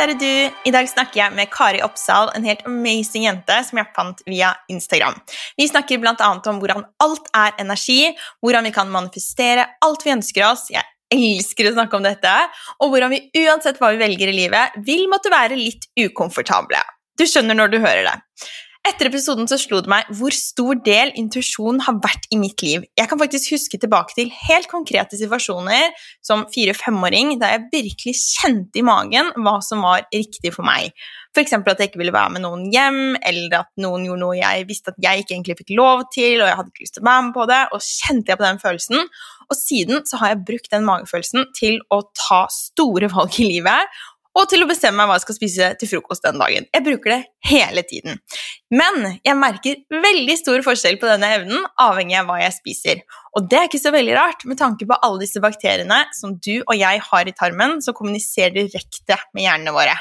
[0.00, 0.56] kjære du.
[0.64, 4.54] I dag snakker jeg med Kari Oppsal, en helt amazing jente som jeg fant via
[4.72, 5.18] Instagram.
[5.60, 6.14] Vi snakker bl.a.
[6.24, 10.70] om hvordan alt er energi, hvordan vi kan manifestere alt vi ønsker oss.
[10.72, 12.32] Jeg elsker å snakke om dette.
[12.80, 16.80] Og hvordan vi uansett hva vi velger i livet, vil måtte være litt ukomfortable.
[17.20, 18.16] Du skjønner når du hører det.
[18.80, 22.86] Etter episoden så slo det meg hvor stor del intuisjon har vært i mitt liv.
[22.96, 25.90] Jeg kan faktisk huske tilbake til helt konkrete situasjoner
[26.24, 30.94] som fire-femåring der jeg virkelig kjente i magen hva som var riktig for meg.
[31.36, 31.52] F.eks.
[31.58, 34.94] at jeg ikke ville være med noen hjem, eller at noen gjorde noe jeg visste
[34.94, 37.26] at jeg ikke egentlig fikk lov til, og jeg hadde ikke lyst til å være
[37.26, 39.10] med på det, og kjente jeg på den følelsen.
[39.50, 44.00] Og siden så har jeg brukt den magefølelsen til å ta store valg i livet,
[44.38, 46.66] og til å bestemme meg hva jeg skal spise til frokost den dagen.
[46.70, 48.20] Jeg bruker det hele tiden.
[48.70, 53.02] Men jeg merker veldig stor forskjell på denne evnen avhengig av hva jeg spiser.
[53.34, 56.60] Og det er ikke så veldig rart med tanke på alle disse bakteriene som du
[56.60, 59.98] og jeg har i tarmen, som kommuniserer direkte med hjernene våre.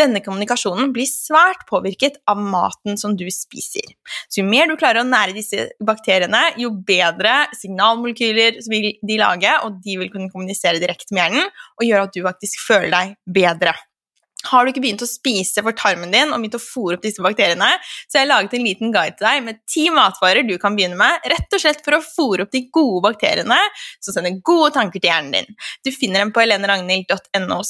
[0.00, 3.94] Denne kommunikasjonen blir svært påvirket av maten som du spiser.
[4.28, 9.54] Så jo mer du klarer å nære disse bakteriene, jo bedre signalmolekyler vil de lage,
[9.62, 13.16] og de vil kunne kommunisere direkte med hjernen og gjøre at du faktisk føler deg
[13.40, 13.76] bedre.
[14.50, 17.22] Har du ikke begynt å spise for tarmen din og begynt å fôre opp disse
[17.24, 17.68] bakteriene,
[18.08, 20.98] så jeg har laget en liten guide til deg med ti matvarer du kan begynne
[20.98, 23.58] med, rett og slett for å fôre opp de gode bakteriene
[24.02, 25.58] som sender gode tanker til hjernen din.
[25.86, 27.60] Du finner dem på heleneragnhild.no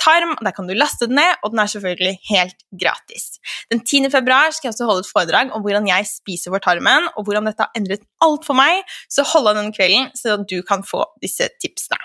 [0.00, 3.26] tarm, der kan du laste den ned, og den er selvfølgelig helt gratis.
[3.72, 4.10] Den 10.
[4.12, 7.50] februar skal jeg også holde et foredrag om hvordan jeg spiser for tarmen, og hvordan
[7.50, 11.04] dette har endret alt for meg, så hold av den kvelden så du kan få
[11.22, 12.00] disse tipsene.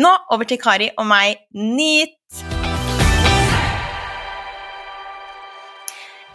[0.00, 1.44] Nå over til Kari og meg.
[1.52, 2.16] Nyt!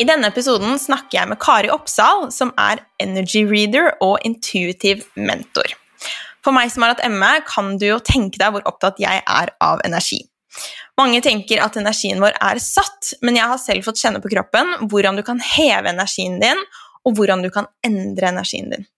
[0.01, 5.75] I denne episoden snakker jeg med Kari Oppsal, som er energy reader og intuitive mentor.
[6.43, 9.51] For meg som har hatt ME, kan du jo tenke deg hvor opptatt jeg er
[9.63, 10.23] av energi.
[10.97, 14.89] Mange tenker at energien vår er satt, men jeg har selv fått kjenne på kroppen
[14.89, 16.65] hvordan du kan heve energien din,
[17.05, 18.89] og hvordan du kan endre energien din.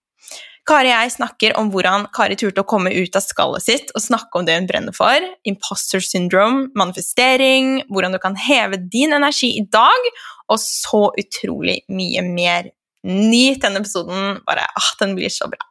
[0.65, 4.01] Kari og jeg snakker om hvordan Kari turte å komme ut av skallet sitt og
[4.01, 9.51] snakke om det hun brenner for, imposter syndrome, manifestering, hvordan du kan heve din energi
[9.59, 10.09] i dag,
[10.49, 12.71] og så utrolig mye mer.
[13.05, 14.39] Nyt denne episoden.
[14.47, 15.61] Bare, ah, Den blir så bra.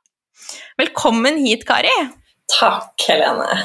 [0.79, 1.91] Velkommen hit, Kari.
[2.55, 3.65] Takk, Helene.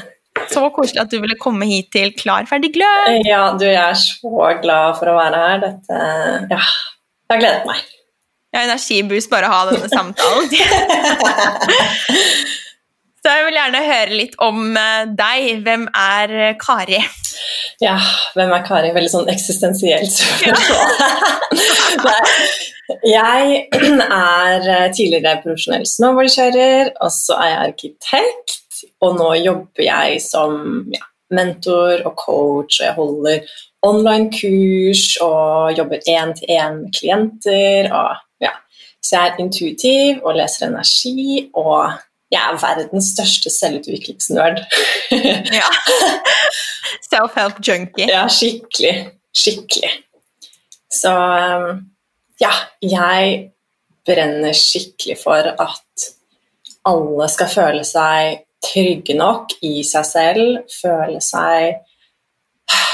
[0.49, 3.21] Så koselig at du ville komme hit til Klar, ferdig, glød.
[3.29, 5.63] Ja, du, jeg er så glad for å være her.
[5.67, 6.01] Dette
[6.55, 7.98] Ja, jeg har gledet meg.
[8.49, 10.49] Ja, energiboost bare å ha denne samtalen.
[13.19, 15.63] Så jeg vil gjerne høre litt om eh, deg.
[15.65, 17.01] Hvem er eh, Kari?
[17.83, 17.97] Ja,
[18.35, 18.93] hvem er Kari?
[18.95, 20.21] Veldig sånn eksistensielt.
[20.47, 20.55] Ja.
[23.19, 28.85] jeg er eh, tidligere profesjonell snowboardkjører, og så er jeg arkitekt.
[29.03, 30.55] Og nå jobber jeg som
[30.95, 31.03] ja,
[31.35, 33.53] mentor og coach, og jeg holder
[33.85, 37.91] online-kurs og jobber én-til-én med klienter.
[37.91, 38.25] Og.
[39.03, 41.97] Så jeg er intuitiv og leser energi og
[42.29, 44.59] jeg er verdens største selvutviklingsnerd.
[45.59, 45.69] ja.
[47.07, 48.05] Self-help junkie.
[48.09, 49.09] Ja, skikkelig.
[49.33, 49.89] Skikkelig.
[50.93, 51.81] Så um,
[52.41, 52.51] ja,
[52.85, 53.49] jeg
[54.05, 56.09] brenner skikkelig for at
[56.89, 61.79] alle skal føle seg trygge nok i seg selv, føle seg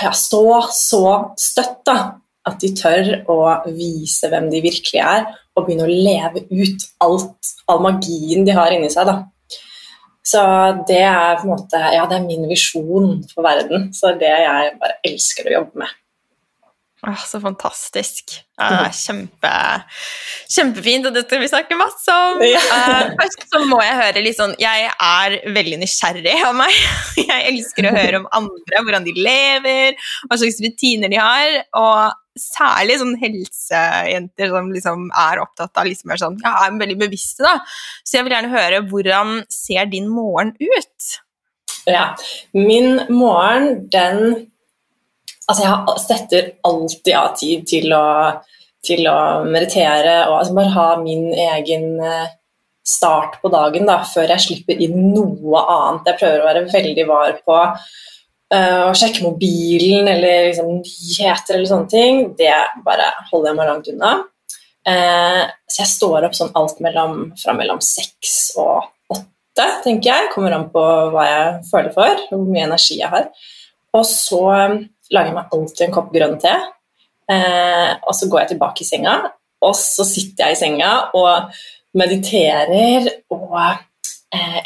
[0.04, 1.06] ja, så, så
[1.40, 1.98] støtt, da.
[2.46, 3.40] At de tør å
[3.74, 5.24] vise hvem de virkelig er,
[5.56, 9.08] og begynne å leve ut alt, all magien de har inni seg.
[9.08, 9.24] da.
[10.26, 10.42] Så
[10.90, 13.92] det er på en måte, ja, det er min visjon for verden.
[13.94, 15.94] Så det er det jeg bare elsker å jobbe med.
[17.06, 18.34] Åh, så fantastisk.
[18.58, 19.52] Uh, kjempe,
[20.50, 22.42] kjempefint, og det skal vi snakke masse om.
[22.42, 26.74] Uh, først så må jeg høre litt sånn Jeg er veldig nysgjerrig av meg.
[27.30, 31.60] Jeg elsker å høre om andre, hvordan de lever, hva slags rutiner de har.
[31.78, 36.98] Og særlig sånn helsejenter som liksom er opptatt av liksom er sånn, ja, er veldig
[37.06, 37.46] bevisste.
[37.46, 37.60] da.
[38.04, 41.14] Så jeg vil gjerne høre hvordan ser din morgen ut?
[41.86, 42.12] Ja,
[42.54, 44.52] min morgen, den
[45.46, 48.06] Altså, jeg setter alltid av tid til å,
[48.82, 52.32] til å meritere og altså bare ha min egen eh,
[52.82, 56.10] start på dagen da, før jeg slipper inn noe annet.
[56.10, 57.60] Jeg prøver å være veldig var på
[58.54, 62.24] uh, å sjekke mobilen eller liksom, nyheter eller sånne ting.
[62.38, 62.54] Det
[62.86, 64.16] bare holder jeg meg langt unna.
[64.86, 70.32] Uh, så jeg står opp sånn alt mellom, fra mellom seks og åtte, tenker jeg.
[70.34, 70.84] Kommer an på
[71.14, 73.32] hva jeg føler for, hvor mye energi jeg har.
[73.96, 76.54] Og så lager jeg meg alltid en kopp grønn te.
[77.32, 79.16] Uh, og så går jeg tilbake i senga,
[79.66, 81.58] og så sitter jeg i senga og
[81.98, 83.84] mediterer og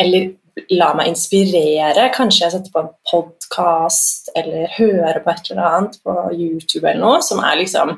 [0.01, 0.31] Eller
[0.73, 2.09] la meg inspirere.
[2.15, 7.01] Kanskje jeg setter på en podkast eller hører på et eller annet på YouTube eller
[7.01, 7.95] noe som, liksom,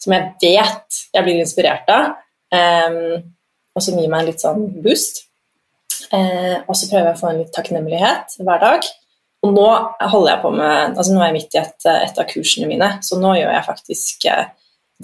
[0.00, 2.16] som jeg vet jeg blir inspirert av,
[2.54, 3.22] um,
[3.74, 5.24] og som gir meg en litt sånn boost.
[6.12, 8.90] Uh, og så prøver jeg å få en litt takknemlighet hver dag.
[9.44, 9.66] Og nå
[10.00, 12.90] holder jeg på med, altså nå er jeg midt i et, et av kursene mine,
[13.04, 14.46] så nå gjør jeg faktisk uh,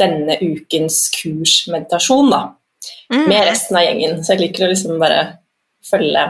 [0.00, 2.42] denne ukens kursmeditasjon da,
[3.12, 3.26] mm.
[3.26, 4.22] med resten av gjengen.
[4.24, 5.22] Så jeg liker å liksom bare
[5.86, 6.24] følge,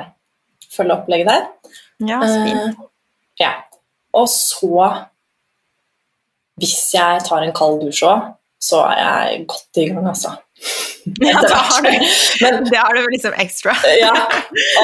[0.76, 1.48] følge opplegget der.
[2.08, 2.78] Ja, så fint.
[2.78, 2.90] Uh,
[3.40, 3.54] ja.
[4.16, 4.90] Og så,
[6.60, 8.30] hvis jeg tar en kald dusj òg,
[8.60, 10.36] så er jeg godt i gang, altså.
[11.24, 11.88] Ja, da har du,
[12.44, 13.72] men, det har du liksom ekstra.
[14.02, 14.12] ja,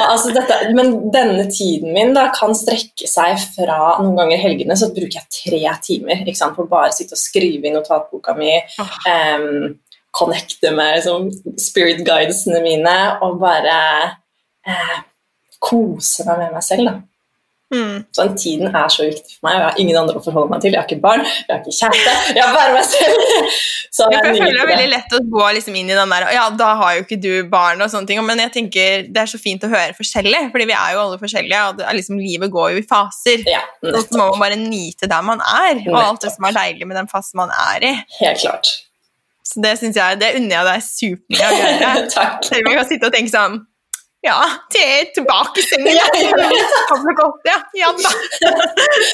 [0.01, 4.89] altså dette, men denne tiden min da, kan strekke seg fra noen ganger helgene, så
[4.95, 8.55] bruker jeg tre timer sant, på å bare sitte og skrive i notatboka mi.
[8.81, 8.97] Oh.
[9.05, 9.77] Um,
[10.17, 11.29] connecte med liksom,
[11.61, 13.77] spirit guidesene mine og bare
[14.65, 14.97] eh,
[15.63, 16.91] kose meg med meg selv.
[16.91, 16.97] da.
[17.67, 18.03] Mm.
[18.15, 20.61] Så tiden er så viktig for meg, og jeg har ingen andre å forholde meg
[20.63, 20.71] til.
[20.71, 23.51] Jeg har ikke barn, jeg har ikke kjæreste, jeg har bare meg selv.
[23.97, 26.27] Så jeg, jeg føler det er veldig lett å gå liksom inn i den der
[26.35, 29.31] Ja, da har jo ikke du barn og sånne ting, men jeg tenker det er
[29.31, 32.53] så fint å høre forskjellig, fordi vi er jo alle forskjellige, og det, liksom, livet
[32.53, 33.43] går jo i faser.
[33.49, 36.87] Ja, så må man bare nyte der man er, og alt det som er deilig
[36.87, 37.95] med den fasen man er i.
[38.21, 38.77] Helt klart.
[39.47, 42.29] Så det synes jeg, det unner jeg deg supermye å gjøre.
[42.47, 43.59] Selv om jeg kan sitte og tenke sånn
[44.27, 44.37] ja,
[44.73, 45.95] til tilbake i sengen.
[45.95, 46.05] Ja,
[47.47, 47.57] ja.
[47.81, 48.13] ja da.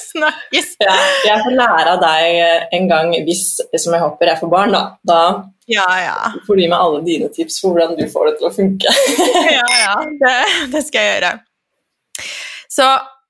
[0.10, 0.75] Snakkes.
[0.83, 0.98] Ja,
[1.30, 4.83] jeg får lære av deg en gang, hvis som jeg håper jeg får barn, da.
[5.07, 5.21] da
[5.65, 6.18] ja, ja.
[6.48, 8.98] får du gi meg alle dine tips for hvordan du får det til å funke.
[9.57, 10.36] ja, ja, det,
[10.74, 11.31] det, skal jeg gjøre.
[12.71, 12.89] Så,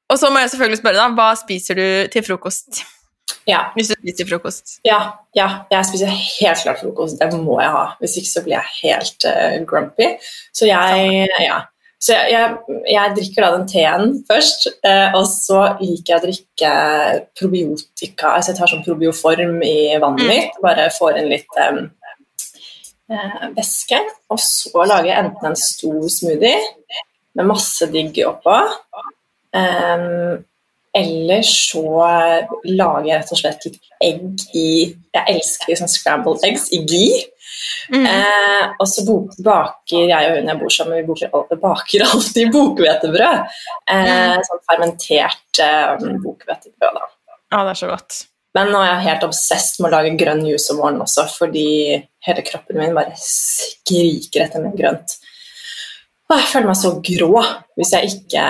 [0.09, 2.83] og så må jeg selvfølgelig spørre, da, hva spiser du til frokost?
[3.49, 3.59] Ja.
[3.75, 4.77] Hvis du spiser frokost?
[4.87, 4.99] Ja,
[5.35, 7.19] ja, jeg spiser helt klart frokost.
[7.19, 7.83] Det må jeg ha.
[7.99, 10.09] Hvis ikke så blir jeg helt uh, grumpy.
[10.55, 11.59] Så jeg, ja.
[12.03, 16.23] Så jeg, jeg, jeg, drikker da den teen først, eh, og så liker jeg å
[16.25, 16.71] drikke
[17.39, 18.33] probiotika.
[18.33, 20.31] Altså jeg tar sånn probioform i vannet mm.
[20.31, 21.79] mitt, bare får inn litt eh,
[23.13, 24.01] eh, væske.
[24.35, 26.57] Og så lager jeg enten en stor smoothie
[27.39, 28.57] med masse digg oppå,
[29.55, 30.07] eh,
[30.97, 31.83] eller så
[32.69, 37.23] lager jeg rett og slett litt egg i Jeg elsker liksom scrambled eggs i ghee.
[37.93, 38.05] Mm.
[38.05, 39.03] Eh, og så
[39.43, 43.57] baker jeg og hun jeg bor sammen vi baker, baker alltid bokhvetebrød.
[43.89, 44.45] Eh, mm.
[44.49, 47.01] Sånn fermentert eh, bokhvetebrød.
[47.53, 48.21] Ja, det er så godt.
[48.53, 51.97] Men nå er jeg helt obsess med å lage grønn juice om morgenen også, fordi
[52.27, 55.15] hele kroppen min bare skriker etter mer grønt.
[56.29, 57.31] Og jeg føler meg så grå
[57.77, 58.45] hvis jeg ikke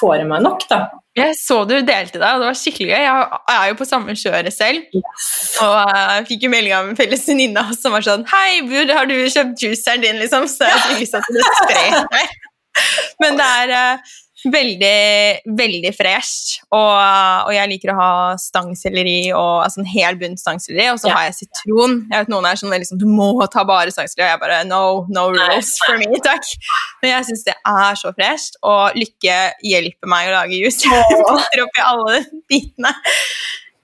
[0.00, 0.80] får i meg nok, da.
[1.14, 3.02] Jeg så du delte deg, og det var skikkelig gøy.
[3.04, 4.88] Jeg er jo på samme kjøret selv.
[4.98, 5.28] Yes.
[5.62, 9.06] Og jeg fikk jo melding av en felles venninne som var sånn Hei, Bud, har
[9.06, 10.48] du kjøpt juiceren din, liksom?
[10.50, 11.84] Så jeg fikk lyst til å spre
[12.16, 12.34] deg.
[13.22, 14.14] Men det er uh,
[14.52, 16.60] veldig, veldig fresh.
[16.68, 18.10] Og, og, jeg liker å ha
[18.40, 21.16] stangselleri og altså en hel bunn stangselleri, og så ja.
[21.18, 22.00] har jeg sitron.
[22.10, 24.26] Jeg vet Noen er sånn liksom, Du må ta bare stangselleri.
[24.28, 24.82] Og jeg bare No,
[25.12, 26.46] no rules for me, takk.
[27.02, 30.84] Men jeg syns det er så fresht, og Lykke hjelper meg å lage juice.
[30.94, 32.18] Jeg putter oppi alle
[32.50, 32.90] bitene.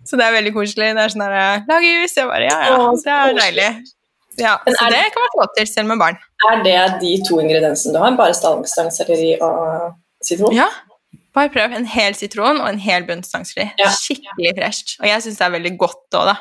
[0.07, 0.91] Så det er veldig koselig.
[0.97, 2.17] Det er sånn her Lage juice.
[2.19, 3.71] Jeg bare Ja, ja, det er deilig.
[4.41, 6.19] Ja, så det kan man få til selv med barn.
[6.49, 8.15] Er det de to ingrediensene du har?
[8.17, 9.90] Bare stangselleri og
[10.25, 10.57] sitron?
[10.57, 10.69] Ja.
[11.37, 11.77] Bare prøv.
[11.77, 13.69] En hel sitron og en hel bunt stangfri.
[13.79, 13.93] Ja.
[13.95, 14.97] Skikkelig fresht.
[15.00, 16.37] Og jeg syns det er veldig godt òg, da.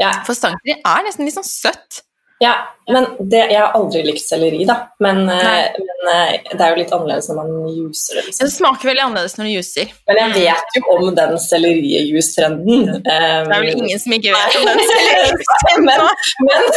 [0.00, 0.10] Ja.
[0.24, 2.04] For stangfri er nesten litt sånn søtt.
[2.42, 2.54] Ja,
[2.90, 4.74] men det, jeg har aldri likt selleri, da.
[5.04, 8.24] Men, eh, men, eh, det er jo litt annerledes når man juicer det.
[8.26, 8.48] Liksom.
[8.48, 9.94] Det smaker veldig annerledes når du juicer.
[10.10, 12.90] Men jeg vet jo om den sellerijuice-trenden.
[12.90, 15.88] Um, det er vel ingen som ikke vet om den sellerijuice-trenden.
[15.88, 16.70] men, men,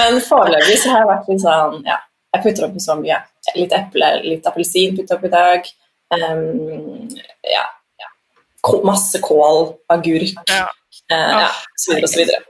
[0.00, 3.18] men foreløpig så har jeg vært litt sånn Ja, jeg putter oppi så mye.
[3.56, 5.70] Litt eple, litt appelsin putter opp i dag.
[6.14, 7.08] Um,
[7.46, 7.64] ja,
[8.02, 8.12] ja.
[8.86, 10.66] Masse kål, agurk, ja.
[11.10, 12.44] Uh, ja, så videre og så videre.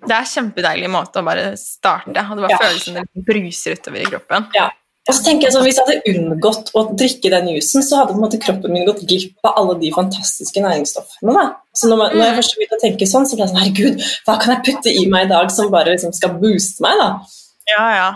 [0.00, 2.60] Det er en kjempedeilig måte å bare starte, og det bare ja.
[2.62, 4.46] føles som det bruser utover i kroppen.
[4.56, 4.70] Ja.
[5.08, 8.12] Og så tenker jeg sånn, Hvis jeg hadde unngått å drikke den jusen, så hadde
[8.12, 11.34] på en måte kroppen min gått glipp av alle de fantastiske næringsstoffene.
[11.34, 11.44] da.
[11.74, 12.40] Så når, man, når jeg mm.
[12.40, 15.06] først begynte å tenke sånn, så ble jeg sånn Herregud, hva kan jeg putte i
[15.10, 17.00] meg i dag som bare liksom skal booste meg?
[17.00, 17.08] da?
[17.72, 18.10] Ja, ja.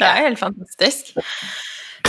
[0.00, 1.16] Det er helt fantastisk.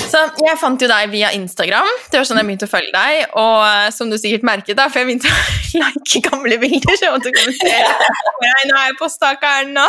[0.07, 1.87] Så Jeg fant jo deg via Instagram.
[2.11, 3.33] Det var sånn jeg begynte å følge deg.
[3.39, 5.39] Og eh, som du sikkert merket, da, for jeg begynte å
[5.81, 6.93] like gamle bilder.
[6.93, 8.11] så jeg måtte kommentere.
[8.43, 9.87] Nei, nå er jeg på stakeren, nå.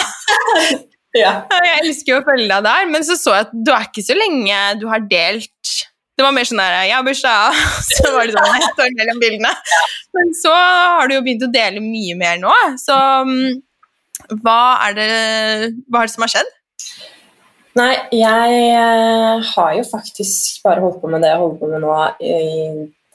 [1.19, 1.35] ja.
[1.69, 4.05] Jeg elsker jo å følge deg der, men så så jeg at du er ikke
[4.05, 5.73] så lenge du har delt
[6.19, 9.23] Det var mer sånn der Jeg har bursdag, så var det sånn et år mellom
[9.23, 9.55] bildene.
[10.19, 12.97] Men så har du jo begynt å dele mye mer nå, så
[13.29, 13.59] mm,
[14.43, 15.11] hva er det,
[15.89, 16.55] hva er det som har skjedd?
[17.79, 21.85] Nei, jeg eh, har jo faktisk bare holdt på med det jeg holder på med
[21.85, 22.37] nå i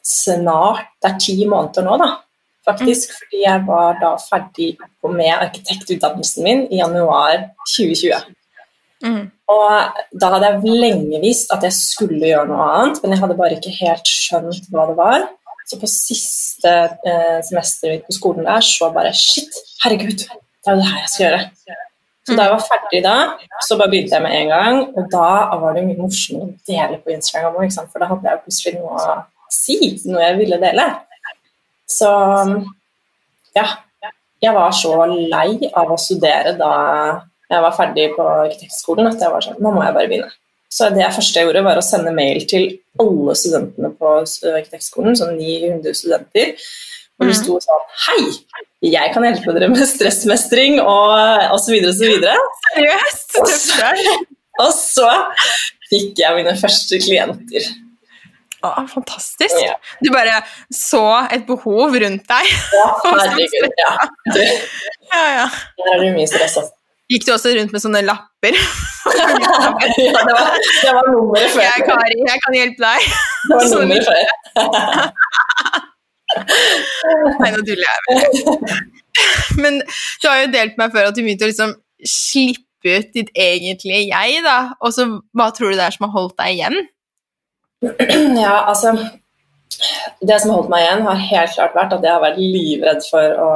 [0.03, 2.09] snart Det er ti måneder nå, da.
[2.63, 3.19] Faktisk, mm.
[3.19, 4.69] Fordi jeg var da ferdig
[5.03, 8.35] med arkitektutdannelsen min i januar 2020.
[9.03, 9.23] Mm.
[9.51, 13.39] Og da hadde jeg lenge visst at jeg skulle gjøre noe annet, men jeg hadde
[13.39, 15.25] bare ikke helt skjønt hva det var.
[15.67, 16.71] Så på siste
[17.07, 21.11] eh, semesteret på skolen der så bare Shit, herregud, det er jo det her jeg
[21.11, 21.43] skal gjøre.
[22.23, 23.15] Så da jeg var ferdig da,
[23.67, 24.77] så bare begynte jeg med en gang.
[24.95, 28.43] Og da var det mye morsommere å dele på Instagram òg, for da hadde jeg
[28.45, 29.17] plutselig noe å
[29.51, 30.87] si, noe jeg ville dele.
[31.89, 32.11] Så
[33.57, 33.67] ja.
[34.43, 36.71] Jeg var så lei av å studere da
[37.47, 40.31] jeg var ferdig på arkitektskolen at jeg var sånn Nå må jeg bare begynne.
[40.73, 42.65] Så det første jeg gjorde, var å sende mail til
[42.99, 46.55] alle studentene på arkitektskolen, sånn 900 studenter,
[47.17, 48.23] hvor det sto sto sånn Hei,
[48.93, 51.13] jeg kan hjelpe dere med stressmestring og
[51.55, 51.77] osv.
[51.91, 52.17] osv.
[52.73, 53.37] Seriøst?
[53.39, 53.91] Og, så,
[54.65, 55.13] og så
[55.91, 57.71] fikk jeg mine første klienter.
[58.63, 59.57] Å, fantastisk.
[59.59, 59.73] Ja.
[59.99, 60.37] Du bare
[60.71, 61.03] så
[61.35, 62.53] et behov rundt deg.
[62.71, 63.75] Ja, herregud.
[63.81, 63.91] Ja.
[64.29, 64.39] Du,
[65.13, 65.49] ja, ja.
[65.81, 66.55] Der er du mye stress.
[66.61, 66.71] Altså.
[67.11, 68.55] Gikk du også rundt med sånne lapper?
[68.55, 71.65] ja, det var, det var nummeret før.
[71.65, 73.09] Jeg, Kari, jeg kan hjelpe deg.
[73.49, 74.23] Det var nummeret før.
[77.39, 78.03] Nei, nå tuller jeg.
[79.63, 81.75] Men du har jo delt meg før at du begynte å liksom
[82.09, 84.57] slippe ut ditt egentlige jeg, da.
[84.83, 86.79] Og så hva tror du det er som har holdt deg igjen?
[88.43, 88.93] Ja, altså
[90.23, 93.05] Det som har holdt meg igjen, har helt klart vært at jeg har vært livredd
[93.09, 93.51] for å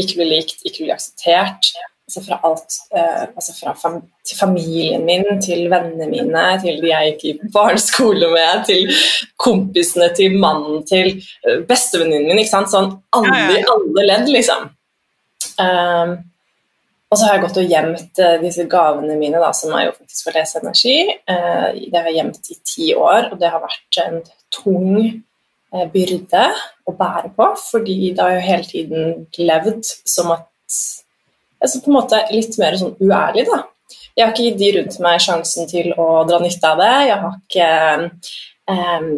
[0.00, 1.70] ikke bli likt, ikke bli akseptert
[2.04, 3.96] altså fra alt eh, altså fra fam
[4.26, 8.92] til familien min, til vennene mine, til de jeg gikk i barneskole med, til
[9.40, 11.14] kompisene, til mannen, til
[11.46, 12.42] uh, bestevenninnen min.
[12.42, 12.72] ikke sant?
[12.72, 14.70] Sånn alle i alle ledd, liksom.
[15.60, 16.16] Um,
[17.12, 19.96] og så har jeg gått og gjemt uh, disse gavene mine, da, som er jo
[19.98, 20.96] faktisk for leseenergi.
[21.28, 24.18] Uh, det har jeg gjemt i ti år, og det har vært en
[24.52, 26.48] tung uh, byrde
[26.84, 30.48] å bære på, fordi det har jo hele tiden levd som at
[31.64, 33.62] altså på en måte litt mer sånn uærlig, da.
[34.14, 36.92] Jeg har ikke gitt de rundt meg sjansen til å dra nytte av det.
[37.08, 37.70] Jeg har ikke
[38.70, 39.08] um,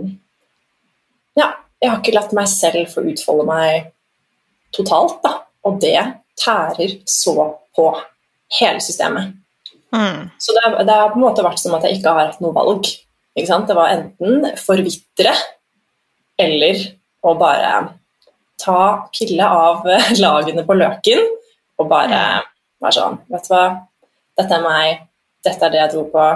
[1.36, 1.48] Ja,
[1.82, 3.90] jeg har ikke latt meg selv få utfolde meg
[4.76, 5.34] totalt, da.
[5.68, 5.98] Og det
[6.40, 7.90] tærer så på
[8.60, 9.34] hele systemet.
[9.92, 10.30] Mm.
[10.40, 12.56] Så det, det, har på en måte vært som at jeg ikke har hatt noe
[12.56, 12.88] valg.
[13.36, 15.34] Det var enten forvitre
[16.40, 16.80] eller
[17.26, 17.72] å bare
[18.60, 19.84] ta pille av
[20.24, 21.26] lagene på løken
[21.76, 22.20] og bare
[22.82, 23.64] være sånn Vet du hva,
[24.36, 25.02] dette er meg,
[25.46, 26.26] dette er det jeg tror på,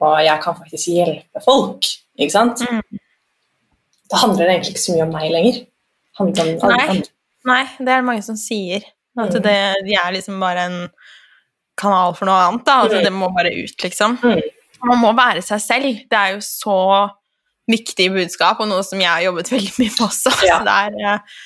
[0.00, 1.86] og jeg kan faktisk hjelpe folk.
[2.18, 2.62] Ikke sant?
[2.64, 3.00] Mm.
[4.10, 5.60] Da handler det egentlig ikke så mye om meg lenger.
[6.20, 6.96] Om Nei.
[7.48, 7.62] Nei.
[7.78, 8.84] det er det mange som sier.
[9.18, 9.42] At mm.
[9.44, 10.80] det, de er liksom bare en
[11.80, 12.64] kanal for noe annet.
[12.66, 13.06] da, altså mm.
[13.06, 14.18] Det må bare ut, liksom.
[14.22, 14.42] Mm.
[14.90, 16.02] Man må være seg selv.
[16.10, 16.80] Det er jo så
[17.70, 20.34] viktig budskap, og noe som jeg har jobbet veldig mye med også.
[20.48, 20.58] Ja.
[20.58, 21.40] Så det er, eh,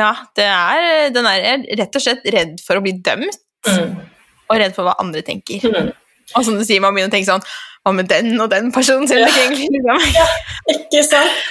[0.00, 3.38] ja, det er, den er rett og slett redd for å bli dømt,
[3.68, 3.94] mm.
[4.50, 5.64] og redd for hva andre tenker.
[5.64, 5.92] Mm.
[6.34, 7.44] Og som du sier, man begynner å tenke sånn
[7.86, 9.06] Hva med den og den personen?
[9.14, 9.28] Ja.
[9.30, 10.06] Egentlig, liksom.
[10.16, 10.24] ja,
[10.74, 11.44] ikke sant?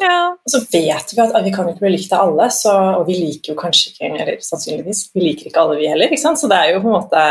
[0.00, 0.14] Ja.
[0.48, 3.52] Så vet vi at vi kan ikke bli likt av alle, så, og vi liker
[3.52, 6.08] jo kanskje ikke eller sannsynligvis, vi liker ikke alle, vi heller.
[6.08, 6.40] ikke sant?
[6.40, 7.26] Så det er jo på en måte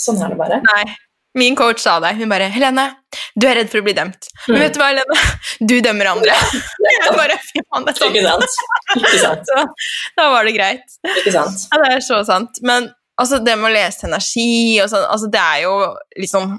[0.00, 0.56] Sånn er det bare.
[0.64, 0.84] Nei.
[1.38, 2.14] Min coach sa det.
[2.18, 2.86] Hun bare 'Helene,
[3.38, 4.62] du er redd for å bli dømt.' Men mm.
[4.64, 5.26] vet du hva, Helene?
[5.70, 6.36] Du dømmer andre.
[7.00, 8.16] Jeg bare, fy faen, det er sant.
[8.16, 8.56] Ikke sant.
[8.96, 9.50] Ikke sant.
[9.50, 9.66] Så,
[10.18, 10.96] da var det greit.
[11.20, 11.68] Ikke sant.
[11.70, 12.58] Ja, det er så sant.
[12.66, 15.74] Men altså, det med å lese energi og sånn, altså, det er jo
[16.18, 16.58] liksom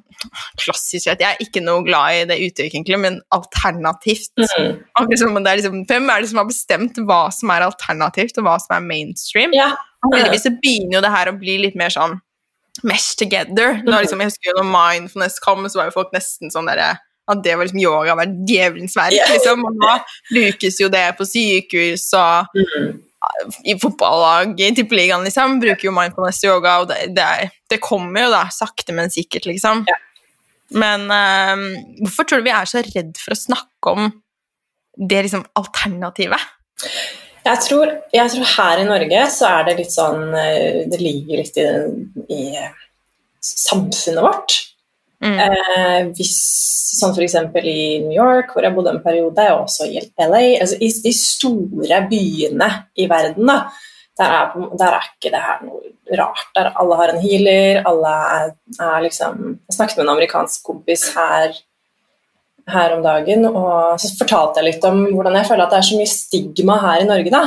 [0.62, 1.26] klassisk rett.
[1.26, 4.32] Jeg er ikke noe glad i det uttrykket, egentlig, men alternativt.
[4.40, 4.82] Mm.
[5.12, 8.48] Liksom, det er liksom, hvem er det som har bestemt hva som er alternativt, og
[8.48, 9.56] hva som er mainstream?
[9.58, 9.74] Ja.
[10.08, 12.22] Heldigvis så begynner jo det her å bli litt mer sånn
[12.88, 13.80] mesh together.
[13.86, 16.96] Når, liksom, jeg husker jo når mindfulness kom, så var jo folk nesten sånn derre
[17.32, 19.16] at det var liksom yoga var djevelens verk.
[19.32, 19.64] Liksom.
[19.68, 19.96] Og nå
[20.32, 22.88] brukes jo det på sykehus og mm.
[23.72, 25.60] i fotballag i tippeligaen, liksom.
[25.62, 29.86] Bruker jo mindfulness yoga, og det, det, det, kommer jo da sakte, men sikkert, liksom.
[29.88, 30.08] Yeah.
[30.72, 31.66] Men um,
[32.06, 34.12] hvorfor tror du vi er så redd for å snakke om
[35.10, 36.52] det liksom alternativet?
[37.42, 41.42] Jeg tror, jeg tror, her i Norge så er det litt sånn eh, Det ligger
[41.42, 41.70] litt i,
[42.38, 42.42] i
[43.42, 44.58] samfunnet vårt.
[45.22, 45.38] Mm.
[45.38, 46.36] Eh, hvis,
[46.98, 47.38] sånn f.eks.
[47.62, 51.14] i New York, hvor jeg bodde en periode, og også i LA altså I de
[51.18, 53.58] store byene i verden, da,
[54.22, 56.48] der er, der er, ikke det her noe rart.
[56.58, 61.10] Der alle har en healer, alle er, er liksom Jeg snakket med en amerikansk kompis
[61.16, 61.56] her
[62.70, 65.88] her om dagen, og så fortalte jeg litt om hvordan jeg føler at det er
[65.90, 67.34] så mye stigma her i Norge.
[67.34, 67.44] da.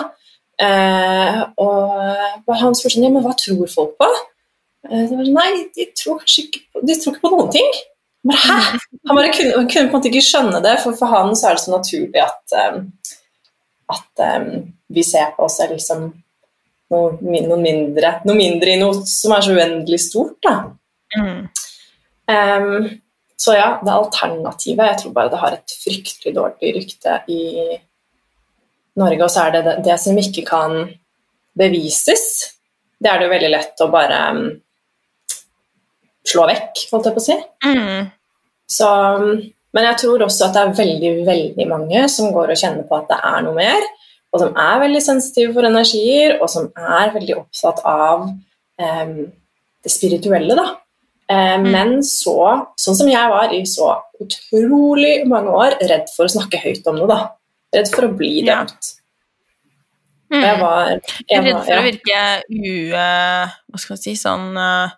[0.64, 4.11] Eh, og han spurte sånn, ja, men hva tror folk på?
[4.90, 7.71] Eh, var, Nei, de tror kanskje ikke de tror ikke på noen ting.
[8.25, 8.83] Bare, Hæ?
[9.09, 11.59] Han bare kunne, kunne på en måte ikke skjønne det, for for han så er
[11.59, 12.87] det så naturlig at, um,
[13.92, 14.50] at um,
[14.88, 16.06] vi ser på oss selv som
[16.92, 20.38] noe, noe, mindre, noe mindre i noe som er så uendelig stort.
[20.44, 20.54] Da.
[21.18, 21.42] Mm.
[22.25, 22.87] Um,
[23.37, 27.43] så ja, det alternativet Jeg tror bare det har et fryktelig dårlig rykte i
[29.00, 29.23] Norge.
[29.25, 30.76] Og så er det det, det som ikke kan
[31.59, 32.26] bevises.
[32.99, 34.45] Det er det jo veldig lett å bare um,
[36.25, 37.37] slå vekk, holdt jeg på å si.
[37.67, 38.07] Mm.
[38.71, 39.43] Så, um,
[39.75, 42.99] men jeg tror også at det er veldig, veldig mange som går og kjenner på
[43.00, 43.91] at det er noe mer,
[44.35, 49.19] og som er veldig sensitive for energier, og som er veldig opptatt av um,
[49.85, 50.71] det spirituelle, da.
[51.31, 52.35] Eh, Men så,
[52.76, 56.99] sånn som jeg var i så utrolig mange år, redd for å snakke høyt om
[57.00, 57.21] noe, da.
[57.75, 58.64] Redd for å bli Ja.
[58.64, 58.90] dømt.
[60.33, 60.40] Mm.
[60.43, 60.87] Jeg var,
[61.31, 62.93] Jeg redd for for å virke u...
[62.97, 64.90] eh, Hva skal man si Sånn eh,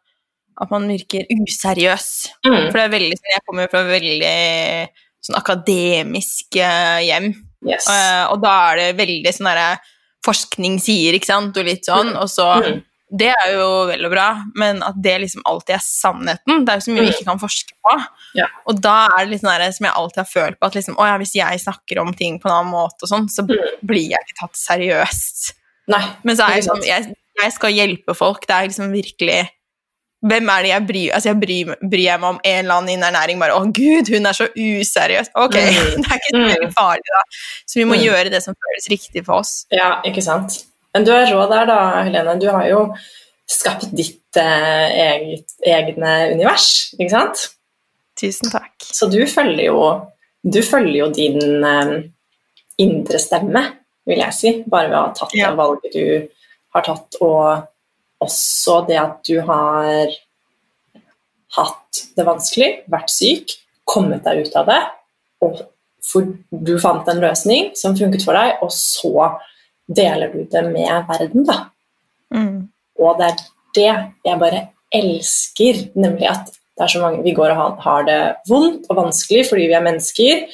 [0.63, 2.07] At man virker useriøs.
[2.47, 4.89] mm, For det er veldig sånn Jeg kommer fra veldig
[5.27, 7.35] sånn akademisk hjem.
[7.67, 7.87] yes.
[7.91, 9.79] og, og da er det veldig sånn derre
[10.25, 12.15] Forskning sier, ikke sant, og litt sånn.
[12.19, 12.81] Og så Mm.
[13.09, 16.81] Det er jo vel og bra, men at det liksom alltid er sannheten Det er
[16.81, 17.15] jo så mye vi Mm.
[17.15, 17.93] ikke kan forske på.
[18.35, 18.47] Ja.
[18.67, 20.97] Og da er det litt sånn der, som jeg alltid har følt på, at liksom,
[20.99, 23.87] ja, hvis jeg snakker om ting på en annen måte, og sånn, så Mm.
[23.87, 25.53] blir jeg ikke tatt seriøst.
[25.89, 26.03] Nei.
[26.25, 28.41] Men så er jeg, sånn, jeg, jeg skal hjelpe folk.
[28.47, 29.49] Det er liksom virkelig
[30.27, 32.89] Hvem er det jeg bryr Altså, jeg bryr, bryr jeg meg om en eller annen
[32.89, 35.29] innen ernæring bare Å, gud, hun er så useriøs.
[35.37, 35.97] Ok, Mm.
[36.03, 36.49] det er ikke så Mm.
[36.57, 37.23] veldig farlig, da.
[37.69, 38.03] Så vi må Mm.
[38.09, 39.67] gjøre det som føles riktig for oss.
[39.71, 40.65] Ja, ikke sant.
[40.97, 42.39] Men du er rå der, da, Helene.
[42.41, 42.79] Du har jo
[43.53, 47.43] skapt ditt eh, eget, egne univers, ikke sant?
[48.17, 48.73] Tusen takk.
[48.81, 49.83] Så du følger jo,
[50.41, 51.93] du følger jo din eh,
[52.81, 53.63] indre stemme,
[54.09, 55.51] vil jeg si, bare ved å ha tatt Ja.
[55.51, 56.07] det valget du
[56.73, 60.17] har tatt, og også det at du har
[61.59, 63.53] hatt det vanskelig, vært syk,
[63.85, 64.81] kommet deg ut av det,
[65.45, 65.61] og
[66.07, 69.29] for du fant en løsning som funket for deg, og så
[69.89, 71.59] deler du det med verden, da.
[72.35, 72.69] Mm.
[72.99, 73.43] Og det er
[73.77, 73.91] det
[74.25, 74.63] jeg bare
[74.95, 79.49] elsker, nemlig at det er så mange Vi går og har- det vondt og vanskelig
[79.49, 80.47] fordi vi er mennesker,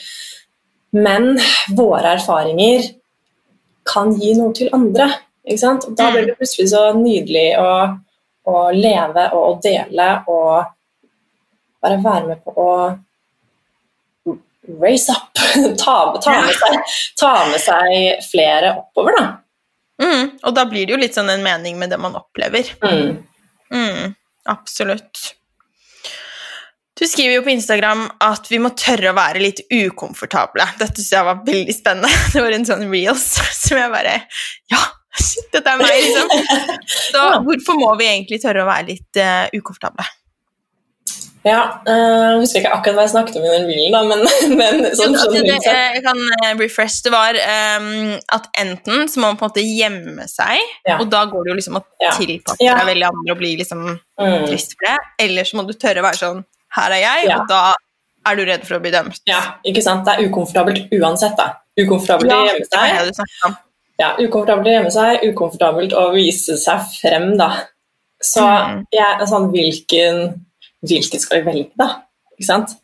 [0.92, 1.38] men
[1.74, 2.90] våre erfaringer
[3.84, 5.08] kan gi noe til andre.
[5.46, 5.84] Ikke sant?
[5.88, 7.98] Og da blir det plutselig så nydelig å,
[8.46, 10.64] å leve og å dele og
[11.82, 12.98] bare være med på å
[14.68, 15.32] raise up.
[15.78, 19.28] Ta, ta, med seg, ta med seg flere oppover, da.
[20.02, 20.30] Mm.
[20.42, 22.72] Og da blir det jo litt sånn en mening med det man opplever.
[22.82, 23.20] Mm.
[23.74, 24.14] Mm.
[24.50, 25.34] Absolutt.
[26.98, 30.66] Du skriver jo på Instagram at vi må tørre å være litt ukomfortable.
[30.78, 32.10] Dette synes jeg var veldig spennende.
[32.34, 34.18] Det var en sånn reels som jeg bare
[34.70, 34.82] Ja,
[35.18, 36.66] shit, dette er meg, liksom.
[37.12, 40.06] Så hvorfor må vi egentlig tørre å være litt uh, ukomfortable?
[41.44, 44.20] Ja, jeg husker ikke akkurat hva jeg snakket om i den bilen, da, men,
[44.60, 47.00] men sånn, sånn det, det, jeg kan eh, refresh.
[47.02, 47.88] Det var um,
[48.36, 51.00] at enten så må man på en måte gjemme seg, Ja.
[51.02, 52.12] og da går det jo liksom å Ja.
[52.14, 52.76] tilpasse Ja.
[52.78, 53.82] deg veldig andre og bli liksom
[54.22, 54.46] Mm.
[54.46, 54.98] trist for det.
[55.26, 56.44] Eller så må du tørre å være sånn
[56.76, 57.72] Her er jeg, og da
[58.30, 59.18] er du redd for å bli dømt.
[59.26, 60.04] Ja, ikke sant?
[60.06, 61.48] Det er ukomfortabelt uansett, da.
[61.76, 63.56] Ukomfortabelt å gjemme seg.
[63.98, 67.50] Ja, ukomfortabelt å gjemme seg, ukomfortabelt å vise seg frem, da.
[68.22, 68.86] Så Mm.
[68.94, 70.44] jeg sånn, hvilken,
[70.82, 71.88] hvilken skal vi velge, da?
[72.36, 72.76] Ikke sant?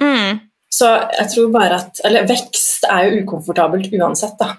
[0.00, 0.40] Mm.
[0.72, 4.54] Så jeg tror bare at Eller vekst er jo ukomfortabelt uansett, da.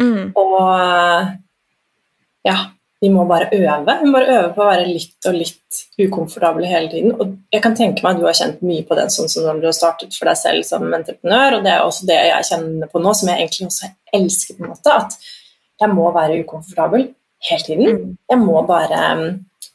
[0.00, 0.32] Mm.
[0.40, 0.62] Og
[2.44, 2.56] ja,
[3.04, 3.98] vi må bare øve.
[4.00, 7.12] Vi må bare øve på å være litt og litt ukomfortable hele tiden.
[7.20, 9.60] Og jeg kan tenke meg at du har kjent mye på den sånn som når
[9.60, 12.90] du har startet for deg selv som entreprenør, og det er også det jeg kjenner
[12.90, 15.18] på nå, som jeg egentlig også elsker, på en måte, at
[15.82, 17.08] jeg må være ukomfortabel
[17.50, 17.86] hele tiden.
[17.98, 18.12] Mm.
[18.30, 19.24] Jeg må bare um,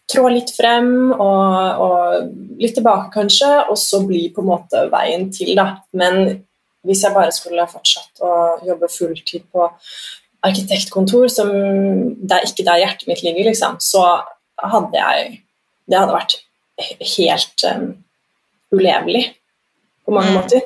[0.10, 5.28] trå litt frem og, og litt tilbake, kanskje, og så bli på en måte veien
[5.34, 5.68] til, da.
[5.94, 6.42] Men
[6.88, 8.34] hvis jeg bare skulle fortsatt å
[8.66, 9.68] jobbe fulltid på
[10.48, 14.06] arkitektkontor, som det er ikke der hjertet mitt ligger, liksom, så
[14.60, 15.40] hadde jeg
[15.90, 16.36] Det hadde vært
[17.18, 17.86] helt um,
[18.72, 19.24] ulevelig
[20.06, 20.38] på mange Mm.
[20.38, 20.62] måter.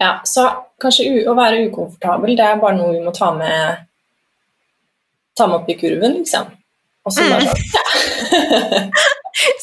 [0.00, 0.44] Ja, så
[0.82, 3.86] kanskje å være ukomfortabel, det er bare noe vi må ta med
[5.38, 6.50] ta meg opp i kurven, liksom.
[7.02, 7.64] Og så bare sånn,
[8.52, 8.90] ja.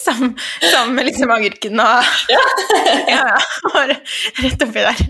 [0.02, 0.34] Sam-
[0.72, 2.42] Sammen med liksom agurken og Ja.
[3.14, 3.38] ja, ja.
[3.74, 3.96] Bare
[4.44, 5.04] rett oppi der.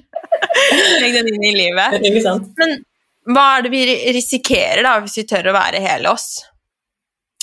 [1.02, 1.96] Legg den inn i livet.
[2.06, 2.52] Ikke sant?
[2.60, 2.76] Men
[3.30, 3.82] hva er det vi
[4.16, 6.28] risikerer da, hvis vi tør å være hele oss?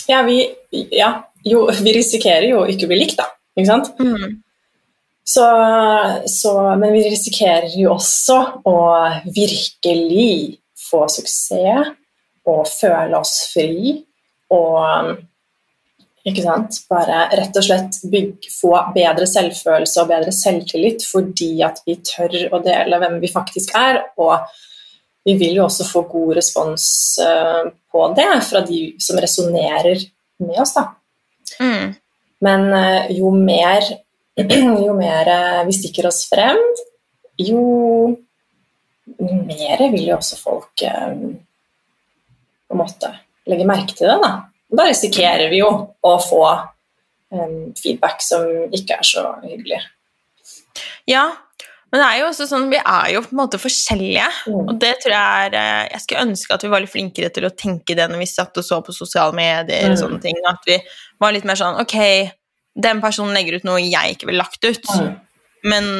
[0.06, 0.38] Ja, vi,
[0.94, 1.10] ja,
[1.46, 3.26] jo, vi risikerer jo ikke å bli likt, da.
[3.58, 3.90] Ikke sant?
[3.98, 4.36] Mm.
[5.26, 5.42] Så,
[6.30, 8.36] så, men vi risikerer jo også
[8.70, 8.76] å
[9.34, 11.90] virkelig få suksess
[12.46, 13.96] og føle oss fri
[14.54, 15.16] og
[16.26, 16.80] Ikke sant?
[16.90, 22.34] Bare rett og slett bygge, få bedre selvfølelse og bedre selvtillit fordi at vi tør
[22.50, 24.00] å dele hvem vi faktisk er.
[24.18, 24.34] Og
[25.22, 26.88] vi vil jo også få god respons
[27.22, 30.02] uh, på det fra de som resonnerer
[30.42, 30.88] med oss, da.
[31.62, 31.94] Mm.
[32.42, 33.86] Men uh, jo mer,
[34.86, 36.58] jo mer uh, vi stikker oss frem,
[37.38, 37.62] jo
[39.18, 40.86] mer vil jo også folk
[42.66, 43.12] på en måte
[43.46, 44.18] legge merke til det.
[44.22, 44.32] Da,
[44.80, 46.44] da risikerer vi jo å få
[47.32, 49.82] um, feedback som ikke er så hyggelig.
[51.08, 51.28] Ja,
[51.92, 54.26] men det er jo også sånn, vi er jo på en måte forskjellige.
[54.50, 54.64] Mm.
[54.64, 57.46] Og det tror jeg er eh, Jeg skulle ønske at vi var litt flinkere til
[57.46, 59.86] å tenke det når vi satt og så på sosiale medier.
[59.86, 59.94] Mm.
[59.94, 60.80] og sånne ting, At vi
[61.22, 61.96] var litt mer sånn Ok,
[62.76, 64.90] den personen legger ut noe jeg ikke ville lagt ut.
[64.98, 65.14] Mm.
[65.70, 65.90] Men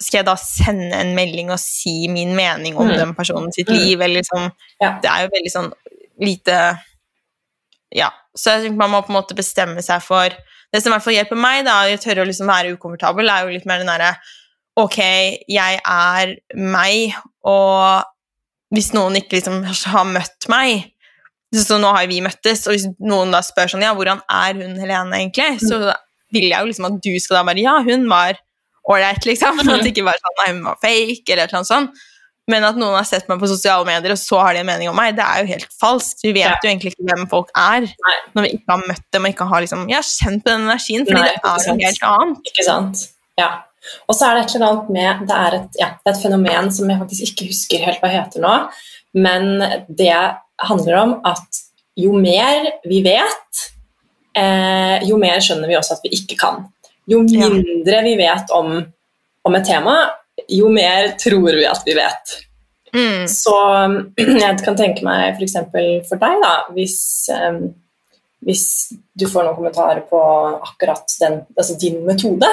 [0.00, 2.96] skal jeg da sende en melding og si min mening om mm.
[2.98, 3.76] den personen sitt mm.
[3.76, 4.00] liv?
[4.00, 4.48] Eller liksom,
[4.80, 4.96] ja.
[5.04, 5.70] Det er jo veldig sånn
[6.20, 6.58] lite
[7.94, 8.10] Ja.
[8.36, 10.32] Så jeg synes man må på en måte bestemme seg for
[10.74, 13.44] Det som i hvert fall hjelper meg, da, å tørre å liksom være ukomfortabel, er
[13.44, 14.14] jo litt mer den derre
[14.74, 17.14] Ok, jeg er meg,
[17.46, 18.02] og
[18.74, 19.60] hvis noen ikke liksom
[19.94, 20.88] har møtt meg
[21.54, 24.74] Så nå har vi møttes, og hvis noen da spør sånn Ja, hvordan er hun
[24.80, 25.62] Helene egentlig?
[25.62, 25.78] Så
[26.34, 28.40] vil jeg jo liksom at du skal da bare Ja, hun var
[28.90, 29.62] ålreit, liksom.
[29.62, 32.02] At det ikke bare sånn Nei, hun var fake, eller noe sånt.
[32.50, 34.90] Men at noen har sett meg på sosiale medier, og så har de en mening
[34.90, 36.20] om meg, det er jo helt falskt.
[36.26, 36.56] Vi vet ja.
[36.60, 38.16] jo egentlig ikke hvem folk er Nei.
[38.36, 41.06] når vi ikke har møtt dem og ikke har liksom, ja, kjent på den energien,
[41.08, 42.50] fordi Nei, det er noe helt annet.
[42.52, 43.04] Ikke sant.
[43.40, 43.50] Ja.
[44.08, 46.22] Og så er det et eller annet med Det er et, ja, det er et
[46.22, 48.52] fenomen som jeg faktisk ikke husker helt hva heter nå,
[49.24, 49.50] men
[49.88, 50.14] det
[50.64, 51.60] handler om at
[52.00, 53.64] jo mer vi vet,
[54.36, 56.64] eh, jo mer skjønner vi også at vi ikke kan.
[57.10, 58.78] Jo mindre vi vet om,
[59.44, 59.96] om et tema,
[60.48, 62.34] jo mer tror vi at vi vet.
[62.94, 63.24] Mm.
[63.28, 63.54] Så
[64.44, 65.56] jeg kan tenke meg f.eks.
[65.72, 66.98] For, for deg, da, hvis,
[67.34, 67.64] um,
[68.46, 68.66] hvis,
[69.14, 70.20] du får noen kommentarer på
[70.58, 72.50] akkurat den, altså din metode,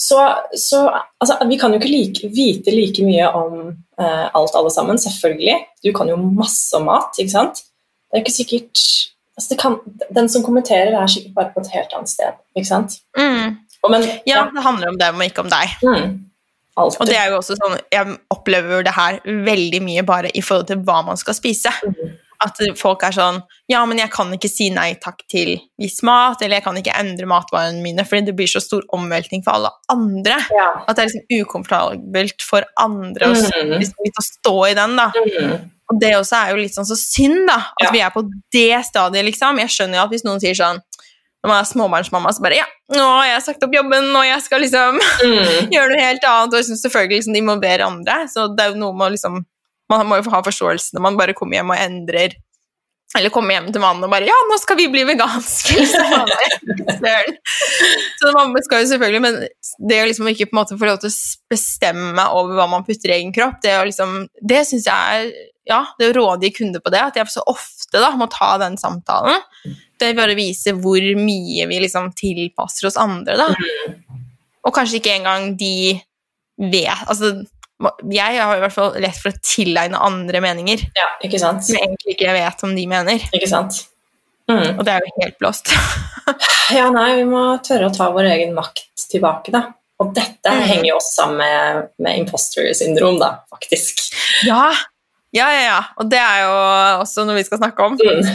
[0.00, 0.20] så,
[0.56, 0.86] så
[1.20, 3.56] altså, Vi kan jo ikke like, vite like mye om
[4.00, 5.58] uh, alt alle sammen, selvfølgelig.
[5.84, 7.64] Du kan jo masse om mat, ikke sant.
[8.08, 8.86] Det er ikke sikkert
[9.40, 9.76] altså kan,
[10.12, 12.96] Den som kommenterer, er sikkert bare på et helt annet sted, ikke sant.
[13.16, 13.60] Mm.
[13.80, 15.76] Og, men, ja, ja, det handler om dem og ikke om deg.
[15.84, 16.08] Mm.
[16.80, 17.02] Altid.
[17.02, 20.70] Og det er jo også sånn, Jeg opplever det her veldig mye bare i forhold
[20.70, 21.72] til hva man skal spise.
[21.84, 22.18] Mm.
[22.40, 26.40] At folk er sånn Ja, men jeg kan ikke si nei takk til viss mat,
[26.40, 29.70] eller jeg kan ikke endre matvarene mine, fordi det blir så stor omveltning for alle
[29.92, 30.38] andre.
[30.54, 30.70] Ja.
[30.86, 33.76] At det er liksom ukomfortabelt for andre mm.
[33.76, 34.96] liksom, å stå i den.
[34.98, 35.10] da.
[35.20, 35.68] Mm.
[35.90, 37.58] Og det også er jo litt sånn så synd, da.
[37.74, 37.92] At ja.
[37.94, 38.22] vi er på
[38.54, 39.58] det stadiet, liksom.
[39.60, 40.78] Jeg skjønner jo at hvis noen sier sånn
[41.40, 44.44] når man er småbarnsmamma, så bare Ja, nå har jeg sagt opp jobben, og jeg
[44.44, 45.70] skal liksom mm.
[45.74, 46.52] gjøre noe helt annet.
[46.52, 49.40] Og jeg syns selvfølgelig liksom, de involverer andre, så det er jo noe med liksom
[49.90, 52.36] Man må jo ha forståelse når man bare kommer hjem og endrer
[53.18, 55.82] eller kommer hjem til mannen og bare 'Ja, nå skal vi bli veganske!'
[58.20, 59.40] så mamma skal jo selvfølgelig Men
[59.90, 61.18] det å liksom ikke på en måte få lov til å
[61.50, 65.26] bestemme over hva man putter i egen kropp, det, å liksom, det syns jeg er
[65.70, 68.78] ja, det å rådgi kunder på det, at jeg så ofte da må ta den
[68.80, 69.42] samtalen.
[70.00, 73.48] Det bare viser hvor mye vi liksom tilpasser oss andre, da.
[73.52, 73.98] Mm.
[74.66, 75.96] Og kanskje ikke engang de
[76.60, 77.32] vet Altså,
[78.12, 80.82] jeg har i hvert fall lett for å tilegne andre meninger.
[80.96, 81.64] Ja, ikke sant?
[81.64, 83.24] Som jeg egentlig ikke vet om de mener.
[83.32, 83.78] Ikke sant?
[84.50, 84.76] Mm.
[84.76, 85.72] Og det er jo helt blåst.
[86.78, 89.70] ja, nei, vi må tørre å ta vår egen makt tilbake, da.
[90.00, 90.62] Og dette mm.
[90.68, 94.02] henger jo også sammen med, med imposter syndrom, da, faktisk.
[94.48, 94.70] Ja.
[95.36, 95.80] ja, ja, ja.
[96.00, 96.54] Og det er jo
[97.04, 97.96] også noe vi skal snakke om.
[98.00, 98.28] Mm.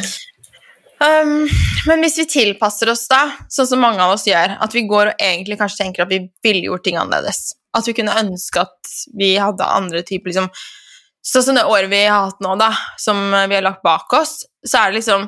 [0.95, 1.47] Um,
[1.87, 5.11] men hvis vi tilpasser oss, da, sånn som mange av oss gjør, at vi går
[5.11, 8.93] og egentlig kanskje tenker at vi ville gjort ting annerledes At vi kunne ønske at
[9.19, 10.47] vi hadde andre typer liksom,
[11.25, 12.69] Sånn som det året vi har hatt nå, da,
[13.01, 15.27] som vi har lagt bak oss, så er det liksom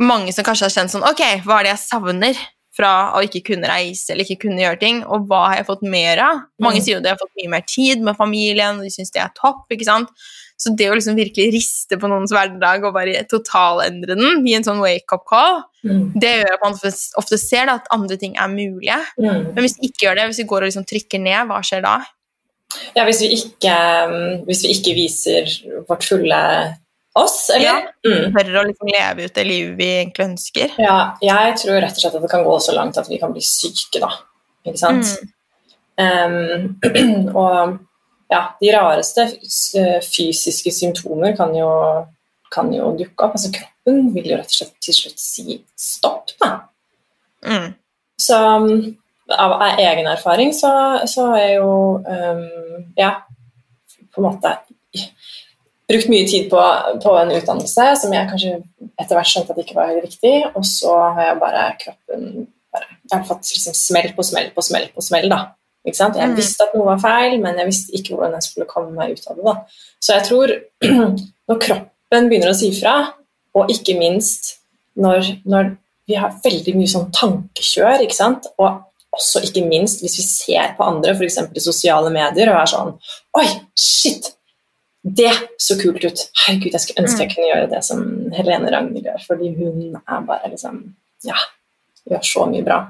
[0.00, 2.40] mange som kanskje har kjent sånn Ok, hva er det jeg savner
[2.78, 5.82] fra å ikke kunne reise eller ikke kunne gjøre ting, og hva har jeg fått
[5.90, 6.44] mer av?
[6.62, 6.84] Mange mm.
[6.86, 9.34] sier jo de har fått mye mer tid med familien, og de syns det er
[9.36, 9.66] topp.
[9.74, 10.12] ikke sant?
[10.58, 14.66] Så det å liksom virkelig riste på noens hverdag og bare totalendre den, gi en
[14.66, 16.00] sånn wake-up call, mm.
[16.18, 16.74] det gjør at man
[17.20, 18.98] ofte ser da, at andre ting er mulige.
[19.20, 19.52] Mm.
[19.52, 21.86] Men hvis vi ikke gjør det, hvis vi går og liksom trykker ned, hva skjer
[21.86, 21.94] da?
[22.96, 23.78] Ja, hvis vi ikke,
[24.48, 25.54] hvis vi ikke viser
[25.88, 26.42] vårt fulle
[27.18, 27.66] oss, eller?
[27.66, 28.34] Ja, mm.
[28.34, 30.78] Tør å liksom leve ut det livet vi egentlig ønsker.
[30.82, 33.34] Ja, jeg tror rett og slett at det kan gå så langt at vi kan
[33.34, 34.10] bli syke, da.
[34.66, 35.14] Ikke sant?
[35.98, 36.78] Um,
[37.40, 37.78] og
[38.28, 39.24] ja, de rareste
[39.80, 41.68] eh, fysiske symptomer kan jo,
[42.52, 43.36] kan jo, dukke opp.
[43.38, 46.52] Altså kroppen vil jo rett og slett til slutt si stopp, da.
[47.46, 47.70] Mm.
[48.18, 48.38] Så
[49.38, 50.70] av egen erfaring så,
[51.06, 52.46] så er jo um,
[52.98, 53.12] Ja,
[54.14, 54.54] på en måte
[55.88, 56.60] brukt mye tid på,
[57.02, 58.54] på, en utdannelse som jeg kanskje
[58.98, 62.24] etter hvert skjønte at ikke var helt riktig, og så har jeg bare kroppen
[62.72, 65.30] bare, Jeg har fått liksom smell på smell på smell på smell.
[65.32, 65.38] da.
[65.86, 66.36] Jeg mm.
[66.36, 69.28] visste at noe var feil, men jeg visste ikke hvordan jeg skulle komme meg ut
[69.30, 69.44] av det.
[69.46, 69.54] da.
[70.02, 70.54] Så jeg tror
[71.48, 72.96] når kroppen begynner å si fra,
[73.56, 74.56] og ikke minst
[74.98, 75.72] når, når
[76.08, 78.04] vi har veldig mye sånn tankekjør,
[78.58, 78.66] og
[79.14, 81.38] også ikke minst hvis vi ser på andre, f.eks.
[81.54, 82.92] i sosiale medier, og er sånn
[83.38, 83.46] Oi,
[83.78, 84.32] shit!
[85.02, 85.30] Det
[85.62, 86.24] så kult ut!
[86.44, 87.34] Herregud, jeg skulle ønske jeg mm.
[87.34, 88.04] kunne gjøre det som
[88.36, 90.82] Helene Ragnhild gjør, fordi hun er bare liksom
[91.26, 91.38] Ja,
[92.08, 92.82] gjør så mye bra.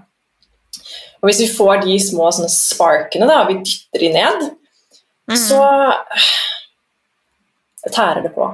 [1.18, 4.48] Og hvis vi får de små sparkene, da, og vi dytter de ned,
[5.30, 5.36] mm.
[5.40, 5.62] så
[7.90, 8.48] tærer det på.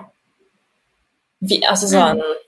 [1.44, 2.42] Vi, altså sånn mm.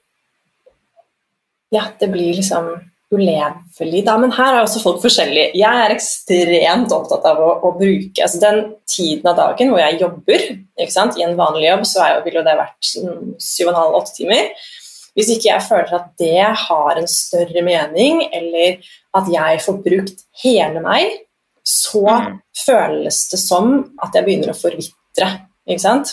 [1.75, 2.69] Ja, det blir liksom
[3.11, 4.15] ulevelig, da.
[4.19, 5.51] Men her er også folk forskjellige.
[5.59, 10.01] Jeg er ekstremt opptatt av å, å bruke altså Den tiden av dagen hvor jeg
[10.01, 10.47] jobber,
[10.79, 14.51] i en vanlig jobb, så er, ville det vært syv og en halv, åtte timer.
[15.17, 18.77] Hvis ikke jeg føler at det har en større mening, eller
[19.17, 21.23] at jeg får brukt hele meg,
[21.67, 22.37] så mm.
[22.67, 23.73] føles det som
[24.05, 25.31] at jeg begynner å forvitre.
[25.67, 26.13] Ikke sant?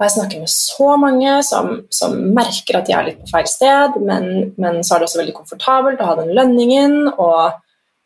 [0.00, 3.48] Og jeg snakker med så mange som, som, merker at de er litt på feil
[3.48, 7.10] sted, men, men, så er det også veldig komfortabelt å ha den lønningen.
[7.20, 7.52] Og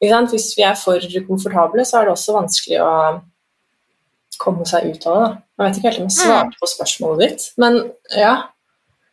[0.02, 2.94] hvis vi er for komfortable, så er det også vanskelig å
[4.42, 5.30] komme seg ut av det.
[5.54, 7.78] Jeg vet ikke helt om jeg svarte på spørsmålet ditt, men
[8.18, 8.34] ja.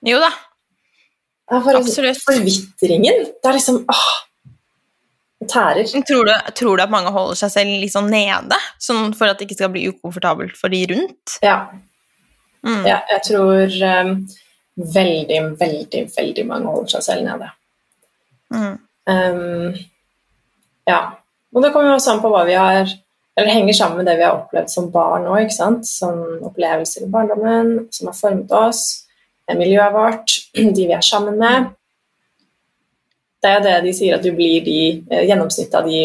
[0.08, 0.32] Jo da.
[1.52, 2.22] For, Absolutt.
[2.24, 3.26] Forvitringen.
[3.44, 4.10] Det er liksom åh,
[5.42, 5.90] det tærer.
[6.08, 9.40] Tror du, tror du, at mange holder seg selv litt sånn nede, sånn for at
[9.40, 11.40] det ikke skal bli ukomfortabelt for de rundt?
[11.44, 11.66] Ja,
[12.62, 12.86] Mm.
[12.86, 14.12] Ja, jeg tror um,
[14.76, 17.50] veldig, veldig, veldig mange holder seg selv nede.
[18.54, 18.76] Mm.
[19.10, 19.80] Um,
[20.90, 21.00] ja.
[21.52, 24.18] Og det kommer også an på hva vi har Eller det henger sammen med det
[24.20, 25.50] vi har opplevd som barn òg.
[25.88, 29.08] Som opplevelser i barndommen som har formet oss,
[29.60, 30.36] miljøet vårt,
[30.78, 31.72] de vi er sammen med.
[33.42, 36.04] Det er jo det de sier, at du blir de, eh, gjennomsnittet av de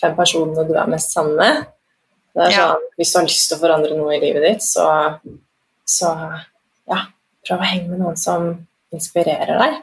[0.00, 1.66] fem personene du er mest sammen med.
[2.34, 2.94] Det er sånn, ja.
[2.98, 4.86] Hvis du har lyst til å forandre noe i livet ditt, så
[5.88, 6.10] så
[6.88, 7.04] ja,
[7.46, 8.50] prøv å henge med noen som
[8.94, 9.78] inspirerer deg.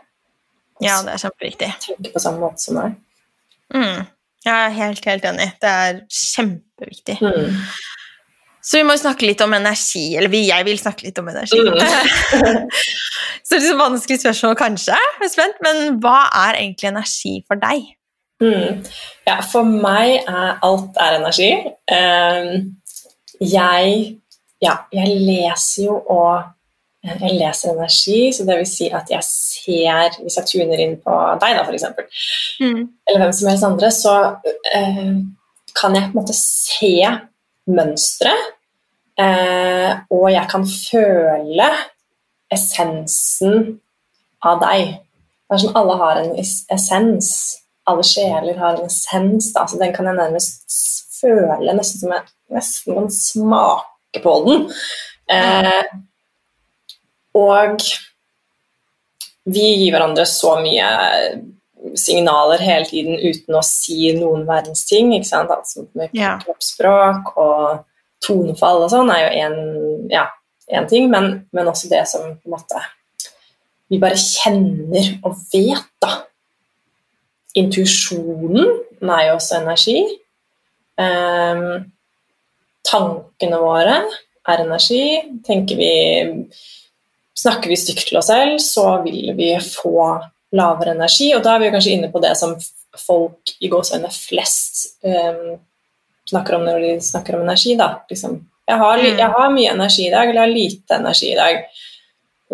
[0.83, 1.71] Ja, det er kjempeviktig.
[1.81, 2.97] Tenke på samme måte som deg.
[3.73, 4.05] Mm.
[4.45, 5.47] Jeg er helt, helt enig.
[5.61, 7.15] Det er kjempeviktig.
[7.23, 7.55] Mm.
[8.65, 10.05] Så vi må snakke litt om energi.
[10.17, 11.59] Eller jeg vil snakke litt om energi.
[11.61, 11.77] Mm.
[13.45, 17.35] så det er et vanskelig spørsmål, kanskje, jeg er spent, men hva er egentlig energi
[17.45, 17.85] for deg?
[18.43, 18.81] Mm.
[19.29, 21.51] Ja, for meg er alt er energi.
[21.93, 22.75] Um,
[23.39, 24.15] jeg
[24.63, 26.43] ja, jeg leser jo og
[27.03, 30.97] eh, jeg leser energi, så det vil si at jeg ser Hvis jeg tuner inn
[31.03, 31.85] på deg, da, f.eks.,
[32.61, 32.81] mm.
[33.07, 34.15] eller hvem som helst andre, så
[34.73, 35.15] eh,
[35.75, 36.93] kan jeg på en måte se
[37.65, 38.31] mønstre,
[39.21, 41.69] eh, og jeg kan føle
[42.53, 43.75] essensen
[44.45, 44.95] av deg.
[45.45, 47.31] Det er sånn alle har en essens.
[47.85, 50.79] Alle sjeler har en essens, da, så den kan jeg nærmest
[51.19, 52.25] føle, nesten som jeg
[52.55, 54.65] nesten kan smake på den.
[55.31, 55.83] Eh,
[57.35, 57.83] og
[59.45, 60.87] vi gir hverandre så mye
[61.99, 65.13] signaler hele tiden uten å si noen verdens ting.
[65.13, 65.51] ikke sant?
[65.53, 67.83] Altså med kroppsspråk og
[68.23, 69.57] tonefall og sånn er jo én
[70.11, 70.27] ja,
[70.89, 72.83] ting, men, men, også det som på en måte
[73.91, 76.23] vi bare kjenner og vet, da.
[77.55, 79.99] Intuisjonen er jo også energi.
[80.97, 81.85] Um,
[82.87, 83.99] tankene våre
[84.49, 85.03] er energi.
[85.45, 85.91] Tenker vi
[87.35, 90.05] Snakker vi stygt til oss selv, så vil vi få
[90.55, 91.33] lavere energi.
[91.35, 92.53] Og da er vi kanskje inne på det som
[92.95, 95.57] folk i gåseøynene flest um,
[96.29, 97.75] snakker om når de snakker om energi.
[97.79, 97.89] da.
[98.09, 99.17] Liksom, jeg, har, mm.
[99.17, 101.63] jeg, har, mye energi i dag, eller jeg har lite energi i dag.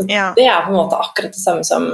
[0.08, 0.26] Ja.
[0.36, 1.90] Det er på en måte akkurat det samme som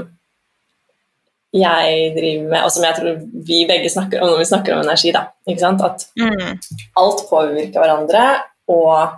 [1.57, 4.83] jeg driver med, og som jeg tror vi begge snakker om når vi snakker om
[4.83, 5.13] energi.
[5.15, 6.59] Da, At mm.
[7.01, 8.25] alt påvirker hverandre,
[8.73, 9.17] og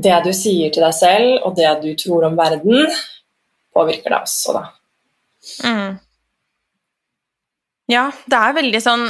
[0.00, 2.86] det du sier til deg selv, og det du tror om verden,
[3.76, 4.64] påvirker deg også, da.
[5.64, 5.98] Mm.
[7.90, 9.08] Ja, det er veldig sånn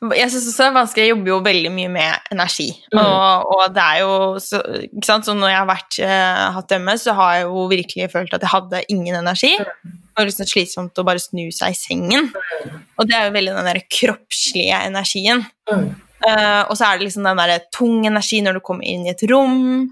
[0.00, 1.02] jeg syns også det er vanskelig.
[1.04, 2.68] Jeg jobber jo veldig mye med energi.
[2.94, 3.00] Mm.
[3.02, 5.26] Og, og, det er jo så, ikke sant?
[5.28, 8.46] så når jeg har vært, uh, hatt MS, så har jeg jo virkelig følt at
[8.46, 9.52] jeg hadde ingen energi.
[9.60, 9.98] Mm.
[10.00, 12.30] Det var liksom slitsomt å bare snu seg i sengen.
[12.32, 12.78] Mm.
[12.96, 15.44] Og det er jo veldig den der kroppslige energien.
[15.68, 19.12] Uh, og så er det liksom den der tung energi når du kommer inn i
[19.12, 19.84] et rom,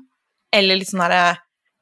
[0.57, 1.37] eller litt sånn derre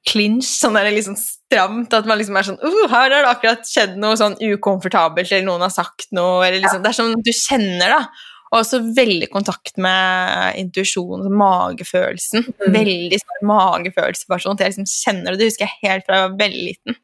[0.06, 1.14] clinch, sånn der liksom
[1.46, 5.30] stramt, at man liksom er sånn uh, Her har det akkurat skjedd noe sånn ukomfortabelt,
[5.30, 8.32] eller noen har sagt noe, eller liksom Det er sånn du kjenner, da.
[8.52, 12.44] Og også veldig kontakt med intuisjonen, magefølelsen.
[12.46, 12.68] Mm.
[12.76, 14.61] Veldig sånn magefølelsesperson.
[14.62, 16.98] Jeg liksom kjenner det, det husker jeg helt fra jeg var veldig liten.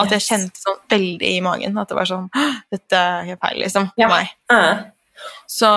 [0.00, 1.80] At jeg kjente sånn veldig i magen.
[1.82, 2.28] At det var sånn
[2.72, 3.90] Dette er feil, liksom.
[3.98, 4.06] Ja.
[4.06, 4.30] For meg.
[4.50, 5.26] Uh.
[5.50, 5.68] Så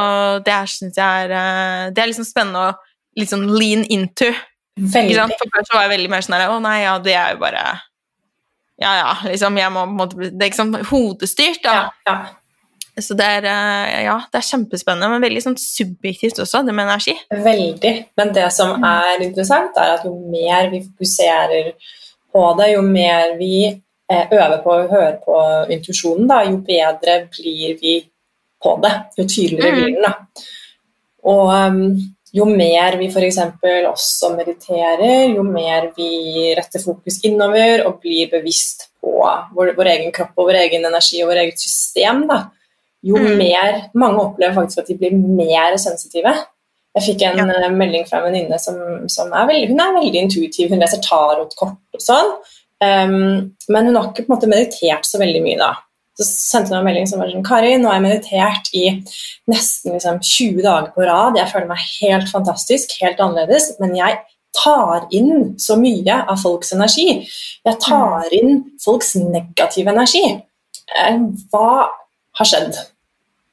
[0.45, 4.29] det her syns jeg er eh, Det er liksom spennende å sånn lean into.
[4.77, 5.33] Ikke sant?
[5.41, 7.63] For så var jeg veldig mer sånn her Å nei, ja, det er jo bare
[8.79, 9.57] Ja ja, liksom.
[9.57, 11.73] Jeg må på en måte Det er ikke sånn hodestyrt, da.
[11.73, 12.17] Ja, ja.
[12.99, 16.87] Så det er, eh, ja, det er kjempespennende, men veldig sånn subjektivt også, det med
[16.87, 17.13] energi.
[17.29, 17.91] Veldig.
[18.17, 18.83] Men det som Mm.
[18.89, 21.73] er interessant, er at jo mer vi fokuserer
[22.33, 27.77] på det, jo mer vi eh, øver på å høre på intuisjonen, jo bedre blir
[27.81, 28.09] vi
[28.63, 28.93] på det.
[29.17, 29.83] Jo tydeligere Mm.
[29.83, 30.01] blir den.
[30.01, 30.13] da.
[31.23, 33.37] Og um, jo mer vi f.eks.
[33.89, 39.15] også mediterer, jo mer vi retter fokus innover og blir bevisst på
[39.55, 42.43] vår, vår egen kropp og vår egen energi og vår eget system, da,
[43.07, 43.37] jo Mm.
[43.37, 46.33] mer Mange opplever faktisk at de blir mer sensitive.
[46.97, 47.65] Jeg fikk en Ja.
[47.65, 50.69] eh, melding fra en venninne som, som er veldig, hun er veldig intuitiv.
[50.69, 52.31] Hun leser tarotkort og sånn.
[52.81, 55.71] Um, men hun har ikke på en måte meditert så veldig mye da.
[56.17, 58.85] Så sendte hun meg en melding som var sånn Kari, nå har jeg meditert i
[59.51, 61.37] nesten liksom 20 dager på rad.
[61.37, 64.17] Jeg føler meg helt fantastisk, helt annerledes, men jeg
[64.57, 67.21] tar inn så mye av folks energi.
[67.67, 70.25] Jeg tar inn folks negative energi.
[70.97, 71.19] Eh,
[71.53, 71.71] Hva
[72.39, 72.79] har skjedd?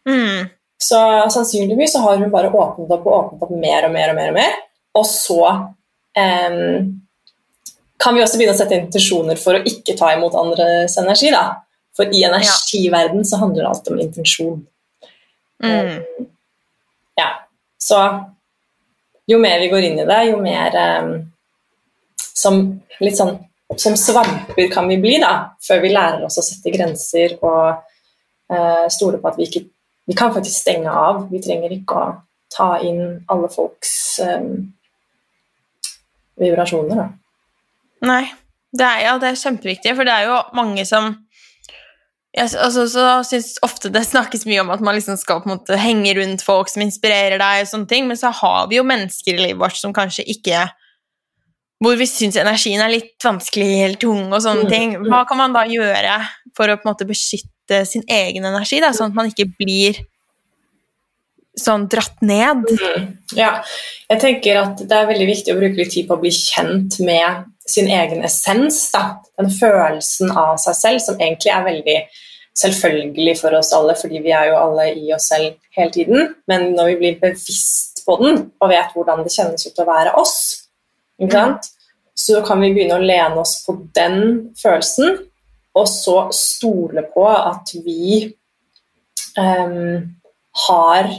[0.09, 0.49] Mm.
[0.81, 1.01] Så
[1.33, 4.33] sannsynligvis så har hun bare åpnet opp og åpnet opp mer og mer og mer.
[4.33, 4.63] Og mer.
[4.95, 7.01] Og så um,
[7.99, 11.33] kan vi også begynne å sette intensjoner for å ikke ta imot andres energi.
[11.35, 11.64] da.
[11.97, 14.67] For i energiverden så handler alt om intensjon.
[15.63, 16.03] Mm.
[17.15, 17.29] Ja,
[17.79, 18.01] Så
[19.27, 21.13] jo mer vi går inn i det, jo mer um,
[22.19, 22.59] som
[23.01, 23.39] litt sånn
[23.81, 27.81] som svamper kan vi bli, da, før vi lærer oss å sette grenser og
[28.53, 29.71] uh, stole på at vi ikke
[30.05, 31.31] Vi kan faktisk stenge av.
[31.31, 32.09] Vi trenger ikke å
[32.53, 34.67] ta inn alle folks um,
[36.37, 37.07] vibrasjoner, da.
[38.05, 38.27] Nei,
[38.77, 41.09] det er, ja, det er kjempeviktig, for det er jo mange som
[42.35, 45.55] jeg, altså, så synes ofte det snakkes mye om at man liksom skal på en
[45.57, 48.87] måte henge rundt folk som inspirerer deg, og sånne ting, men så har vi jo
[48.87, 50.65] mennesker i livet vårt som kanskje ikke
[51.85, 54.93] Hvor vi syns energien er litt vanskelig eller tung, og sånne Mm, ting.
[55.03, 55.09] mm.
[55.11, 56.15] Hva kan man da gjøre
[56.57, 59.99] for å på en måte beskytte sin egen energi, da, sånn at man ikke blir
[61.61, 62.65] sånn dratt ned?
[63.37, 63.63] Ja,
[64.09, 66.99] jeg tenker at det er veldig viktig å bruke litt tid på å bli kjent
[67.05, 68.91] med sin egen essens.
[68.93, 69.21] Da.
[69.39, 71.99] Den følelsen av seg selv som egentlig er veldig
[72.55, 76.35] selvfølgelig for oss alle, fordi vi er jo alle i oss selv hele tiden.
[76.51, 80.15] Men når vi blir bevisst på den og vet hvordan det kjennes ut å være
[80.21, 80.37] oss,
[81.31, 81.71] sant?
[82.15, 85.17] så kan vi begynne å lene oss på den følelsen,
[85.75, 88.29] og så stole på at vi
[89.39, 90.05] um,
[90.69, 91.15] har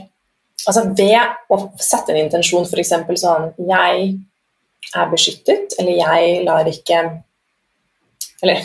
[0.65, 2.93] Altså ved å sette en intensjon, f.eks.
[3.21, 4.07] sånn Jeg
[4.95, 6.99] er beskyttet, eller jeg lar ikke
[8.43, 8.59] Eller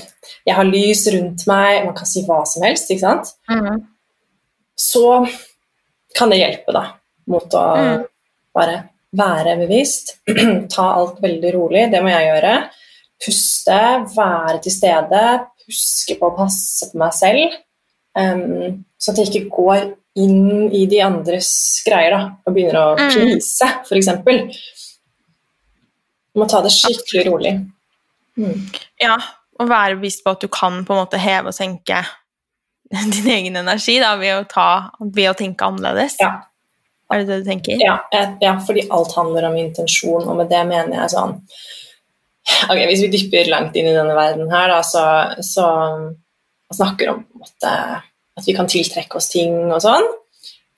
[0.46, 3.28] jeg har lys rundt meg, man kan si hva som helst, ikke sant?
[3.48, 3.84] Mm.
[4.76, 5.04] Så
[6.18, 6.82] kan det hjelpe, da,
[7.30, 8.04] mot å Mm.
[8.54, 8.74] bare
[9.16, 10.16] være bevisst.
[10.74, 12.52] Ta alt veldig rolig, det må jeg gjøre.
[13.24, 13.78] Puste,
[14.16, 15.22] være til stede,
[15.68, 17.54] huske på å passe på meg selv.
[18.18, 21.50] Um, så at jeg ikke går inn i de andres
[21.86, 23.10] greier da, og begynner å Mm.
[23.14, 24.08] please, f.eks.
[26.30, 27.54] Du må ta det skikkelig rolig.
[28.38, 28.68] Mm.
[29.02, 29.16] Ja,
[29.60, 32.04] og være bevisst på at du kan på en måte heve og senke
[33.14, 34.68] din egen energi da, ved, å ta,
[35.00, 36.18] ved å tenke annerledes.
[36.22, 36.36] Ja.
[37.10, 37.82] Er det det du tenker?
[37.82, 41.32] Ja, eh, ja, fordi alt handler om intensjon, og med det mener jeg sånn
[42.68, 45.02] okay, Hvis vi dypper langt inn i denne verden her, da, så,
[45.42, 45.66] så
[46.70, 47.72] snakker om måte,
[48.38, 50.06] at vi kan tiltrekke oss ting og sånn.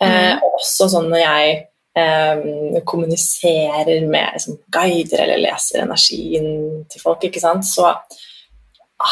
[0.02, 1.58] Eh, også sånn når jeg
[1.98, 7.94] eh, kommuniserer med liksom, guider eller leser energien til folk, ikke sant, så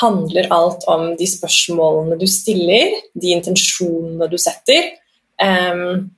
[0.00, 4.96] handler alt om de spørsmålene du stiller, de intensjonene du setter.
[5.40, 6.10] em,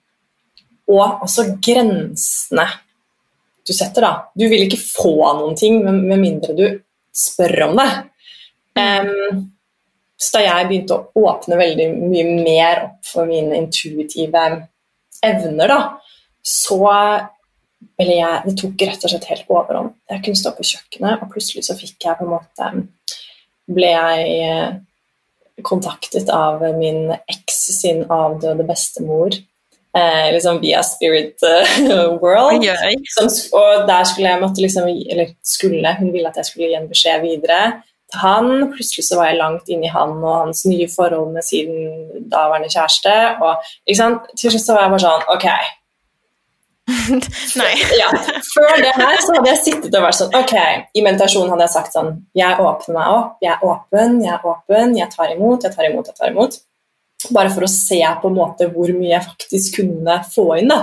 [0.91, 2.65] og også grensene
[3.67, 4.13] du setter, da.
[4.35, 6.65] Du vil ikke få noen ting med mindre du
[7.15, 7.91] spør om det.
[8.75, 9.45] Um,
[10.19, 14.45] så da jeg begynte å åpne veldig mye mer opp for mine intuitive
[15.23, 15.79] evner, da,
[16.43, 16.81] så
[17.99, 19.95] ble jeg, Det tok rett og slett helt overhånd.
[20.11, 22.73] Jeg kunne stå på kjøkkenet, og plutselig så fikk jeg på en måte
[23.73, 29.35] Ble jeg eh, kontaktet av min eks sin avdøde bestemor
[29.97, 32.67] eh, liksom via Spirit eh, World.
[33.15, 36.79] Som, og der skulle jeg måtte liksom Eller skulle, hun ville at jeg skulle gi
[36.79, 37.61] en beskjed videre
[38.11, 38.51] til han.
[38.73, 41.71] Plutselig så var jeg langt inni han og hans nye forhold med sin
[42.33, 43.15] daværende kjæreste.
[43.43, 45.49] Og til slutt så var jeg bare sånn Ok.
[47.61, 47.73] Nei.
[48.01, 48.09] Ja,
[48.55, 50.55] Før det her så hadde jeg sittet og vært sånn Ok,
[50.99, 54.47] i meditasjonen hadde jeg sagt sånn Jeg åpner meg opp, jeg er åpen, jeg er
[54.51, 56.59] åpen, jeg tar imot, jeg tar imot, jeg tar imot.
[57.31, 60.73] Bare for å se på en måte hvor mye jeg faktisk kunne få inn.
[60.73, 60.81] da.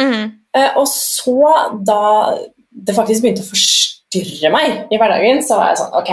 [0.00, 0.32] Mm.
[0.58, 1.38] Eh, og så,
[1.86, 2.00] da
[2.72, 6.12] det faktisk begynte å forstyrre meg i hverdagen, så var jeg sånn Ok,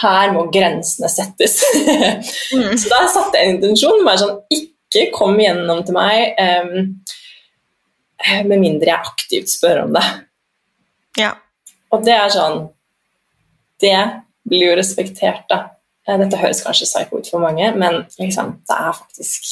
[0.00, 1.60] her må grensene settes.
[2.50, 2.74] Mm.
[2.80, 4.00] så da satte jeg en intensjon.
[4.06, 6.96] Bare sånn Ikke kom gjennom til meg em,
[8.46, 10.04] med mindre jeg aktivt spør om det.
[11.18, 11.34] Ja.
[11.90, 12.68] Og det er sånn
[13.80, 13.96] Det
[14.46, 15.70] blir jo respektert, da.
[16.06, 19.46] Eh, Dette høres kanskje psycho ut for mange, men liksom, det er faktisk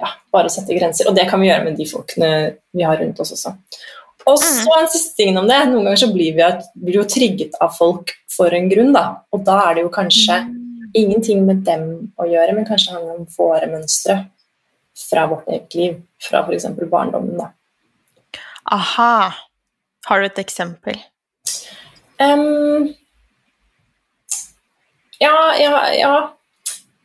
[0.00, 1.10] ja, bare å sette grenser.
[1.10, 2.30] Og det kan vi gjøre med de folkene
[2.72, 3.52] vi har rundt oss også.
[4.28, 5.58] Og så en siste ting om det.
[5.68, 6.48] Noen ganger så blir vi,
[6.80, 9.04] blir jo trigget av folk for en grunn, da.
[9.34, 10.40] Og da er det jo kanskje
[10.96, 11.86] ingenting med dem
[12.20, 14.18] å gjøre, men kanskje handler om våre mønstre
[15.00, 16.68] fra vårt eget liv, fra f.eks.
[16.90, 17.36] barndommen.
[17.40, 17.50] da.
[18.70, 19.32] Aha.
[20.06, 20.96] Har du et eksempel?
[22.20, 22.90] Um,
[25.20, 26.14] ja, ja, ja.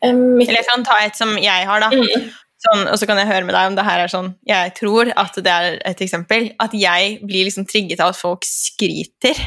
[0.05, 1.89] Um, mitt, Eller jeg kan ta et som jeg har, da.
[1.91, 2.29] Mm.
[2.65, 5.11] Sånn, og så kan jeg høre med deg om det her er sånn Jeg tror
[5.19, 6.47] at det er et eksempel.
[6.61, 9.39] At jeg blir liksom trigget av at folk skryter.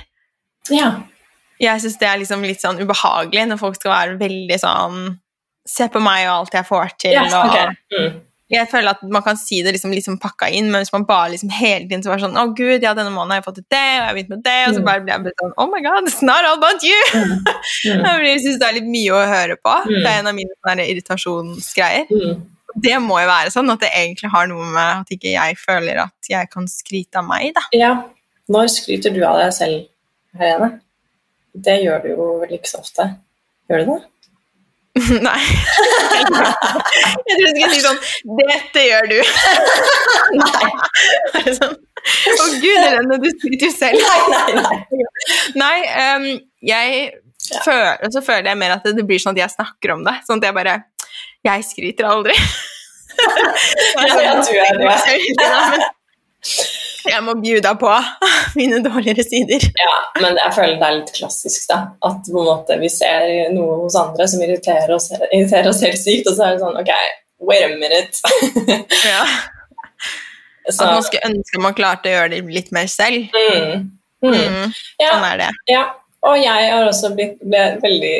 [0.73, 0.93] ja.
[1.59, 4.99] Jeg syns det er liksom litt sånn ubehagelig når folk skal være veldig sånn
[5.66, 7.16] Se på meg og alt jeg får til.
[7.16, 7.81] ja, og ok.
[7.93, 8.12] Mm.
[8.49, 11.30] Jeg føler at man kan si det liksom, liksom pakka inn, men hvis man bare
[11.34, 13.66] liksom hele tiden så var sånn Å, gud, ja, denne måneden har jeg fått til
[13.74, 14.86] det, og jeg har begynt med det, og så Mm.
[14.88, 17.01] bare blir jeg sånn Oh my god, it's not all about you!
[17.12, 18.24] Mm.
[18.30, 19.74] Jeg syns det er litt mye å høre på.
[19.84, 19.99] Mm.
[20.01, 22.09] Det er en av mine irritasjonsgreier.
[22.09, 22.42] Mm.
[22.88, 26.01] Det må jo være sånn at det egentlig har noe med at ikke jeg føler
[26.05, 27.62] at jeg kan skryte av meg, da.
[27.76, 27.92] Ja.
[28.49, 29.86] Når skryter du av deg selv,
[30.38, 30.80] Helene?
[31.53, 33.09] Det gjør du jo vel ikke så ofte.
[33.68, 33.99] Gjør du det?
[35.28, 35.40] Nei.
[36.18, 37.99] Jeg trodde du skulle si sånn
[38.40, 39.18] Dette gjør du.
[40.40, 40.70] Nei,
[41.34, 41.76] Bare sånn,
[42.34, 44.03] Å gud, Helene, du skryter jo selv.
[44.03, 44.20] nei,
[44.59, 44.64] nei.
[44.64, 45.07] nei.
[45.59, 45.78] Nei,
[46.16, 46.28] um,
[46.64, 47.03] jeg
[47.64, 50.16] føler, så føler jeg mer at det, det blir sånn at jeg snakker om det.
[50.26, 50.74] Sånn at jeg bare
[51.46, 52.36] Jeg skryter aldri.
[53.18, 55.88] Ja, ja, du er det.
[57.15, 57.91] Jeg må bjuda på
[58.59, 59.65] mine dårligere sider.
[59.81, 61.79] Ja, men jeg føler det er litt klassisk, da.
[62.07, 66.37] At måte vi ser noe hos andre som irriterer oss, irriterer oss helt sykt, og
[66.37, 66.93] så er det sånn Ok,
[67.49, 68.35] wait a minute.
[69.09, 69.23] Ja.
[70.69, 73.31] Så, At man skulle ønske man klarte å gjøre det litt mer selv.
[73.33, 73.87] mm,
[74.21, 74.35] mm.
[74.35, 75.47] Mm, Ja, sånn er det.
[75.73, 75.85] Ja,
[76.29, 78.17] og jeg har også blitt ble veldig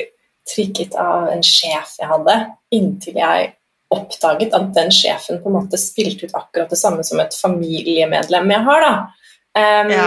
[0.49, 2.37] trikket av en sjef jeg hadde,
[2.73, 3.51] inntil jeg
[3.95, 8.51] oppdaget at den sjefen på en måte spilte ut akkurat det samme som et familiemedlem
[8.53, 8.81] jeg har.
[8.85, 8.95] da.
[9.59, 10.07] Um, Ja.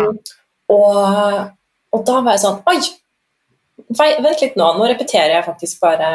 [0.70, 1.48] og,
[1.92, 2.80] og da var jeg sånn Oi!
[3.92, 6.12] Vent litt nå, nå repeterer jeg faktisk bare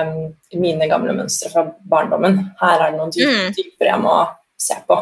[0.57, 2.39] mine gamle mønstre fra barndommen.
[2.61, 3.51] Her er det noen Mm.
[3.57, 4.15] dypere jeg må
[4.57, 4.97] se på.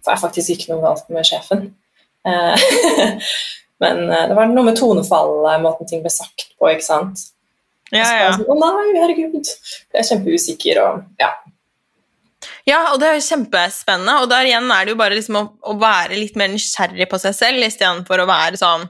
[0.00, 1.66] For jeg er faktisk ikke noe galt med sjefen.
[2.24, 2.56] Eh,
[3.82, 6.70] Men eh, det var noe med tonefallet, måten ting ble sagt på.
[6.70, 7.26] ikke sant?
[7.92, 8.30] Ja, ja.
[8.32, 9.42] sånn, Å nei, herregud.
[9.92, 11.34] Jeg er kjempeusikker og ja.
[12.66, 14.16] Ja, og det er jo kjempespennende.
[14.24, 17.20] Og der igjen er det jo bare liksom å, å være litt mer nysgjerrig på
[17.22, 18.88] seg selv istedenfor å være sånn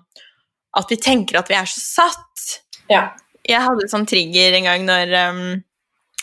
[0.77, 2.51] at vi tenker at vi er så satt.
[2.93, 3.09] ja.
[3.47, 5.43] Jeg hadde sånn trigger en gang når um,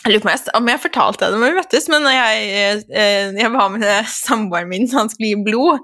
[0.02, 3.70] Jeg lurer på om jeg, fortalte det når vi møttes, men jeg, eh, jeg var
[3.72, 5.80] med samboeren min, han skulle gi blod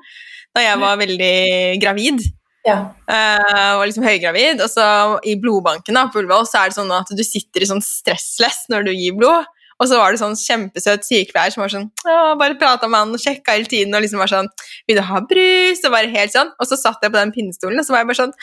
[0.51, 1.37] da jeg var veldig
[1.81, 2.21] gravid.
[2.67, 2.77] ja.
[3.07, 4.61] Uh, var liksom høygravid.
[4.61, 4.85] Og så
[5.25, 8.67] i blodbanken da, på Ullevål så er det sånn at du sitter i sånn stressless
[8.73, 9.47] når du gir blod.
[9.81, 13.15] Og så var det sånn kjempesøt sykepleier som var sånn «Å, bare prata med han
[13.17, 13.95] og sjekka hele tiden.
[13.97, 14.49] Og liksom var sånn
[14.89, 15.81] Vil du ha brus?
[15.89, 16.51] Og bare helt sånn.
[16.61, 18.35] Og så satt jeg på den pinnestolen, og så var jeg bare sånn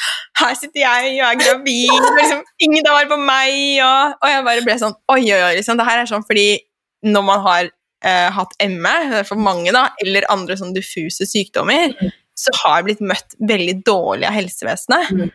[0.41, 3.57] Her sitter jeg og er gravid, og liksom ingen tar vare på meg.
[3.85, 5.53] Og, og jeg bare ble sånn Oi, oi, oi.
[5.61, 5.77] Liksom.
[5.77, 6.47] Det her er sånn fordi
[7.05, 12.09] når man har eh, hatt ME, for mange, da, eller andre sånn diffuse sykdommer, Mm.
[12.37, 15.13] så har jeg blitt møtt veldig dårlig av helsevesenet.
[15.13, 15.29] Mm.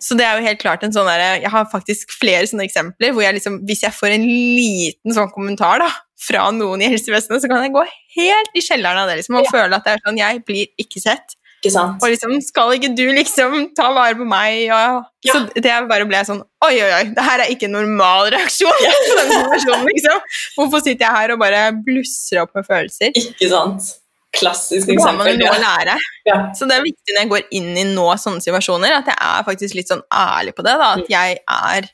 [0.00, 3.12] Så det er jo helt klart en sånn der, Jeg har faktisk flere sånne eksempler
[3.12, 5.90] hvor jeg liksom, hvis jeg får en liten sånn kommentar da,
[6.20, 7.82] fra noen i helsevesenet, så kan jeg gå
[8.16, 9.52] helt i kjelleren av det liksom, og Ja.
[9.52, 11.36] føle at det er sånn, jeg blir ikke sett.
[11.60, 12.00] Ikke sant?
[12.02, 14.70] Og liksom, skal ikke du liksom ta vare på meg?
[14.72, 15.32] Og, Ja.
[15.34, 18.72] Så det bare ble sånn Oi, oi, oi, det her er ikke en normal reaksjon
[18.72, 19.16] på
[19.68, 20.20] den liksom.
[20.56, 23.12] Hvorfor sitter jeg her og bare blusser opp med følelser?
[23.16, 23.99] Ikke sant?
[24.32, 25.38] Klassisk eksempel.
[25.40, 25.96] noe Ja.
[26.26, 26.36] Ja.
[26.54, 29.46] Så det er viktig når jeg går inn i nå sånne situasjoner, at jeg er
[29.48, 30.76] faktisk litt sånn ærlig på det.
[30.78, 31.88] da, At jeg er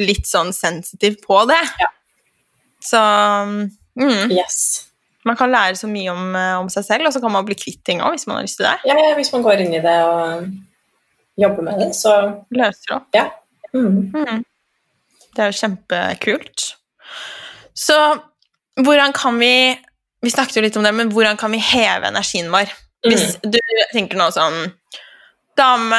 [0.00, 1.60] litt sånn sensitiv på det.
[1.82, 1.90] Ja.
[2.82, 4.88] Så mm, Yes.
[5.24, 7.54] man kan lære så mye om, eh, om seg selv, og så kan man bli
[7.54, 8.78] kvitt ting òg, hvis man har lyst til det.
[8.88, 10.48] Ja, ja, hvis man går inn i det og
[11.38, 12.16] jobber med det, så
[12.50, 13.06] Løser opp.
[13.74, 14.12] mm.
[14.16, 14.44] Mm.
[15.36, 16.74] Det er jo kjempekult.
[17.74, 17.96] Så
[18.80, 19.78] hvordan kan vi
[20.22, 22.70] Vi snakket jo litt om det, men hvordan kan vi heve energien vår?
[23.06, 23.58] Hvis du
[23.92, 24.68] tenker nå sånn
[25.58, 25.98] Dame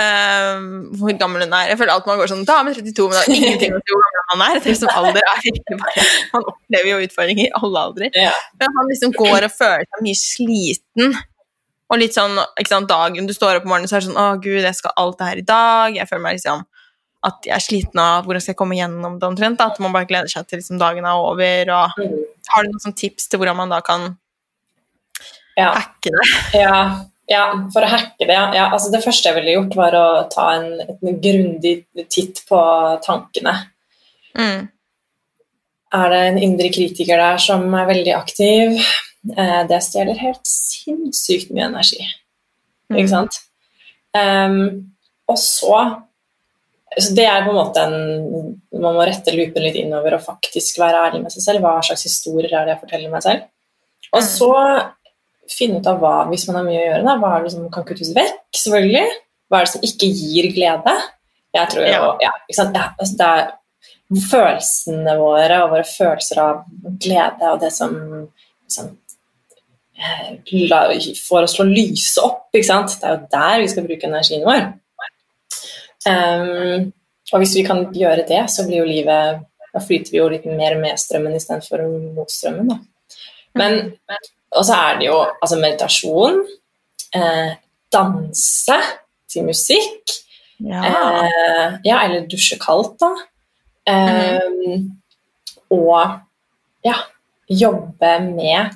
[0.00, 0.60] øh,
[0.96, 1.72] Hvor gammel hun er.
[1.72, 4.04] Jeg føler alltid man går sånn Dame 32, men det har ingenting å si hvor
[4.14, 4.60] gammel man er.
[4.62, 8.10] Det er som alder er virkelig bare Man opplever jo utfordringer i alle aldre.
[8.16, 8.30] Ja.
[8.62, 11.18] Men han liksom går og føler seg mye sliten.
[11.86, 14.22] Og litt sånn, ikke sant, dagen du står opp om morgenen, så er det sånn
[14.22, 16.00] Å, gud, jeg skal alt det her i dag.
[16.00, 16.64] Jeg føler meg liksom
[17.26, 19.60] at jeg er sliten av hvordan skal jeg komme gjennom det omtrent.
[19.62, 21.74] At man bare gleder seg til liksom dagen er over.
[21.74, 22.16] og Mm.
[22.52, 24.14] Har du noen tips til hvordan man da kan
[25.56, 25.72] Ja.
[25.72, 26.26] hacke det?
[26.60, 26.80] Ja,
[27.30, 28.36] ja, for å hacke det.
[28.54, 31.78] Ja, altså det første jeg ville gjort, var å ta en, en grundig
[32.12, 32.60] titt på
[33.06, 33.54] tankene.
[34.36, 34.68] Mm.
[35.96, 38.78] Er det en indre kritiker der som er veldig aktiv?
[39.36, 42.02] Eh, det stjeler helt sinnssykt mye energi.
[42.90, 42.98] Mm.
[43.00, 43.40] Ikke sant?
[44.16, 44.92] Um,
[45.26, 45.78] og så
[46.98, 47.96] så Det er på en måte en
[48.72, 51.60] Man må rette lupen litt innover og faktisk være ærlig med seg selv.
[51.64, 53.44] Hva slags historier er det jeg forteller meg selv?
[54.12, 54.28] Og Mm.
[54.28, 54.50] så
[55.50, 57.70] finne ut av hva, hvis man har mye å gjøre, da, hva er det som
[57.70, 59.06] kan kuttes vekk, selvfølgelig.
[59.50, 60.94] Hva er det som ikke gir glede?
[61.54, 62.00] Jeg tror jo, Ja.
[62.00, 62.16] ja?
[62.20, 62.32] Ja,
[62.98, 63.52] altså det er
[64.30, 66.64] følelsene våre og våre følelser av
[67.02, 68.28] glede og det som
[68.66, 68.96] liksom,
[71.28, 72.48] får oss til å lyse opp.
[72.54, 72.96] Ikke sant?
[73.00, 74.66] Det er jo der vi skal bruke energien vår.
[76.06, 76.92] Ehm,
[77.32, 79.42] og hvis vi kan gjøre det, så blir jo livet
[79.74, 81.82] Da flyter vi jo litt mer med strømmen istedenfor
[82.16, 82.70] mot strømmen.
[82.70, 82.76] Da.
[83.60, 83.92] Men
[84.56, 86.38] Og så er det jo altså meditasjon,
[87.14, 87.50] eh,
[87.92, 88.76] danse
[89.28, 90.14] til musikk,
[90.60, 90.80] Ja.
[90.84, 93.10] eh, ja, eller dusje kaldt, da.
[93.86, 94.92] Ehm,
[95.70, 96.20] Og
[96.84, 96.94] ja,
[97.50, 98.70] jobbe med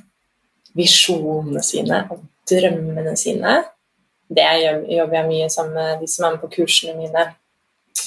[0.77, 2.21] visjonene sine og
[2.51, 3.65] drømmene sine.
[4.31, 4.47] Det
[4.95, 7.25] jobber jeg mye sammen med de som er med på kursene mine.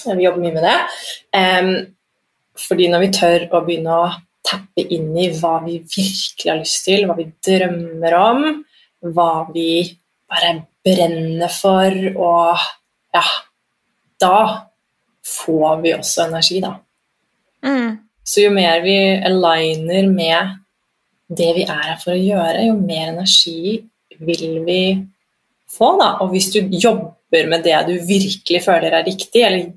[0.03, 0.77] Vi jobber mye med det.
[1.35, 1.73] Um,
[2.59, 4.11] fordi når vi tør å begynne å
[4.43, 8.45] tappe inn i hva vi virkelig har lyst til, hva vi drømmer om,
[9.13, 9.83] hva vi
[10.29, 10.53] bare
[10.83, 12.69] brenner for, og
[13.13, 13.25] ja
[14.23, 14.69] Da
[15.27, 16.77] får vi også energi, da.
[17.65, 17.97] Mm.
[18.23, 18.95] Så jo mer vi
[19.27, 20.53] aligner med
[21.27, 23.81] det vi er her for å gjøre, jo mer energi
[24.23, 24.79] vil vi
[25.77, 25.93] få.
[25.99, 26.09] Da.
[26.23, 29.71] Og hvis du jobber med det du virkelig føler er riktig, eller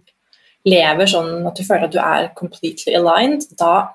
[0.67, 3.89] lever sånn at du føler at du er completely aligned, da,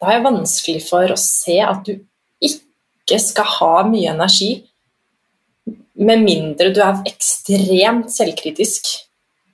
[0.00, 1.96] da er det vanskelig for å se at du
[2.42, 4.52] ikke skal ha mye energi,
[6.02, 8.88] med mindre du er ekstremt selvkritisk.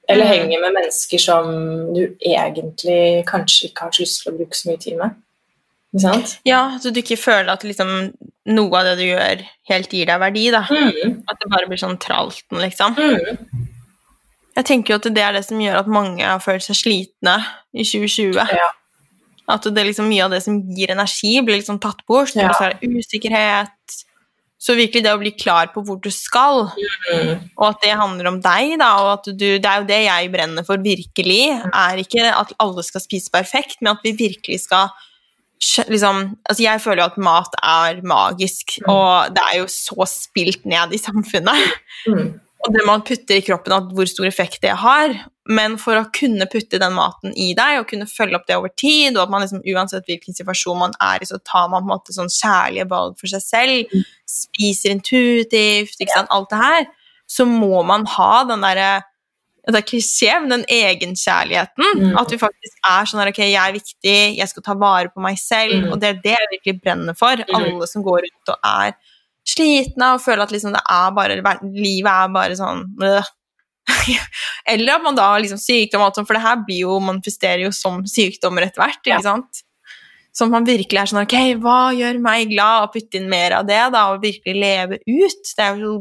[0.08, 0.30] Eller Mm.
[0.32, 1.48] henger med mennesker som
[1.92, 5.10] du egentlig kanskje ikke har så lyst til å bruke så mye tid med.
[6.44, 8.10] Ja, så du ikke føler at liksom,
[8.52, 10.46] noe av det du gjør, helt gir deg verdi.
[10.52, 10.64] da.
[10.68, 11.22] Mm.
[11.28, 12.98] At det bare blir sånn tralten, liksom.
[12.98, 13.68] Mm.
[14.58, 17.38] Jeg tenker jo at det er det som gjør at mange har følt seg slitne
[17.72, 18.36] i 2020.
[18.58, 18.68] Ja.
[19.48, 22.34] At det liksom mye av det som gir energi, blir liksom tatt bort.
[22.36, 22.50] Ja.
[22.52, 23.72] Så er det usikkerhet.
[24.58, 26.72] Så virkelig det å bli klar på hvor du skal,
[27.08, 27.38] Mm.
[27.56, 30.32] og at det handler om deg, da, og at du, det er jo det jeg
[30.32, 34.90] brenner for virkelig, er ikke at alle skal spise perfekt, men at vi virkelig skal
[35.88, 38.90] liksom, altså Jeg føler jo at mat er magisk, Mm.
[38.92, 41.72] og det er jo så spilt ned i samfunnet.
[42.06, 42.40] Mm.
[42.66, 45.12] Og det man putter i kroppen, at hvor stor effekt det har.
[45.48, 48.68] Men for å kunne putte den maten i deg, og kunne følge opp det over
[48.76, 51.86] tid, og at man liksom, uansett hvilken situasjon man er i, så tar man på
[51.86, 54.02] en måte sånn kjærlige valg for seg selv, Mm.
[54.26, 56.86] spiser intuitivt, ikke sant, alt det her,
[57.30, 59.04] så må man ha den derre
[59.74, 61.84] det er klisjé, men den egenkjærligheten.
[62.00, 62.16] Mm.
[62.20, 65.20] At du faktisk er sånn her, ok, jeg er viktig, jeg skal ta vare på
[65.24, 65.92] meg selv, Mm.
[65.92, 67.42] og det er det jeg virkelig brenner for.
[67.54, 68.94] Alle som går rundt og er
[69.48, 71.36] slitne og føler at liksom det er bare,
[71.72, 73.28] livet er bare sånn øh.
[74.68, 76.98] Eller at man da har liksom sykdom, og alt sånt, for det her blir jo,
[77.00, 79.00] manifesterer jo som sykdommer etter hvert.
[79.08, 79.16] Ja.
[79.16, 79.62] ikke sant?
[80.36, 82.84] Så at man virkelig er sånn Ok, hva gjør meg glad?
[82.84, 85.54] Og putte inn mer av det, da, og virkelig leve ut.
[85.56, 85.94] Det er jo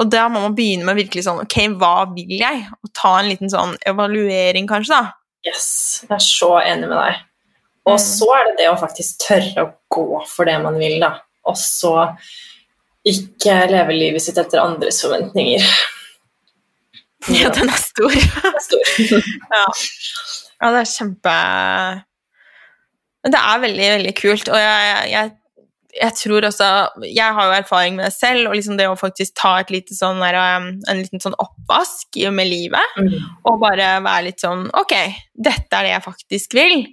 [0.00, 2.62] og da må man begynne med virkelig sånn Ok, hva vil jeg?
[2.82, 5.12] Og ta en liten sånn evaluering, kanskje, da.
[5.46, 5.66] Yes,
[6.06, 7.20] jeg er så enig med deg.
[7.82, 8.04] Og Mm.
[8.06, 11.16] så er det det å faktisk tørre å gå for det man vil, da.
[11.50, 11.96] Og så
[13.04, 15.66] ikke leve livet sitt etter andres forventninger.
[17.30, 18.10] Ja, den er stor.
[18.42, 18.88] Den er stor.
[19.54, 19.66] ja.
[20.58, 21.34] ja, det er kjempe
[23.30, 25.30] det er veldig, veldig kult, og jeg, jeg,
[25.92, 26.68] jeg tror også
[27.04, 29.94] Jeg har jo erfaring med det selv, og liksom det å faktisk ta et lite
[29.94, 33.12] sånn der, um, en liten sånn oppvask med livet, Mm.
[33.44, 34.92] og bare være litt sånn Ok,
[35.36, 36.86] dette er det jeg faktisk vil.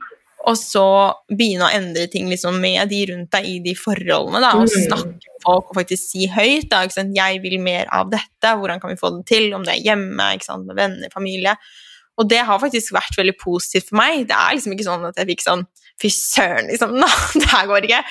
[0.47, 4.39] Og så begynne å endre ting liksom, med de rundt deg i de forholdene.
[4.39, 4.87] Da, og Mm.
[4.87, 6.85] snakke med folk og faktisk si høyt da?
[6.87, 8.41] 'Jeg vil mer av dette.
[8.55, 11.57] Hvordan kan vi få det til?' Om det er hjemme, med venner, familie.
[12.17, 14.27] Og det har faktisk vært veldig positivt for meg.
[14.27, 15.65] Det er liksom ikke sånn at jeg fikk sånn
[15.99, 16.95] Fy søren, liksom.
[17.01, 18.01] No, det her går ikke.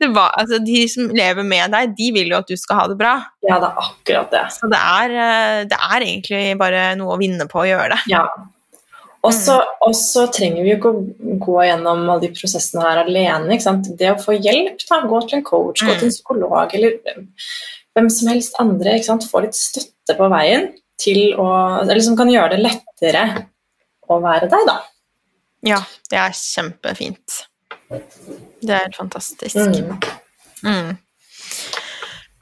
[0.00, 2.86] Det var, altså, de som lever med deg, de vil jo at du skal ha
[2.90, 3.14] det bra.
[3.46, 4.44] Ja, det er akkurat det.
[4.56, 8.00] Så det er, eh, det er egentlig bare noe å vinne på å gjøre det.
[8.10, 8.26] Ja.
[9.26, 13.58] Og så trenger vi jo ikke å gå gjennom alle de prosessene her alene.
[13.98, 16.98] Det å få hjelp, da, gå til en coach, gå til en psykolog eller
[17.96, 18.94] hvem som helst andre.
[19.26, 21.48] Få litt støtte på veien til å
[21.82, 23.24] Eller som kan gjøre det lettere
[24.08, 24.78] å være deg, da.
[25.66, 27.42] Ja, det er kjempefint.
[27.88, 29.56] Det er helt fantastisk.
[29.56, 29.98] Mm.
[30.66, 30.96] Mm.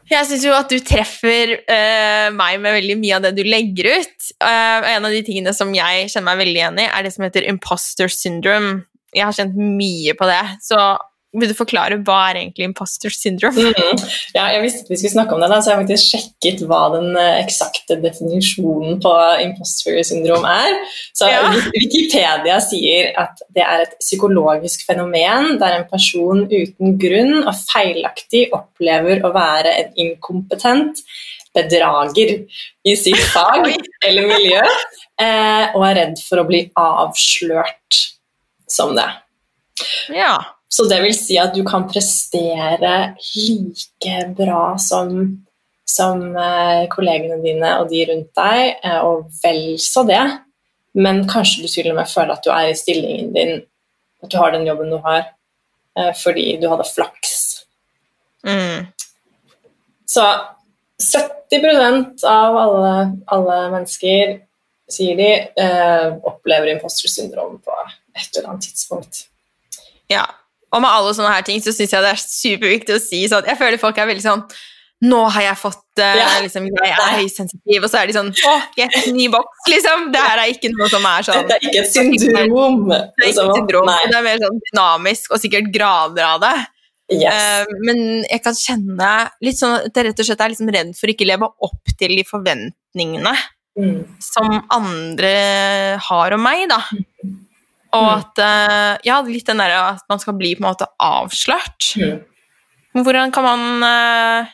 [0.06, 3.88] Jeg syns jo at du treffer uh, meg med veldig mye av det du legger
[3.98, 4.28] ut.
[4.38, 7.26] Uh, en av de tingene som jeg kjenner meg veldig igjen i, er det som
[7.26, 8.84] heter imposter syndrome.
[9.16, 10.42] Jeg har kjent mye på det.
[10.62, 10.78] Så
[11.40, 13.70] vil du forklare hva er egentlig imposter syndrome?
[13.70, 14.02] Mhm.
[14.34, 16.64] Ja, jeg visste at vi skulle snakke om det, da, så jeg har faktisk sjekket
[16.70, 19.12] hva den eh, eksakte definisjonen på
[19.44, 20.80] imposter syndrom er.
[21.16, 21.44] Så Ja.
[21.74, 28.46] Wikipedia sier at det er et psykologisk fenomen der en person uten grunn og feilaktig
[28.56, 31.02] opplever å være en inkompetent
[31.56, 32.34] bedrager
[32.84, 33.70] i sitt fag
[34.04, 34.62] eller miljø,
[35.20, 38.02] eh, og er redd for å bli avslørt
[38.70, 39.08] som det.
[40.14, 40.36] Ja.
[40.68, 42.94] Så det vil si at du kan prestere
[43.36, 45.12] like bra som,
[45.86, 50.24] som eh, kollegene dine og de rundt deg, eh, og vel så det,
[50.98, 53.62] men kanskje du til og med føler at du er i stillingen din,
[54.24, 55.30] at du har den jobben du har,
[55.98, 57.36] eh, fordi du hadde flaks.
[58.46, 58.88] Mm.
[60.06, 60.24] Så
[61.02, 62.96] 70% av alle,
[63.26, 64.40] alle mennesker,
[64.90, 65.30] sier de,
[65.62, 67.78] eh, opplever imposter syndrom på
[68.14, 69.28] et eller annet tidspunkt.
[70.08, 70.26] ja.
[70.76, 73.46] Og med alle sånne her ting så syns jeg det er superviktig å si sånn
[73.48, 74.42] Jeg føler folk er veldig sånn
[75.06, 76.28] Nå har jeg fått uh, Ja.
[76.44, 80.06] liksom, Jeg er høysensitiv, og så er de sånn Å, get ny boks, liksom.
[80.14, 82.78] Det her er ikke noe som er sånn Det er ikke et syndrom.
[82.88, 83.98] Det er ikke et syndrom, Nei.
[84.08, 86.54] det er mer sånn dynamisk, og sikkert grader av det.
[87.12, 87.28] Yes.
[87.30, 89.10] Eh, men jeg kan kjenne
[89.44, 91.92] litt sånn at jeg rett og slett er liksom redd for ikke å leve opp
[92.00, 93.36] til de forventningene
[93.76, 94.06] Mm.
[94.24, 96.78] som andre har om meg, da.
[97.96, 98.18] Og Mm.
[98.20, 101.94] at eh, Ja, litt den derre at man skal bli på en måte avslørt.
[101.96, 102.20] Mm.
[102.96, 104.52] Hvordan kan man eh,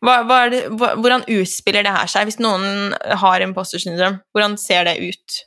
[0.00, 4.16] hva, hva det, hva, Hvordan utspiller det her seg, hvis noen har imposter syndrom?
[4.32, 5.40] Hvordan ser det ut?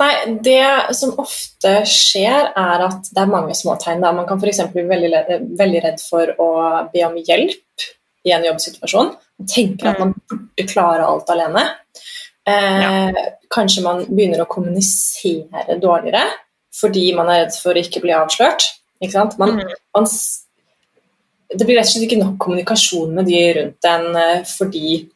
[0.00, 4.02] Nei, Det som ofte skjer, er at det er mange små tegn.
[4.02, 4.10] Da.
[4.16, 4.64] Man kan f.eks.
[4.74, 5.12] bli veldig,
[5.60, 6.48] veldig redd for å
[6.90, 7.86] be om hjelp
[8.26, 9.14] i en jobbsituasjon.
[9.38, 11.64] Man tenker at man burde klare alt alene.
[12.50, 13.22] Eh,
[13.54, 16.24] Kanskje man begynner å kommunisere dårligere
[16.74, 18.66] fordi man er redd for å ikke bli avslørt.
[19.02, 19.38] Ikke sant?
[19.38, 19.74] Man, Mm.
[19.94, 20.06] man,
[21.54, 25.08] det blir rett og slett ikke nok kommunikasjon med de rundt en eh, fordi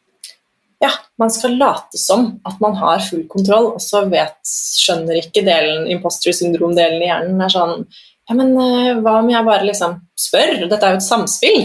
[0.78, 5.42] ja, man skal late som at man har full kontroll, og så vet, skjønner ikke
[5.42, 7.86] delen, imposter syndrom-delen i hjernen er sånn
[8.28, 10.68] Ja, men eh, hva om jeg bare liksom spør?
[10.68, 11.62] Dette er jo et samspill.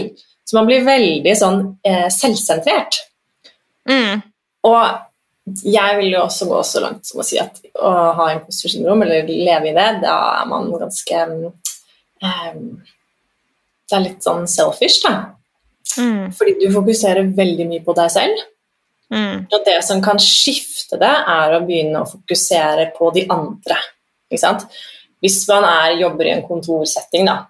[0.48, 3.02] Så man blir veldig sånn eh, selvsentrert.
[3.88, 4.22] Mm.
[4.64, 4.80] Og
[5.44, 9.02] jeg vil jo også gå så langt som å si at å ha imposter syndrom,
[9.04, 12.62] eller leve i det, da er man ganske um,
[13.84, 15.34] Det er litt sånn selfish, da.
[16.00, 16.32] Mm.
[16.32, 18.40] Fordi du fokuserer veldig mye på deg selv.
[19.12, 19.44] Mm.
[19.44, 23.76] Og det som kan skifte det, er å begynne å fokusere på de andre.
[24.32, 24.64] Ikke sant?
[25.20, 27.44] Hvis man er, jobber i en kontorsetting, da,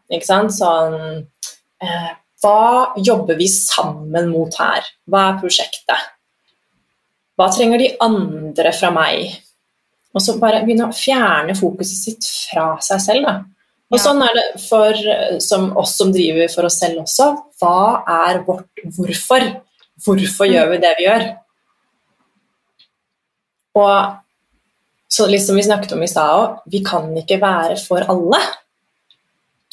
[0.54, 0.98] sånn
[1.82, 2.10] eh,
[2.42, 4.84] Hva jobber vi sammen mot her?
[5.10, 6.10] Hva er prosjektet?
[7.34, 9.34] Hva trenger de andre fra meg?
[10.14, 13.26] Og så bare begynne å fjerne fokuset sitt fra seg selv.
[13.26, 13.36] Da.
[13.94, 17.30] Og sånn er det for eh, som oss som driver for oss selv også.
[17.60, 19.48] Hva er vårt hvorfor?
[20.04, 21.26] Hvorfor gjør vi det vi gjør?
[23.78, 23.94] Og
[25.14, 28.40] så liksom vi snakket om i stad òg, vi kan ikke være for alle.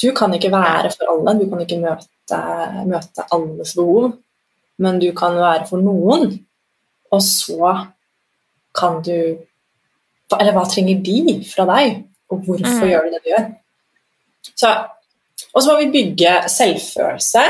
[0.01, 2.39] Du kan ikke være for alle, du kan ikke møte,
[2.89, 4.15] møte alles behov,
[4.81, 6.39] men du kan være for noen.
[7.11, 7.71] Og så
[8.77, 9.37] kan du
[10.39, 12.87] Eller hva trenger de fra deg, og hvorfor Mm.
[12.87, 13.47] gjør du det du gjør?
[14.55, 14.69] Så,
[15.53, 17.43] og så må vi bygge selvfølelse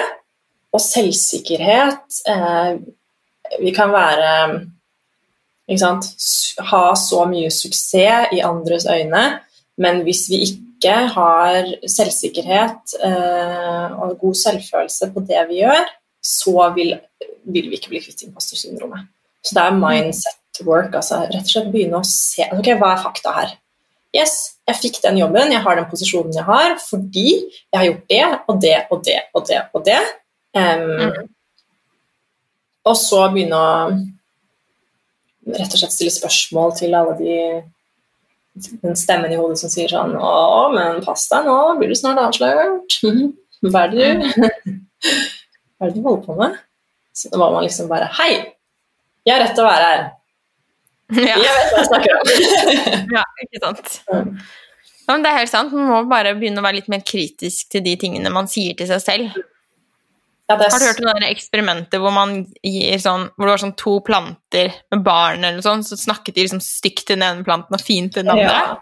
[0.74, 2.18] og selvsikkerhet.
[2.28, 2.80] Eh,
[3.62, 4.66] vi kan være
[5.70, 6.10] ikke sant?
[6.72, 9.40] ha så mye suksess i andres øyne,
[9.78, 15.86] men hvis vi ikke har selvsikkerhet eh, og god selvfølelse på det vi gjør,
[16.24, 16.96] så vil,
[17.44, 19.06] vil vi ikke bli kvitt impostersyndromet.
[19.42, 20.96] Så det er mindset work.
[20.96, 23.58] altså Rett og slett begynne å se ok, hva er fakta her.
[24.16, 28.10] Yes, jeg fikk den jobben, jeg har den posisjonen jeg har, fordi jeg har gjort
[28.12, 30.02] det og det og det og det og det.
[30.60, 31.30] Em,
[32.84, 33.92] Og så begynne å
[35.54, 37.36] rett og slett stille spørsmål til alle de
[38.82, 42.20] den stemmen i hodet som sier sånn Å, men pass deg nå, blir du snart
[42.20, 42.98] avslørt.
[43.72, 44.26] Hva er det du
[45.78, 46.58] Hva er det du holder på med?
[47.16, 48.34] Så da må man liksom bare Hei!
[49.28, 50.10] Jeg har rett til å være her.
[51.12, 51.36] Ja.
[51.36, 52.30] Jeg vet hva jeg snakker om.
[53.18, 53.96] ja, ikke sant.
[54.08, 54.36] Mm.
[55.02, 55.74] Ja, men det er helt sant.
[55.76, 58.88] Man må bare begynne å være litt mer kritisk til de tingene man sier til
[58.88, 59.42] seg selv.
[60.48, 63.76] Ja, det er Har du hørt om det eksperimentet hvor sånn Hvor det var sånn
[63.80, 67.46] to planter med barn eller noe sånt, så snakket de liksom stygt til den ene
[67.48, 68.48] planten og fint til den andre?
[68.48, 68.80] Ja.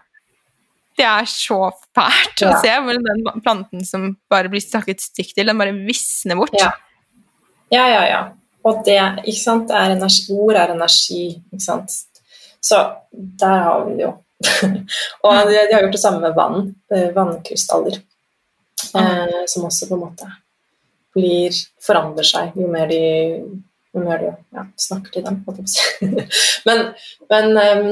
[0.98, 1.58] Det er så
[1.96, 6.36] fælt å se hvor den planten som bare blir snakket stygt til, den bare visner
[6.38, 6.54] bort.
[6.58, 8.20] Ja, ja, ja.
[8.66, 11.94] Og det, ikke sant, er energi, ord er energi, ikke sant.
[12.60, 12.80] Så
[13.10, 14.12] der har vi det jo.
[15.24, 17.98] og de, de har gjort det samme med vann, eh, vannkrystaller,
[19.00, 20.30] eh, som også på en måte
[21.16, 23.00] blir, forandrer seg jo mer de,
[23.94, 25.40] jo mer de ja, snakker til dem.
[26.68, 26.84] men
[27.32, 27.88] men um,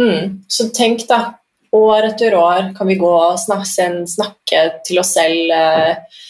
[0.00, 1.34] mm, så tenk, da.
[1.76, 6.22] År etter år kan vi gå og snakke, snakke til oss selv eh,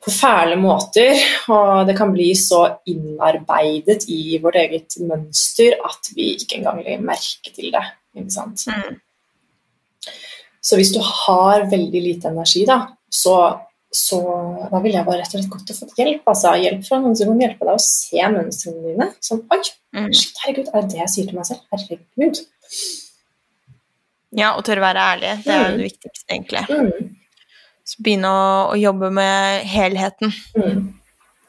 [0.00, 1.12] på fæle måter,
[1.52, 7.02] og det kan bli så innarbeidet i vårt eget mønster at vi ikke engang legger
[7.04, 7.82] merke til det.
[8.16, 8.30] Mm.
[10.60, 12.78] Så hvis du har veldig lite energi, da,
[13.12, 13.34] så,
[13.92, 14.20] så
[14.72, 16.24] da ville jeg bare rett og slett godt å fått hjelp.
[16.32, 19.10] Altså, hjelp fra noen som kan hjelpe deg å se mønstrene dine.
[19.20, 20.12] Sånn, oi, Mm.
[20.14, 21.62] shit, herregud, er det det jeg sier til meg selv?
[21.74, 22.36] Herregud.
[24.38, 25.32] Ja, og tørre å være ærlig.
[25.42, 25.78] Det er Mm.
[25.80, 26.62] det viktigste, egentlig.
[26.70, 27.09] Mm,
[27.90, 30.34] Så begynne å, å jobbe med helheten.
[30.54, 30.82] mm.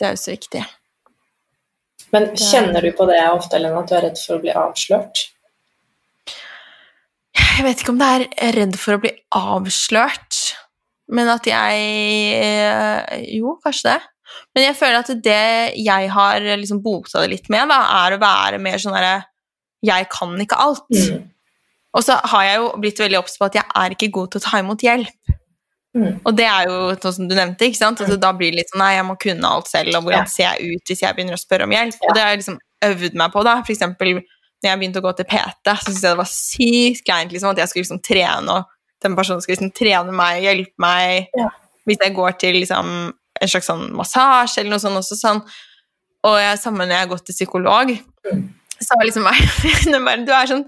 [0.02, 0.62] Det er jo så viktig.
[2.12, 5.28] Men kjenner du på det ofte, Ellen, at du er redd for å bli avslørt?
[7.38, 10.40] Jeg vet ikke om det er redd for å bli avslørt,
[11.14, 11.86] men at jeg
[12.40, 14.00] eh, Jo, kanskje det.
[14.56, 15.44] Men jeg føler at det
[15.78, 19.20] jeg har liksom bota det litt med, da, er å være mer sånn herre
[19.86, 20.88] Jeg kan ikke alt.
[20.90, 21.30] Mm.
[21.92, 24.42] Og så har jeg jo blitt veldig obs på at jeg er ikke god til
[24.42, 25.21] å ta imot hjelp.
[25.96, 26.22] Mm.
[26.26, 28.00] Og det er jo sånn som du nevnte, ikke sant?
[28.00, 30.26] Altså, da blir det litt sånn Nei, jeg må kunne alt selv, og hvordan Ja.
[30.32, 31.98] ser jeg ut hvis jeg begynner å spørre om hjelp?
[32.02, 32.08] Ja.
[32.08, 33.56] Og det har jeg liksom øvd meg på, da.
[33.62, 34.14] For eksempel
[34.64, 37.50] når jeg begynte å gå til PT, så syntes jeg det var sykt kleint liksom,
[37.52, 38.66] at jeg skulle liksom trene, og
[39.04, 41.50] den personen skulle liksom trene meg og hjelpe meg Ja.
[41.88, 45.42] hvis jeg går til liksom en slags sånn massasje eller noe sånt også sånn.
[46.24, 48.00] Og jeg, sammen når jeg har gått til psykolog,
[48.32, 48.54] Mm.
[48.84, 49.24] Så har liksom
[50.06, 50.64] meg Du er sånn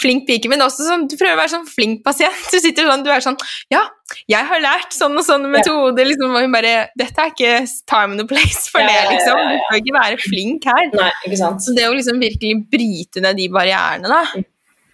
[0.00, 2.38] flink pike, men også sånn, du prøver å være sånn flink pasient.
[2.52, 3.36] Du sitter sånn, du er sånn
[3.72, 3.82] Ja,
[4.30, 7.52] jeg har lært sånn og sånn metode, liksom, og hun bare Dette er ikke
[7.90, 9.38] time and place for Ja, det, liksom.
[9.54, 10.90] Du bør ikke være flink her.
[10.94, 11.62] Nei, ikke sant?
[11.64, 14.44] Så det å liksom virkelig bryte ned de barrierene, da, Mm.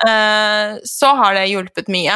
[0.09, 2.15] eh, så har det hjulpet mye.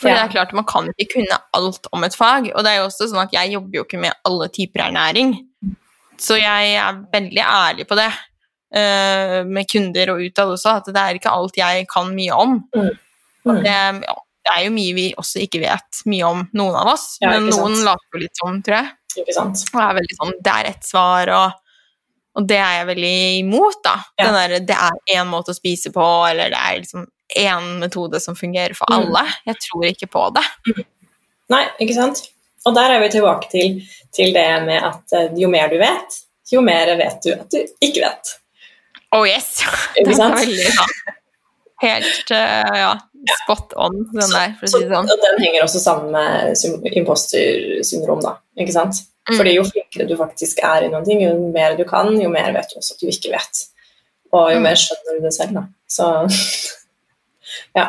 [0.00, 0.14] For Ja.
[0.16, 2.86] det er klart man kan ikke kunne alt om et fag, og det er jo
[2.88, 5.34] også sånn at jeg jobber jo ikke med alle typer ernæring.
[6.18, 8.08] Så jeg er veldig ærlig på det
[8.72, 12.52] med kunder og utad også, at det er ikke alt jeg kan mye om.
[12.76, 12.90] Mm.
[13.64, 13.72] Det,
[14.06, 14.14] ja,
[14.46, 17.48] det er jo mye vi også ikke vet mye om, noen av oss, Ja, men
[17.50, 18.92] noen later jo litt som, tror jeg.
[19.24, 19.64] Ikke sant?
[19.74, 21.56] Og er veldig sånn Det er ett svar, og,
[22.38, 23.96] og det er jeg veldig imot, da.
[24.20, 24.28] Ja.
[24.28, 27.08] Den der, det er én måte å spise på, eller det er liksom
[27.40, 29.00] én metode som fungerer for Mm.
[29.00, 29.24] alle.
[29.46, 30.44] Jeg tror ikke på det.
[31.50, 32.22] Nei, ikke sant?
[32.66, 33.78] Og der er vi tilbake til,
[34.14, 36.18] til det med at eh, jo mer du vet,
[36.52, 38.32] jo mer vet du at du ikke vet.
[39.16, 39.60] Oh yes!
[40.00, 40.36] Ikke sant?
[40.38, 40.84] veldig ja.
[41.80, 42.90] Helt uh, ja,
[43.42, 45.08] spot on, den der, Så, si det sånn.
[45.08, 48.34] og den henger også sammen med impostersyndrom, da.
[48.60, 49.00] Ikke sant?
[49.30, 49.38] Mm.
[49.38, 52.52] Fordi jo flinkere du faktisk er i noen ting, jo mer du kan, jo mer
[52.56, 53.62] vet du også at du ikke vet.
[54.36, 54.66] Og jo Mm.
[54.68, 55.64] mer skjønner du det selv, da.
[55.90, 56.10] Så
[57.80, 57.86] ja.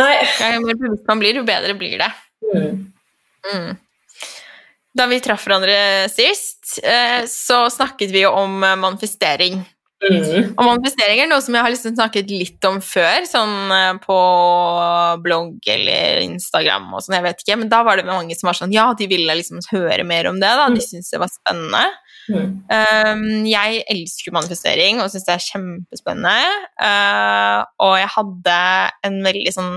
[0.00, 0.12] Nei.
[0.40, 2.10] Ja, jo mer bevisst man blir, jo bedre blir det.
[2.48, 3.76] Mm.
[4.92, 4.98] Mm.
[5.00, 5.76] Da vi traff hverandre
[6.12, 9.62] sist, eh, så snakket vi jo om eh, manifestering.
[10.02, 10.56] Mm.
[10.58, 14.18] Og manifestering er noe som jeg har liksom snakket litt om før, sånn eh, på
[15.22, 18.58] blogg eller Instagram og sånn, jeg vet ikke, men da var det mange som var
[18.58, 21.84] sånn, ja, de ville liksom høre mer om det da, de syntes det var spennende.
[22.30, 22.50] Mm.
[22.70, 28.58] Um, jeg elsker manifestering og synes det er kjempespennende, uh, og jeg hadde
[29.06, 29.76] en veldig sånn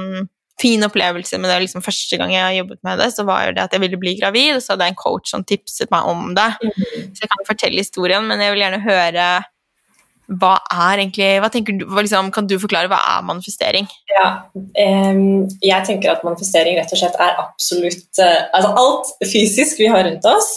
[0.61, 3.73] fin opplevelse med det liksom første gang jeg jobbet med det, så var det at
[3.75, 6.47] jeg ville bli gravid, og så hadde jeg en coach som tipset meg om det.
[6.63, 7.11] Mm.
[7.11, 9.27] Så jeg kan fortelle historien, men jeg vil gjerne høre
[10.41, 13.85] hva er egentlig hva du, hva liksom, Kan du forklare hva er manifestering?
[14.09, 19.83] Ja, um, jeg tenker at manifestering rett og slett er absolutt uh, Altså alt fysisk
[19.83, 20.49] vi har rundt oss,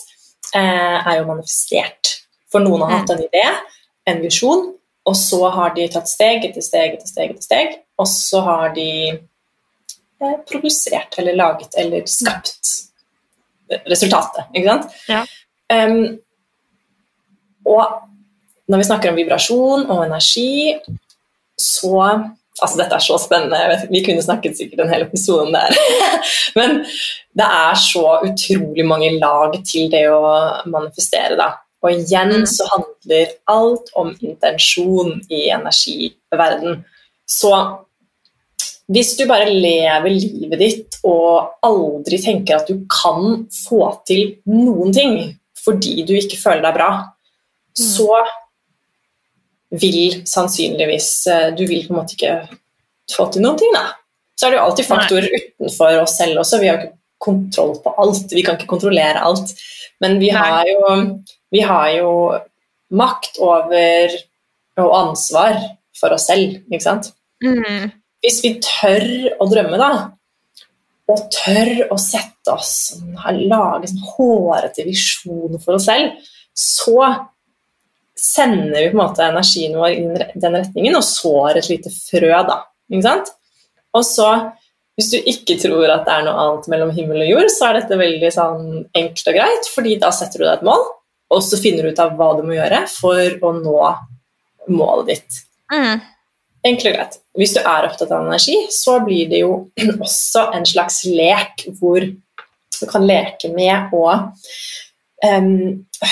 [0.54, 2.14] uh, er jo manifestert.
[2.48, 3.44] For noen har hatt en idé,
[4.08, 4.70] en visjon,
[5.04, 8.74] og så har de tatt steg etter steg etter steg, etter steg og så har
[8.76, 8.90] de
[10.48, 12.74] produsert eller laget eller skapt
[13.88, 14.96] resultatet, ikke sant?
[15.08, 15.22] Ja.
[15.68, 16.18] Um,
[17.68, 18.00] og
[18.68, 20.74] når vi snakker om vibrasjon og energi,
[21.58, 22.02] så
[22.58, 23.86] Altså, dette er så spennende.
[23.86, 25.76] Vi kunne snakket sikkert en hel episode om det her.
[26.58, 26.80] Men
[27.38, 30.32] det er så utrolig mange lag til det å
[30.66, 31.52] manifestere, da.
[31.86, 32.48] Og igjen mm.
[32.50, 36.82] så handler alt om intensjon i energiverden.
[37.30, 37.52] Så
[38.88, 44.94] hvis du bare lever livet ditt og aldri tenker at du kan få til noen
[44.96, 45.18] ting
[45.60, 47.82] fordi du ikke føler deg bra, mm.
[47.84, 48.22] så
[49.68, 52.36] vil sannsynligvis eh, Du vil på en måte ikke
[53.12, 53.90] få til noen ting, da.
[54.38, 55.42] Så er det jo alltid faktorer Nei.
[55.42, 56.60] utenfor oss selv også.
[56.62, 58.32] Vi har ikke kontroll på alt.
[58.32, 59.52] Vi kan ikke kontrollere alt.
[60.00, 60.82] Men vi har jo,
[61.50, 62.12] vi har jo
[62.94, 64.14] makt over
[64.78, 65.58] og ansvar
[65.98, 67.10] for oss selv, ikke sant.
[67.44, 67.90] Mm.
[68.24, 69.04] Hvis vi tør
[69.38, 69.90] å drømme, da,
[71.08, 76.18] og tør å sette oss lage sånn hårete visjoner for oss selv,
[76.52, 76.98] så
[78.18, 82.32] sender vi på en måte energien vår i den retningen og sår et lite frø.
[82.48, 82.60] da,
[82.90, 83.30] ikke sant?
[83.96, 84.28] Og så,
[84.98, 87.78] hvis du ikke tror at det er noe annet mellom himmel og jord, så er
[87.78, 90.84] dette veldig sånn enkelt og greit, fordi da setter du deg et mål,
[91.28, 93.78] og så finner du ut av hva du må gjøre for å nå
[94.74, 95.42] målet ditt.
[95.72, 96.02] Mm.
[96.66, 97.18] Enkelt og greit.
[97.38, 99.52] Hvis du er opptatt av energi, så blir det jo
[100.06, 105.54] også en slags lek hvor du kan leke med å um,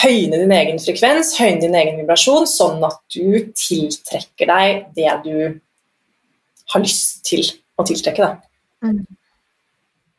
[0.03, 5.37] høyne din egen frekvens, høyne din egen vibrasjon, sånn at du tiltrekker deg det du
[6.73, 7.47] har lyst til
[7.79, 8.33] å tiltrekke.
[8.85, 9.05] Mm.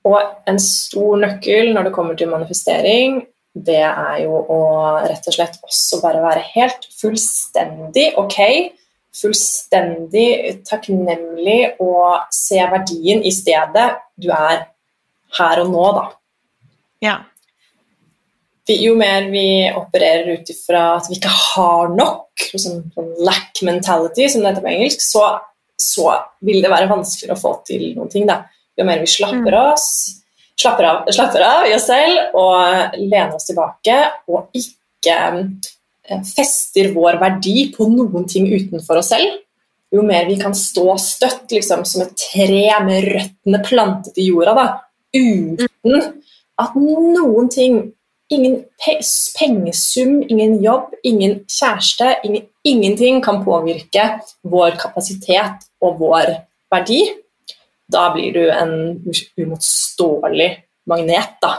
[0.07, 3.21] Og en stor nøkkel når det kommer til manifestering,
[3.57, 4.61] det er jo å
[5.07, 8.37] rett og slett også bare være helt fullstendig ok,
[9.17, 14.67] fullstendig takknemlig og se verdien i stedet du er
[15.37, 16.05] her og nå, da.
[17.03, 17.17] Ja
[18.75, 22.81] jo mer vi opererer ut ifra at vi ikke har nok, liksom,
[23.23, 25.25] lack mentality, som det heter på engelsk, så,
[25.79, 26.09] så,
[26.43, 28.27] vil det være vanskeligere å få til noen ting.
[28.29, 28.41] Da.
[28.77, 29.73] Jo mer vi slapper, mm.
[29.73, 29.87] oss,
[30.59, 33.97] slapper, av, slapper av i oss selv og lener oss tilbake
[34.27, 35.17] og ikke
[36.27, 39.41] fester vår verdi på noen ting utenfor oss selv,
[39.93, 44.55] jo mer vi kan stå støtt liksom, som et tre med røttene plantet i jorda,
[44.57, 44.67] da,
[45.15, 46.09] uten
[46.57, 47.85] at noen ting
[48.29, 48.65] Ingen
[49.39, 54.03] pengesum, ingen jobb, ingen kjæreste, ingen, ingenting kan påvirke
[54.43, 56.33] vår kapasitet og vår
[56.67, 57.05] verdi.
[57.87, 58.73] Da blir du en
[59.39, 60.49] umotståelig
[60.91, 61.53] magnet, da.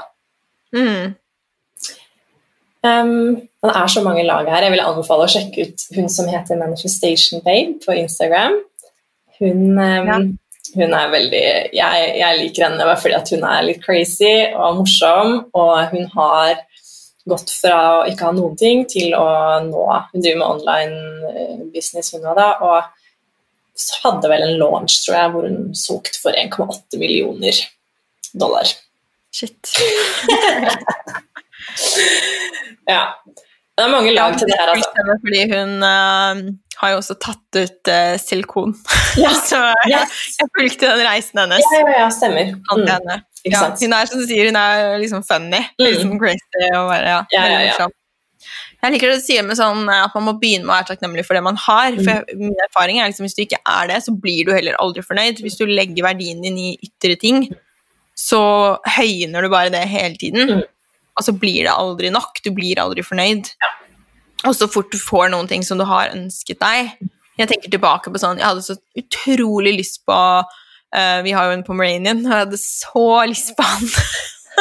[0.76, 1.16] Mm.
[2.86, 4.66] Um, det er så mange lag her.
[4.66, 8.60] Jeg vil anbefale å sjekke ut hun som heter Manifestation Babe på Instagram.
[9.38, 10.20] Hun um, ja
[10.76, 14.82] hun er veldig jeg, jeg, liker henne bare fordi at hun er litt crazy og
[14.82, 16.58] morsom, og hun har
[17.28, 19.28] gått fra å ikke ha noen ting til å
[19.66, 22.94] nå Hun driver med online eh, business, hun da, og
[24.02, 27.60] hadde vel en launch, tror jeg, hvor hun solgte for 1,8 millioner
[28.32, 28.72] dollar.
[29.30, 29.76] Shit.
[32.88, 33.02] ja.
[33.78, 34.72] Det er mange lag til det her.
[34.72, 35.18] Altså.
[35.22, 36.40] Fordi hun uh,
[36.80, 38.74] har jo også tatt ut uh, silikon.
[39.20, 39.30] Ja.
[39.50, 40.16] så yes.
[40.40, 41.62] jeg fulgte den reisen hennes.
[41.62, 42.50] Ja, ja, ja stemmer.
[42.74, 43.22] Mm.
[43.46, 45.62] Ja, hun er som du sier, hun er liksom funny.
[45.78, 45.84] Mm.
[45.86, 47.88] Liksom crazy og bare, ja, ja.
[48.78, 51.24] Jeg liker det du sier med sånn at man må begynne med å være takknemlig
[51.26, 51.94] for det man har.
[51.98, 52.42] For mm.
[52.42, 55.42] min erfaring er liksom hvis du ikke er det, så blir du heller aldri fornøyd.
[55.42, 57.46] Hvis du legger verdien din i ytre ting,
[58.18, 58.42] så
[58.98, 60.62] høyner du bare det hele tiden.
[61.18, 62.38] Mm og så blir det aldri nok.
[62.44, 63.50] Du blir aldri fornøyd.
[63.62, 63.74] Ja.
[64.46, 66.92] Og så fort du får noen ting som du har ønsket deg
[67.40, 71.56] Jeg tenker tilbake på sånn Jeg hadde så utrolig lyst på uh, Vi har jo
[71.56, 73.90] en Pomeranian, og jeg hadde så lyst på han.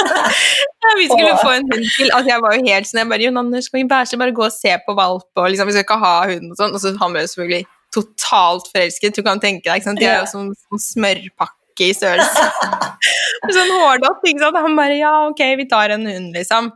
[0.98, 2.10] vi skulle få en hund til.
[2.10, 4.48] Altså, jeg var jo helt sånn jeg bare, Jon Anders, kan vi bæsje, bare gå
[4.48, 6.74] og se på valp, og liksom, vi skal ikke ha hund og sånn.
[6.74, 9.18] Og så han ble jo selvfølgelig totalt forelsket.
[9.18, 10.02] Du kan tenke deg, ikke sant?
[10.02, 12.50] De er jo som, som smørpakke pakke i størrelse.
[13.58, 14.60] sånn hårdott, ikke sant.
[14.66, 16.74] Han bare ja, ok, vi tar en hund, liksom.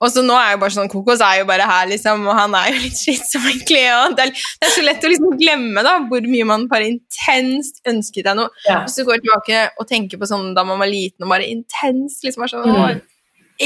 [0.00, 2.54] Og så nå er jo bare sånn, Kokos er jo bare her, liksom, og han
[2.56, 3.82] er jo litt slitsom, egentlig.
[3.92, 6.88] og det er, det er, så lett å liksom glemme da, hvor mye man bare
[6.88, 8.48] intenst ønsket deg noe.
[8.64, 8.80] Ja.
[8.86, 12.24] Hvis du går tilbake og tenker på sånn da man var liten og bare intenst
[12.24, 13.04] liksom bare sånn, mm.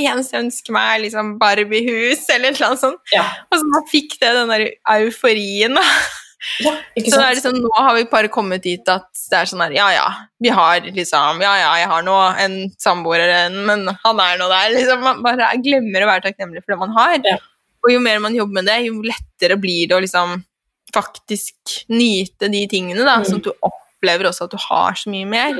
[0.02, 3.14] eneste jeg ønsker meg, er liksom Barbiehus, eller annet sånt.
[3.14, 3.28] Ja.
[3.52, 5.86] Og så man fikk det den der euforien, da.
[6.60, 9.62] Ja, så det er liksom, nå har vi bare kommet dit at det er sånn
[9.64, 10.06] her Ja, ja,
[10.44, 13.24] vi har liksom Ja, ja, jeg har nå en samboer,
[13.54, 14.74] men han er nå der.
[14.76, 17.16] Liksom, man bare glemmer å være takknemlig for det man har.
[17.24, 17.38] Ja.
[17.84, 20.38] Og jo mer man jobber med det, jo lettere blir det å liksom
[20.94, 23.26] faktisk nyte de tingene, da, mm.
[23.28, 25.58] sånn at du opplever også at du har så mye mer.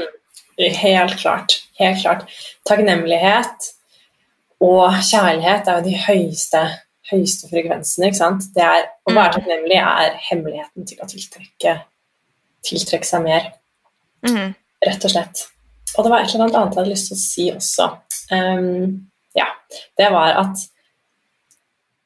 [0.61, 1.59] Helt klart.
[1.81, 2.29] Helt klart.
[2.69, 3.73] Takknemlighet
[4.65, 6.63] og kjærlighet er jo de høyeste
[7.11, 8.09] høyeste frekvensene.
[8.09, 8.47] ikke sant?
[8.55, 9.35] Det er, Å være mm.
[9.39, 11.75] takknemlig er hemmeligheten til å tiltrekke
[12.65, 13.53] tiltrekke seg mer,
[14.25, 14.55] Mm.
[14.81, 15.49] rett og slett.
[15.99, 17.89] Og det var et eller annet annet jeg hadde lyst til å si også.
[18.33, 19.47] Um, ja,
[19.99, 20.63] det var at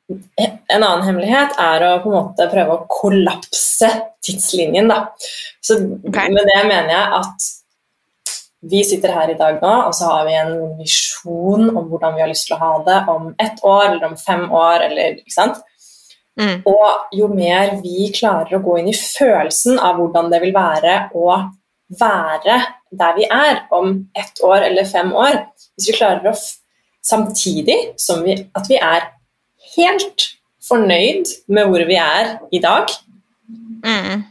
[0.08, 3.90] en annen hemmelighet er å på en måte prøve å kollapse
[4.24, 4.88] tidslinjen.
[4.88, 5.12] Da.
[5.62, 6.32] Så okay.
[6.32, 7.48] Med det mener jeg at
[8.60, 12.24] vi sitter her i dag nå, og så har vi en visjon om hvordan vi
[12.24, 14.86] har lyst til å ha det om ett år eller om fem år.
[14.88, 15.60] Eller, ikke sant?
[16.38, 16.62] Mm.
[16.70, 20.96] Og jo mer vi klarer å gå inn i følelsen av hvordan det vil være
[21.18, 21.38] å
[21.98, 22.58] være
[22.98, 25.38] der vi er om ett år eller fem år
[25.76, 26.34] Hvis vi klarer å
[27.08, 29.06] Samtidig som vi, at vi er
[29.76, 30.24] helt
[30.68, 32.90] fornøyd med hvor vi er i dag,
[33.84, 34.24] Mm.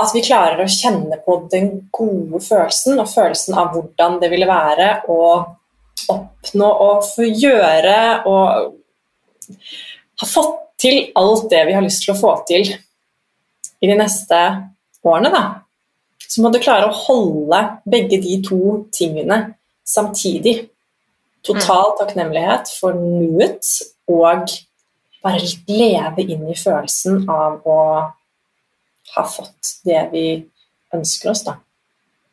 [0.00, 4.48] At vi klarer å kjenne på den gode følelsen og følelsen av hvordan det ville
[4.48, 5.20] være å
[6.10, 7.96] oppnå og få gjøre
[8.28, 8.74] og
[10.20, 12.66] ha fått til alt det vi har lyst til å få til
[13.80, 14.38] i de neste
[15.04, 15.44] årene, da.
[16.30, 19.40] Så må du klare å holde begge de to tingene
[19.86, 20.68] samtidig.
[21.44, 23.66] Total takknemlighet for nuet
[24.10, 24.52] og
[25.24, 27.80] bare leve inn i følelsen av å
[29.14, 30.24] har fått det vi
[30.94, 31.44] ønsker oss.
[31.46, 31.56] Da.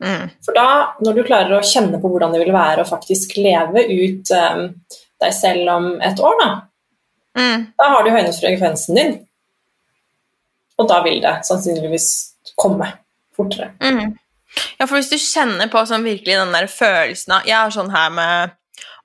[0.03, 0.29] Mm.
[0.45, 0.69] For da,
[1.01, 4.67] når du klarer å kjenne på hvordan det vil være å faktisk leve ut um,
[5.21, 6.49] deg selv om et år, da,
[7.37, 7.67] Mm.
[7.77, 9.11] da har du høynet frekvensen din.
[10.77, 12.07] Og da vil det sannsynligvis
[12.57, 12.87] komme
[13.37, 13.71] fortere.
[13.81, 14.15] Mm.
[14.79, 17.91] Ja, for hvis du kjenner på sånn virkelig den der følelsen av Jeg er sånn
[17.93, 18.55] her med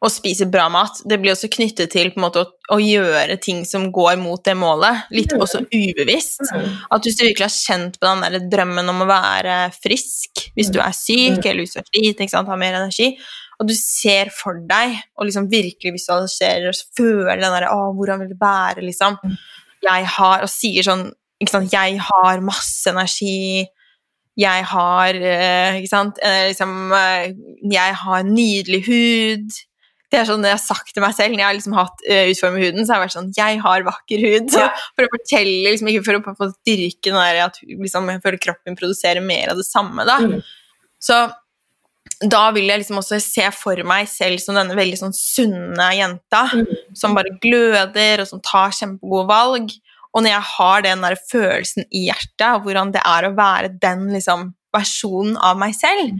[0.02, 0.98] å spise bra mat.
[1.06, 5.04] Det blir også knyttet til måte å, å gjøre ting som går mot det målet.
[5.14, 5.42] Litt Mm.
[5.44, 6.42] også ubevisst.
[6.90, 10.72] At hvis du virkelig har kjent på den der drømmen om å være frisk hvis
[10.74, 11.46] du er syk Mm.
[11.50, 13.16] eller hvis du er sant, har mer energi,
[13.60, 18.18] og du ser for deg og liksom virkelig visualiserer og føler den derre Å, hvordan
[18.20, 19.18] vil det være, liksom?
[19.22, 19.36] Mm.
[19.82, 23.66] Jeg har Og sier sånn ikke sant, Jeg har masse energi.
[24.38, 27.32] Jeg har eh, Ikke sant eh, liksom, eh,
[27.70, 29.50] Jeg har nydelig hud.
[30.12, 32.24] Det er sånn jeg har sagt til meg selv når jeg har liksom hatt uh,
[32.28, 34.50] utformet huden, så har jeg vært sånn Jeg har vakker hud.
[34.52, 34.72] Så, Ja.
[34.96, 38.24] for å fortelle, liksom, ikke for å få måte dyrke den der at liksom, jeg
[38.26, 40.18] føler kroppen produserer mer av det samme, da.
[40.20, 40.42] Mm.
[41.02, 41.22] Så
[42.22, 46.44] da vil jeg liksom også se for meg selv som denne veldig sånn sunne jenta
[46.52, 46.66] Mm.
[46.98, 49.72] som bare gløder, og som tar kjempegode valg.
[50.12, 53.72] Og når jeg har den der følelsen i hjertet og hvordan det er å være
[53.80, 56.12] den liksom, versjonen av meg selv,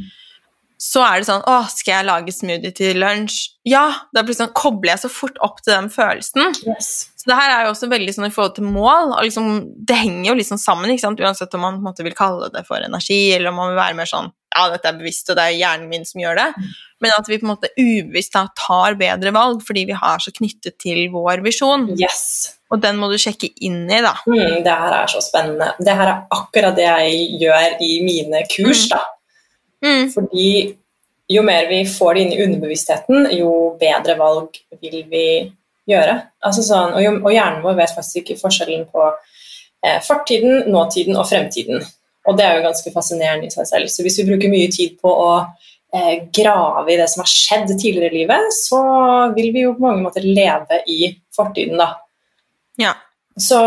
[0.82, 3.52] så er det sånn Å, skal jeg lage smoothie til lunsj?
[3.68, 3.84] Ja!
[4.14, 6.56] Da blir sånn, kobler jeg så fort opp til den følelsen.
[6.66, 6.90] Yes.
[7.22, 9.50] Så det her er jo også veldig sånn i forhold til mål, og liksom,
[9.86, 11.22] det henger jo liksom sammen, ikke sant?
[11.22, 13.78] uansett om man på en måte vil kalle det for energi, eller om man vil
[13.78, 16.48] være mer sånn ja, dette er bevisst, og det er hjernen min som gjør det,
[17.02, 20.34] men at vi på en måte ubevisst da tar bedre valg, fordi vi har så
[20.34, 22.58] knyttet til vår visjon, yes.
[22.74, 24.12] og den må du sjekke inn i, da.
[24.26, 25.72] Mm, det her er så spennende.
[25.80, 28.88] Det her er akkurat det jeg gjør i mine kurs.
[28.92, 29.00] da.
[29.82, 30.12] Mm.
[30.14, 30.52] Fordi
[31.32, 35.26] jo mer vi får det inn i underbevisstheten, jo bedre valg vil vi
[35.88, 36.16] gjøre.
[36.46, 41.18] Altså sånn, og, jo, og hjernen vår vet faktisk ikke forskjellen på eh, fortiden, nåtiden
[41.18, 41.82] og fremtiden.
[42.28, 43.90] Og det er jo ganske fascinerende i seg selv.
[43.90, 47.72] Så hvis vi bruker mye tid på å eh, grave i det som har skjedd
[47.72, 48.82] tidligere i livet, så
[49.34, 51.90] vil vi jo på mange måter leve i fortiden, da.
[52.80, 52.94] Ja.
[53.40, 53.58] Så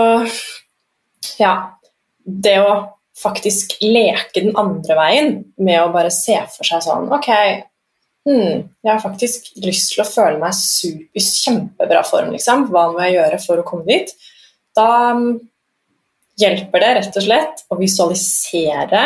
[1.40, 1.56] ja,
[2.24, 2.76] det å
[3.16, 7.30] faktisk leke den andre veien med å bare se for seg sånn Ok,
[8.28, 10.56] hmm, jeg har faktisk lyst til å føle meg
[11.16, 12.68] i kjempebra form, liksom.
[12.72, 14.12] Hva må jeg gjøre for å komme dit?
[14.76, 15.30] Da mm,
[16.42, 19.06] hjelper det rett og slett å visualisere,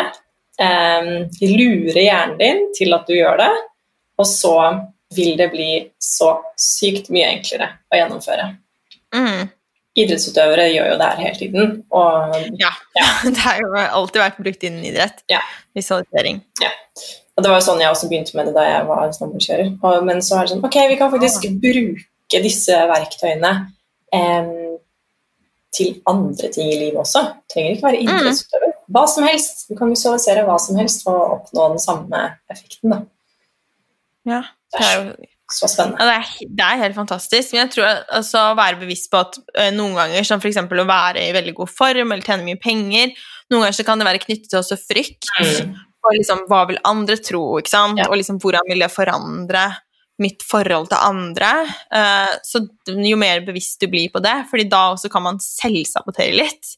[0.58, 1.12] eh,
[1.46, 3.52] lure hjernen din til at du gjør det,
[4.20, 4.56] og så
[5.14, 5.70] vil det bli
[6.02, 8.50] så sykt mye enklere å gjennomføre
[9.10, 9.48] Mm.
[10.04, 11.74] Idrettsutøvere gjør jo det her hele tiden.
[11.94, 12.70] Og ja.
[13.26, 15.24] Det har jo alltid vært brukt innen idrett.
[15.32, 15.42] Ja.
[15.76, 16.42] Visualisering.
[17.36, 19.70] Og det var jo sånn jeg også begynte med det da jeg var snowboardkjører.
[20.06, 23.52] Men så er det sånn Ok, vi kan faktisk bruke disse verktøyene
[24.16, 24.50] em,
[25.72, 27.22] til andre ting i livet også.
[27.52, 28.76] Trenger ikke være idrettsutøver.
[28.90, 29.64] Hva som helst.
[29.70, 32.92] Du kan visualisere hva som helst og oppnå den samme effekten.
[32.92, 33.02] Da.
[34.28, 34.42] Ja.
[34.74, 35.04] Det er jo
[35.50, 35.98] Så spennende.
[35.98, 37.52] Ja, det, er, det er helt fantastisk.
[37.52, 40.60] Men jeg tror altså, å være bevisst på at uh, noen ganger, som f.eks.
[40.62, 43.14] å være i veldig god form eller tjene mye penger,
[43.50, 45.30] noen ganger så kan det være knyttet til også frykt.
[45.42, 45.72] Mm.
[46.06, 47.98] Og liksom, hva vil andre tro, ikke sant?
[48.00, 48.06] Ja.
[48.08, 49.64] Og liksom, hvordan vil det forandre
[50.22, 51.50] mitt forhold til andre?
[51.90, 56.36] Uh, så jo mer bevisst du blir på det, fordi da også kan man selvsabotere
[56.38, 56.76] litt.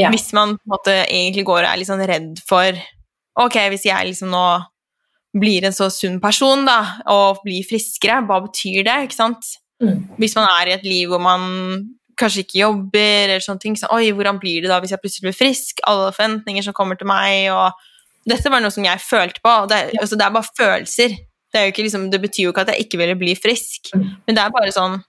[0.00, 0.10] Ja.
[0.10, 2.82] Hvis man på en måte egentlig går og er litt sånn redd for
[3.40, 4.44] Ok, hvis jeg liksom nå
[5.32, 6.78] blir en så sunn person da,
[7.08, 8.96] og blir friskere, hva betyr det?
[9.08, 9.46] ikke sant?
[9.82, 10.02] Mm.
[10.20, 11.88] Hvis man er i et liv hvor man
[12.20, 13.74] kanskje ikke jobber, eller sånne ting.
[13.80, 15.80] Så, Oi, hvordan blir det da hvis jeg plutselig blir frisk?
[15.88, 17.72] Alle forventninger som kommer til meg, og
[18.28, 21.08] Dette var noe som jeg følte på, og det, er- altså, det er bare følelser.
[21.50, 23.90] Det, er jo ikke, liksom, det betyr jo ikke at jeg ikke ville bli frisk,
[23.96, 24.04] Mm.
[24.28, 25.00] men det er bare sånn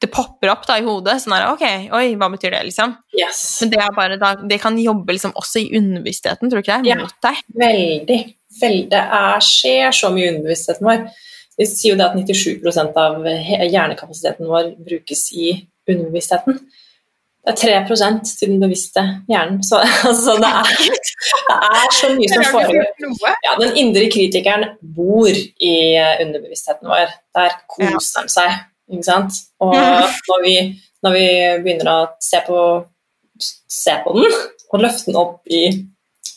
[0.00, 1.18] Det popper opp da i hodet.
[1.20, 2.94] Sånn her, ok, oi, hva betyr det, liksom?
[3.12, 3.58] Yes.
[3.60, 6.78] Men det er bare da, det kan jobbe liksom også i underbevisstheten, tror du ikke
[6.80, 6.88] det?
[6.88, 6.96] Ja.
[7.02, 7.42] Mot deg.
[7.60, 8.20] Veldig.
[8.62, 8.86] Veldig.
[8.92, 11.08] Det er, skjer så mye i underbevisstheten vår.
[11.60, 15.50] Vi sier jo det at 97% av hjernekapasiteten vår brukes i
[15.90, 16.60] underbevisstheten.
[17.40, 19.62] Det er 3 til den bevisste hjernen.
[19.64, 20.70] Så altså, det, er,
[21.48, 23.36] det er så mye som foregår.
[23.46, 27.14] Ja, den indre kritikeren bor i eh, underbevisstheten vår.
[27.36, 28.60] Der koser den seg.
[28.92, 29.40] Ikke sant?
[29.62, 29.76] Og
[30.30, 30.56] når vi,
[31.04, 31.26] når vi
[31.64, 32.60] begynner å se på,
[33.40, 34.40] se på den
[34.70, 35.64] og løfte den opp i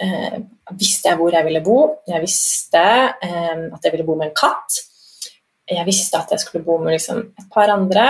[0.00, 0.38] eh,
[0.78, 1.78] visste jeg hvor jeg ville bo.
[2.08, 4.78] Jeg visste eh, at jeg ville bo med en katt.
[5.70, 8.06] Jeg visste at jeg skulle bo med liksom, et par andre.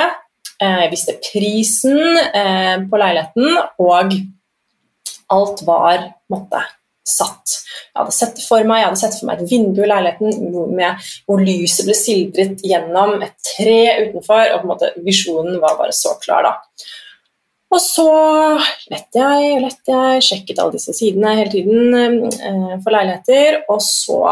[0.63, 1.99] Eh, jeg visste prisen
[2.33, 4.15] eh, på leiligheten, og
[5.33, 6.63] alt var måtte,
[7.03, 7.57] satt.
[7.91, 10.53] Jeg hadde sett det for meg, jeg hadde sett for meg et vindu i leiligheten
[10.77, 16.15] med, hvor lyset ble sildret gjennom et tre utenfor, og måte visjonen var bare så
[16.23, 16.55] klar da.
[17.73, 18.07] Og så
[18.93, 23.83] lette jeg og lette jeg, sjekket alle disse sidene hele tiden eh, for leiligheter, og
[23.83, 24.23] så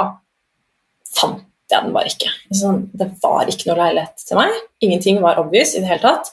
[1.11, 2.31] fant jeg den bare ikke.
[2.57, 4.57] Sånn, det var ikke noe leilighet til meg.
[4.87, 6.33] Ingenting var obvious i det hele tatt.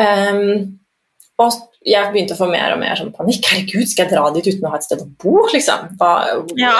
[0.00, 0.78] Um,
[1.40, 1.56] og
[1.88, 3.46] jeg begynte å få mer og mer sånn panikk.
[3.48, 5.46] Herregud, skal jeg dra dit uten å ha et sted å bo?
[5.52, 5.92] Liksom?
[6.00, 6.10] Hva,
[6.60, 6.74] Ja.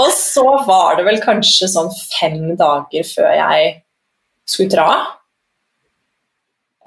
[0.00, 3.74] og så var det vel kanskje sånn fem dager før jeg
[4.48, 4.88] skulle dra.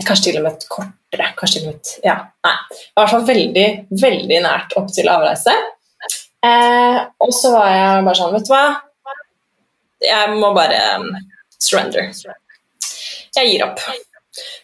[0.05, 1.29] Kanskje til og med et kortere.
[1.39, 2.55] Kanskje til og med et, ja, nei.
[2.73, 3.67] Det var i hvert fall veldig,
[4.01, 5.53] veldig nært opp til avreise.
[6.45, 8.65] Eh, og så var jeg bare sånn, vet du hva?
[10.03, 11.09] Jeg må bare um,
[11.61, 12.11] surrender.
[13.35, 13.79] Jeg gir opp.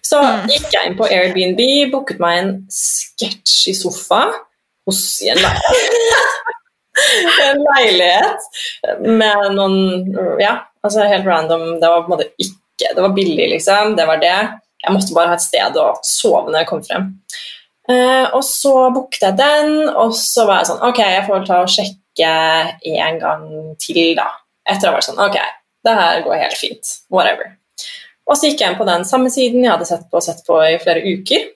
[0.04, 0.48] Så Mm.
[0.52, 1.62] gikk jeg inn på Airbnb,
[1.94, 4.26] booket meg en sketchy sofa
[4.88, 6.58] hos en leilighet.
[7.46, 8.50] en leilighet
[9.08, 9.78] med noen
[10.42, 11.80] Ja, altså helt random.
[11.80, 13.96] Det var på en måte ikke Det var billig, liksom.
[13.96, 14.36] Det var det.
[14.82, 17.04] Jeg måtte bare ha et sted å sove når jeg kom frem.
[17.90, 21.46] Eh, og så booket jeg den, og så var jeg sånn Ok, jeg får vel
[21.48, 22.32] ta og sjekke
[23.06, 23.46] en gang
[23.82, 24.28] til, da.
[24.70, 25.40] Etter å ha vært sånn Ok,
[25.86, 26.94] det her går helt fint.
[27.14, 27.56] Whatever.
[28.30, 30.60] Og så gikk jeg inn på den samme siden jeg hadde sett på sett på
[30.64, 31.50] i flere uker,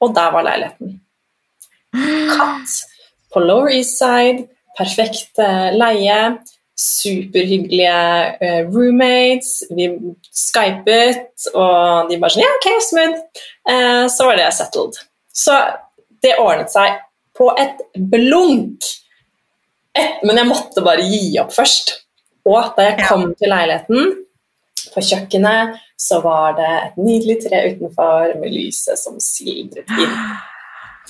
[0.00, 0.94] og der var leiligheten.
[2.30, 2.78] Katt
[3.34, 4.46] på Lower East Side,
[4.78, 5.40] perfekt
[5.76, 6.20] leie,
[6.80, 7.92] superhyggelige
[8.40, 9.64] uh, roommates.
[9.76, 9.90] Vi
[10.32, 13.44] skypet, og de bare sånn Ja, ok, smooth.
[13.68, 14.96] Uh, så var det settled.
[15.28, 15.56] Så
[16.24, 16.96] det ordnet seg
[17.36, 17.80] på et
[18.12, 18.86] blunk.
[19.96, 21.98] Et, men jeg måtte bare gi opp først.
[22.48, 24.14] Og da jeg kom til leiligheten,
[24.90, 30.16] på kjøkkenet, så var det et nydelig tre utenfor med lyset som sildret inn.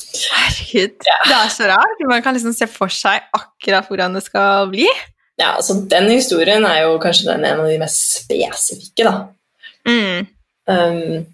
[0.01, 2.05] Herregud, det er så rart.
[2.09, 4.89] Man kan liksom se for seg akkurat hvordan det skal bli.
[5.41, 9.15] Ja, så Den historien er jo kanskje den en av de mest spesifikke, da.
[9.89, 10.27] Mm.
[10.71, 11.27] Um,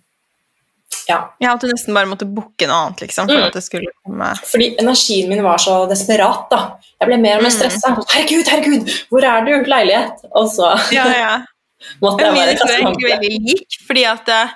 [1.08, 3.46] ja, Ja, at du nesten bare måtte booke noe annet, liksom, for Mm.
[3.46, 6.60] at det skulle komme fordi energien min var så desperat, da.
[7.00, 8.04] Jeg ble mer og mer Mm.
[8.14, 9.52] Herregud, herregud, hvor er du?
[9.70, 10.24] Leilighet?
[10.34, 11.34] Og så Ja, ja.
[12.02, 14.48] måtte jeg min er meg egentlig veldig lik, fordi at eh,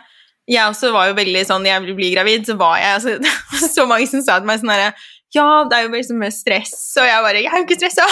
[0.51, 3.19] jeg også var jo veldig sånn jeg ville bli gravid, så var jeg altså,
[3.77, 4.93] Så mange som sa til meg sånn herre
[5.33, 8.07] Ja, det er jo liksom mer stress, og jeg bare Jeg er jo ikke stressa!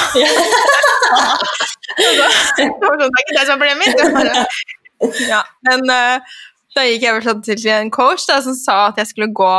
[1.99, 3.99] det var sånn, det er ikke det som er problemet mitt.
[5.29, 6.37] Ja, men eh,
[6.79, 9.53] da gikk jeg vel sånn til en coach da, som sa at jeg skulle gå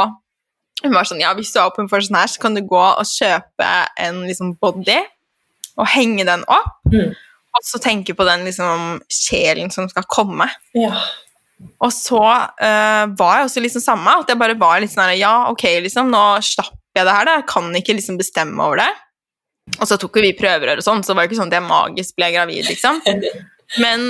[0.84, 2.82] Hun var sånn Ja, hvis du er åpen for sånn her, så kan du gå
[2.82, 5.00] og kjøpe en liksom body
[5.80, 6.80] og henge den opp.
[6.92, 7.14] Mm.
[7.56, 10.50] Og så tenke på den liksom, sjelen som skal komme.
[10.76, 10.92] Ja.
[11.84, 15.50] Og så uh, var jeg også liksom samme, at jeg bare var litt sånn Ja,
[15.52, 17.38] ok, liksom, nå slapp jeg det her, da.
[17.40, 18.90] Jeg kan ikke liksom bestemme over det.
[19.78, 21.60] Og så tok jo vi prøverør og sånn, så det var jo ikke sånn at
[21.60, 23.02] jeg magisk ble gravid, liksom.
[23.84, 24.08] Men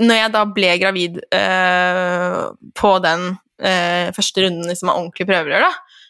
[0.00, 2.40] når jeg da ble gravid eh,
[2.74, 3.28] på den
[3.62, 6.00] eh, første runden liksom, av ordentlig prøverør, da,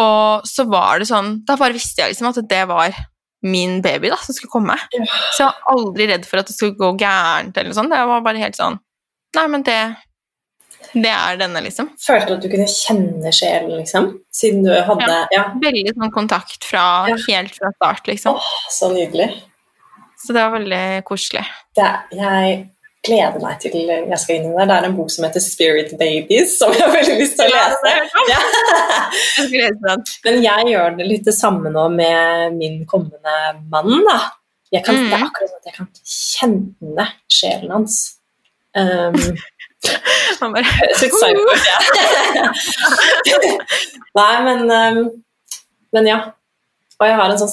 [0.00, 2.94] og så var det sånn Da bare visste jeg liksom at det var
[3.42, 4.76] min baby da, som skulle komme.
[5.32, 7.56] Så jeg var aldri redd for at det skulle gå gærent.
[7.56, 7.90] eller noe sånt.
[7.90, 8.76] Det var bare helt sånn
[9.34, 9.78] Nei, men det,
[10.92, 11.88] det er denne, liksom.
[12.02, 14.08] Følte du at du kunne kjenne sjelen, liksom?
[14.34, 15.20] Siden du hadde Ja.
[15.34, 15.44] ja.
[15.62, 17.16] Veldig sånn kontakt fra, Ja.
[17.28, 18.34] helt fra start, liksom.
[18.38, 19.30] Åh, så nydelig.
[20.20, 21.46] Så det var veldig koselig.
[21.78, 22.68] Det, jeg
[23.06, 24.66] gleder meg til jeg skal inn i det.
[24.68, 27.48] Det er en bok som heter 'Spirit Babies', som jeg har veldig lyst til å
[27.54, 27.90] lese.
[28.28, 28.38] Ja.
[30.24, 34.04] Men jeg gjør det litt det samme nå med min kommende mann.
[34.04, 34.20] da.
[34.72, 35.26] Jeg kan, Det er Mhm.
[35.26, 38.14] akkurat sånn at jeg kan kjenne sjelen hans.
[38.76, 39.36] Um,
[40.40, 40.64] Han bare.
[44.14, 45.10] Nei, men, um,
[45.92, 46.20] men ja.
[47.00, 47.48] Og jeg har en sånn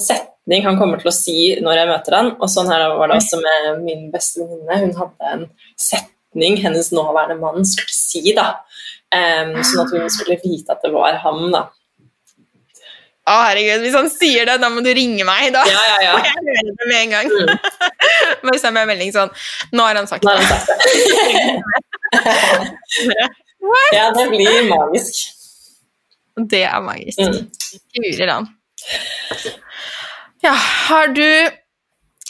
[0.48, 2.30] setning han kommer til å si når jeg møter han.
[2.40, 4.80] Og sånn her var det også med min beste venninne.
[4.80, 5.46] Hun hadde en
[5.76, 8.64] setning hennes nåværende mann skulle si, da.
[9.12, 11.68] Um, sånn at hun skulle vite at det var ham, da.
[13.28, 15.66] Å, herregud, hvis han sier det, da må du ringe meg, da.
[15.68, 16.12] Ja, ja, ja.
[16.24, 17.26] jeg høre det med en gang.
[17.28, 17.48] Mm.
[18.48, 19.30] Bare send meg en melding sånn
[19.76, 20.46] Nå har han sagt Nå har det.
[20.48, 20.88] han sagt det.
[23.98, 25.12] ja, det blir magisk.
[26.48, 27.20] Det er magisk.
[27.20, 27.34] Mm.
[27.98, 28.54] Lurer land.
[30.44, 30.54] Ja,
[30.88, 31.50] har du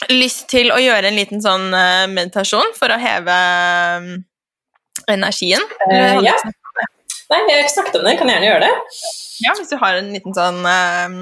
[0.09, 4.07] lyst til å gjøre en liten sånn eh, meditasjon for å heve eh,
[5.13, 5.65] energien?
[5.89, 6.37] Du ja.
[7.29, 8.15] Nei, vi har ikke snakket om det.
[8.17, 8.71] Kan gjerne gjøre det.
[9.43, 11.17] ja, hvis du har en liten sånn uh,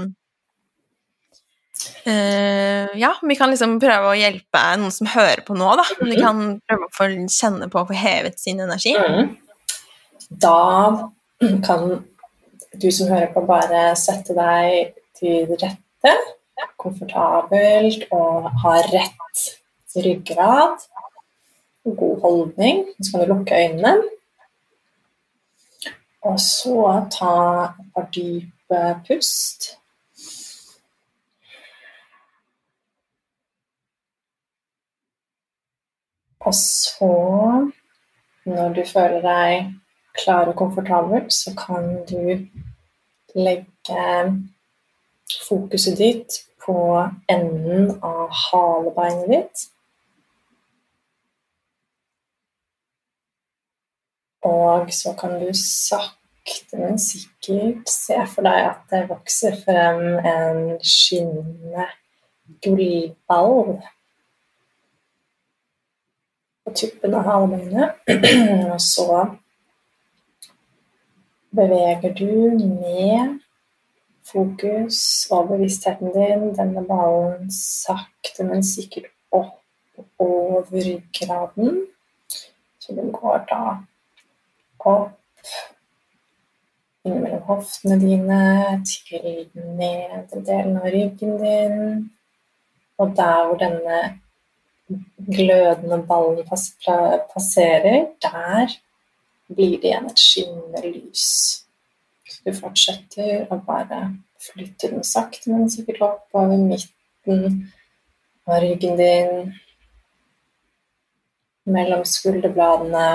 [2.08, 5.84] uh, Ja, vi kan liksom prøve å hjelpe noen som hører på nå, da.
[6.00, 8.96] Om de kan prøve å få kjenne på å få hevet sin energi.
[8.96, 9.36] Mm.
[10.30, 10.56] Da
[11.68, 11.90] kan
[12.78, 16.16] du som hører på, bare sette deg til rette,
[16.78, 19.48] komfortabelt og ha rett
[19.96, 20.86] ryggrad,
[21.84, 22.86] god holdning.
[23.02, 23.96] Så kan du lukke øynene.
[26.22, 29.78] Og så ta et par dype pust.
[36.40, 37.72] Og så,
[38.46, 39.74] når du føler deg
[40.16, 42.48] klar og komfortabel, så kan du
[43.36, 44.06] legge
[45.48, 46.78] fokuset ditt på
[47.32, 49.66] enden av halebeinet ditt.
[54.48, 60.78] Og så kan du sakte, men sikkert se for deg at det vokser frem en
[60.84, 61.88] skinnende
[62.64, 63.82] gullball
[66.64, 68.00] på tuppen av halebeinet.
[68.74, 69.26] Og så
[71.58, 72.32] beveger du
[72.62, 73.40] med
[74.28, 75.00] fokus
[75.32, 79.64] og bevisstheten din denne ballen sakte, men sikkert opp
[80.20, 81.86] over ryggraden.
[82.80, 83.64] Så den går da
[84.80, 85.14] opp
[87.08, 88.42] innimellom hoftene dine
[88.88, 92.10] til den nedre delen av ryggen din.
[92.98, 94.00] Og der hvor denne
[95.28, 96.48] glødende ballen
[97.34, 98.76] passerer, der
[99.48, 101.28] blir det igjen et skinnende lys.
[102.46, 104.02] Du fortsetter å bare
[104.42, 107.72] flytte den sakte, men sikkert oppover midten
[108.48, 109.54] av ryggen din,
[111.68, 113.08] mellom skulderbladene,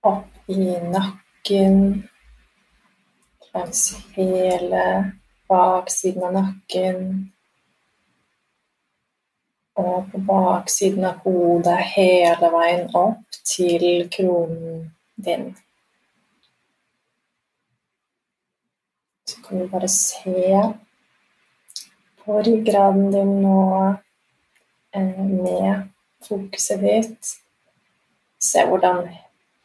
[0.00, 1.80] opp i nakken,
[3.54, 3.82] langs
[4.16, 4.84] hele
[5.50, 7.02] baksiden av nakken,
[9.80, 14.86] og på baksiden av hodet hele veien opp til kronen
[15.16, 15.50] din.
[19.30, 20.62] Så kan du bare se
[22.24, 23.60] på ryggraden din nå
[24.94, 25.84] eh, med
[26.26, 27.28] fokuset ditt.
[28.42, 29.04] Se hvordan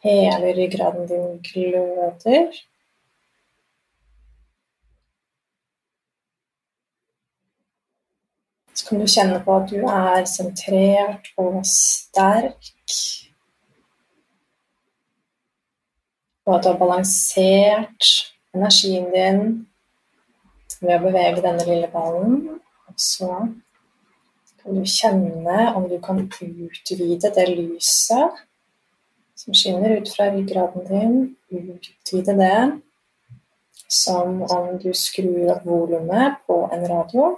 [0.06, 2.54] hele ryggraden din gløder.
[8.74, 12.70] Så kan du kjenne på at du er sentrert og sterk.
[16.46, 18.14] Og at du har balansert
[18.56, 19.42] energien din
[20.82, 22.42] ved å bevege denne lille ballen.
[22.90, 23.30] Og så
[24.62, 28.44] kan du kjenne om du kan utvide det lyset
[29.36, 31.16] som skinner ut fra ryggraden din.
[31.52, 32.60] Utvide det
[33.92, 37.36] som om du skrur opp volumet på en radio.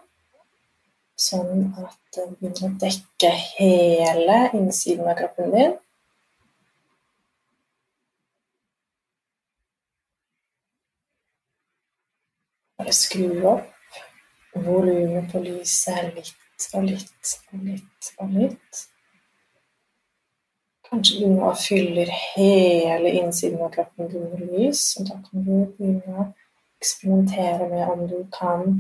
[1.18, 5.76] Sånn at det begynner å dekke hele innsiden av kroppen din.
[12.78, 13.74] Bare skru opp
[14.66, 18.84] volumet på lyset litt og litt og litt og litt.
[20.88, 25.56] Kanskje du nå fyller hele innsiden av kroppen din med lys, og da kan du
[25.78, 26.28] begynne å
[26.78, 28.78] eksperimentere med om du kan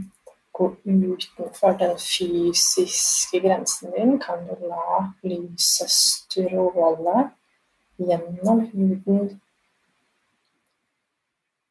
[0.57, 4.15] gå utenfor den fysiske grensen din.
[4.23, 7.27] Kan du la lyset stråle
[7.97, 9.29] gjennom huden,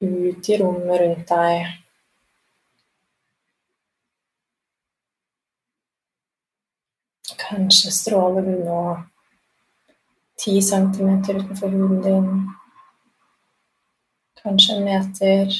[0.02, 1.85] ut i rommet rundt deg.
[7.46, 8.80] Kanskje stråler du nå
[10.38, 12.50] ti centimeter utenfor huden din.
[14.42, 15.54] Kanskje en meter.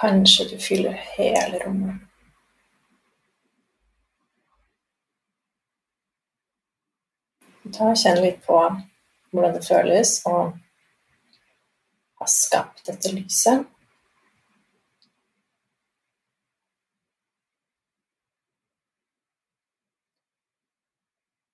[0.00, 2.08] Kanskje du fyller hele rommet.
[7.72, 8.58] Ta og Kjenn litt på
[9.32, 10.38] hvordan det føles å
[12.20, 13.64] ha skapt dette lyset.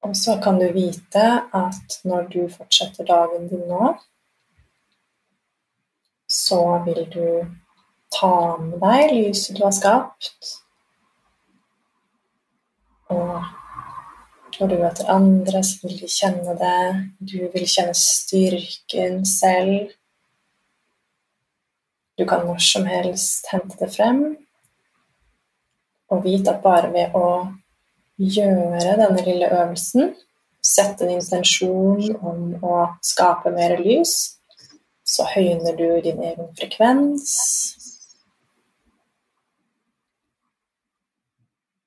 [0.09, 3.90] Og så kan du vite at når du fortsetter dagen din nå,
[6.28, 7.26] så vil du
[8.16, 10.55] ta med deg lyset du har skapt.
[13.12, 13.44] Og
[14.56, 16.80] når du møter andre, så vil de kjenne det.
[17.20, 19.93] Du vil kjenne styrken selv.
[22.16, 24.24] Du kan når som helst hente det frem.
[26.09, 27.28] Og vite at bare ved å
[28.19, 30.15] gjøre denne lille øvelsen,
[30.65, 34.15] sette en intensjon om å skape mer lys,
[35.09, 37.28] så høyner du din egen frekvens.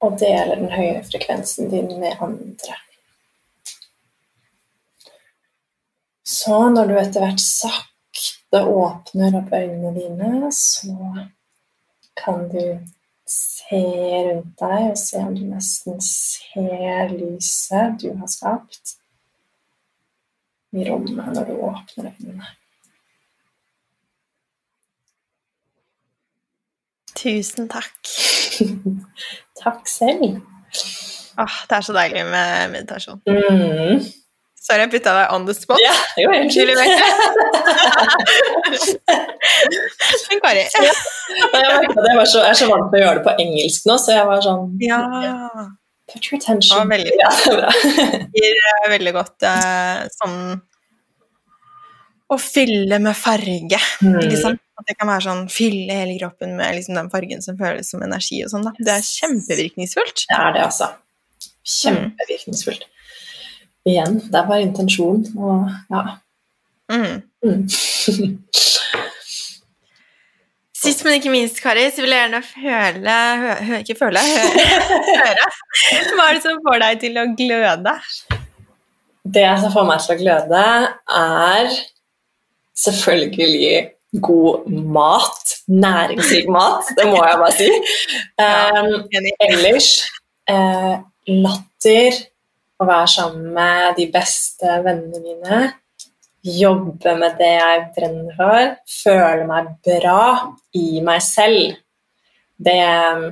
[0.01, 2.79] Og deler den høye frekvensen din med andre.
[6.25, 10.95] Så når du etter hvert sakte åpner opp øynene dine, så
[12.17, 12.63] kan du
[13.31, 13.81] se
[14.27, 18.97] rundt deg og se om du nesten ser lyset du har skapt
[20.71, 22.47] i rommet når du åpner øynene.
[27.21, 27.99] Tusen takk.
[29.61, 30.39] takk selv.
[31.41, 33.21] Åh, det er så deilig med meditasjon.
[33.27, 34.01] Mm.
[34.71, 35.79] Sorry, jeg putta deg on the spot.
[35.83, 36.69] Ja, helt Unnskyld,
[40.29, 40.93] Men Kari ja.
[41.51, 44.25] Jeg jeg, så, er så vant til å gjøre det på engelsk nå, så jeg
[44.29, 44.99] var sånn Ja.
[46.11, 46.87] Put your attention.
[46.91, 47.31] Veldig Ja,
[48.31, 50.39] det gir eh, veldig godt eh, sånn
[52.31, 53.79] Å fylle med farge.
[53.99, 54.55] Liksom.
[54.55, 58.03] At det kan være sånn fylle hele kroppen med liksom, den fargen som føles som
[58.07, 58.39] energi.
[58.45, 58.71] og sånn.
[58.79, 60.19] Det er kjempevirkningsfullt.
[60.31, 60.87] Det er det, altså.
[61.67, 62.87] Kjempevirkningsfullt.
[63.89, 66.01] Igjen, det er bare intensjon og ja.
[66.91, 67.21] Mm.
[67.41, 67.63] Mm.
[70.81, 74.45] Sist, men ikke minst, Kari, så vil jeg gjerne føle hø, hø, Ikke føle, hø,
[75.05, 75.49] høre.
[76.17, 77.93] Hva er det som får deg til å gløde?
[79.37, 80.63] Det som får meg til å gløde,
[81.21, 81.75] er
[82.81, 83.75] selvfølgelig
[84.25, 85.53] god mat.
[85.69, 87.69] Næringsrik mat, det må jeg bare si.
[88.41, 89.05] Um,
[89.45, 89.89] ellers
[90.49, 90.97] uh,
[91.29, 92.17] latter,
[92.81, 95.61] å være sammen med de beste vennene mine,
[96.41, 100.23] jobbe med det jeg brenner for, føle meg bra
[100.77, 101.77] i meg selv,
[102.61, 102.79] det
[103.13, 103.27] um,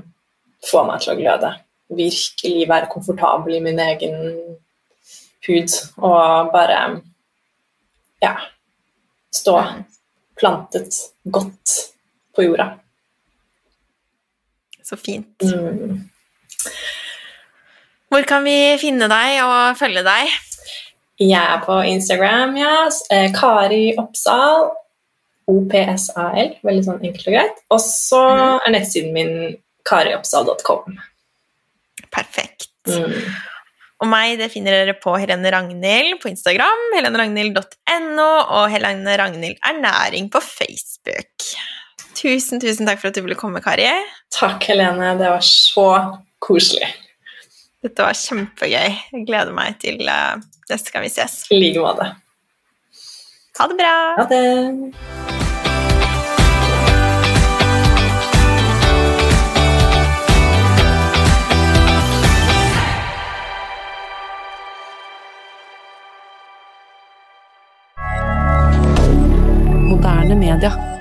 [0.69, 1.51] får meg til å gløde.
[1.99, 4.17] Virkelig være komfortabel i min egen
[5.47, 5.73] hud
[6.05, 6.80] og bare
[8.21, 8.35] ja,
[9.34, 9.55] stå
[10.39, 11.76] plantet godt
[12.35, 12.71] på jorda.
[14.85, 15.41] Så fint.
[15.41, 16.09] Mm.
[18.10, 20.36] Hvor kan vi finne deg og følge deg?
[21.19, 22.76] Jeg er på Instagram, ja.
[23.11, 24.69] Eh, Kari Oppsal.
[25.49, 26.56] OPSAL.
[26.65, 27.61] Veldig sånn enkelt og greit.
[27.73, 28.23] Og så
[28.56, 29.34] er nettsiden min
[29.90, 30.99] karioppsal.com.
[32.14, 32.69] Perfekt.
[32.90, 33.15] Mm.
[33.99, 40.30] Og meg det finner dere på Helene Ragnhild på Instagram, heleneragnhild.no og Helene Ragnhild Ernæring
[40.31, 41.49] på Facebook.
[42.15, 43.90] Tusen, tusen takk for at du ville komme, Kari.
[44.34, 45.14] Takk, Helene.
[45.19, 45.90] Det var så
[46.44, 46.88] koselig.
[47.80, 48.73] Dette var kjempegøy.
[48.76, 50.35] Jeg gleder meg til uh,
[50.68, 51.45] neste gang vi ses.
[51.47, 52.11] I like måte.
[53.60, 53.95] Ha det bra!
[54.19, 54.43] Ha det.
[69.88, 70.98] Moderne media.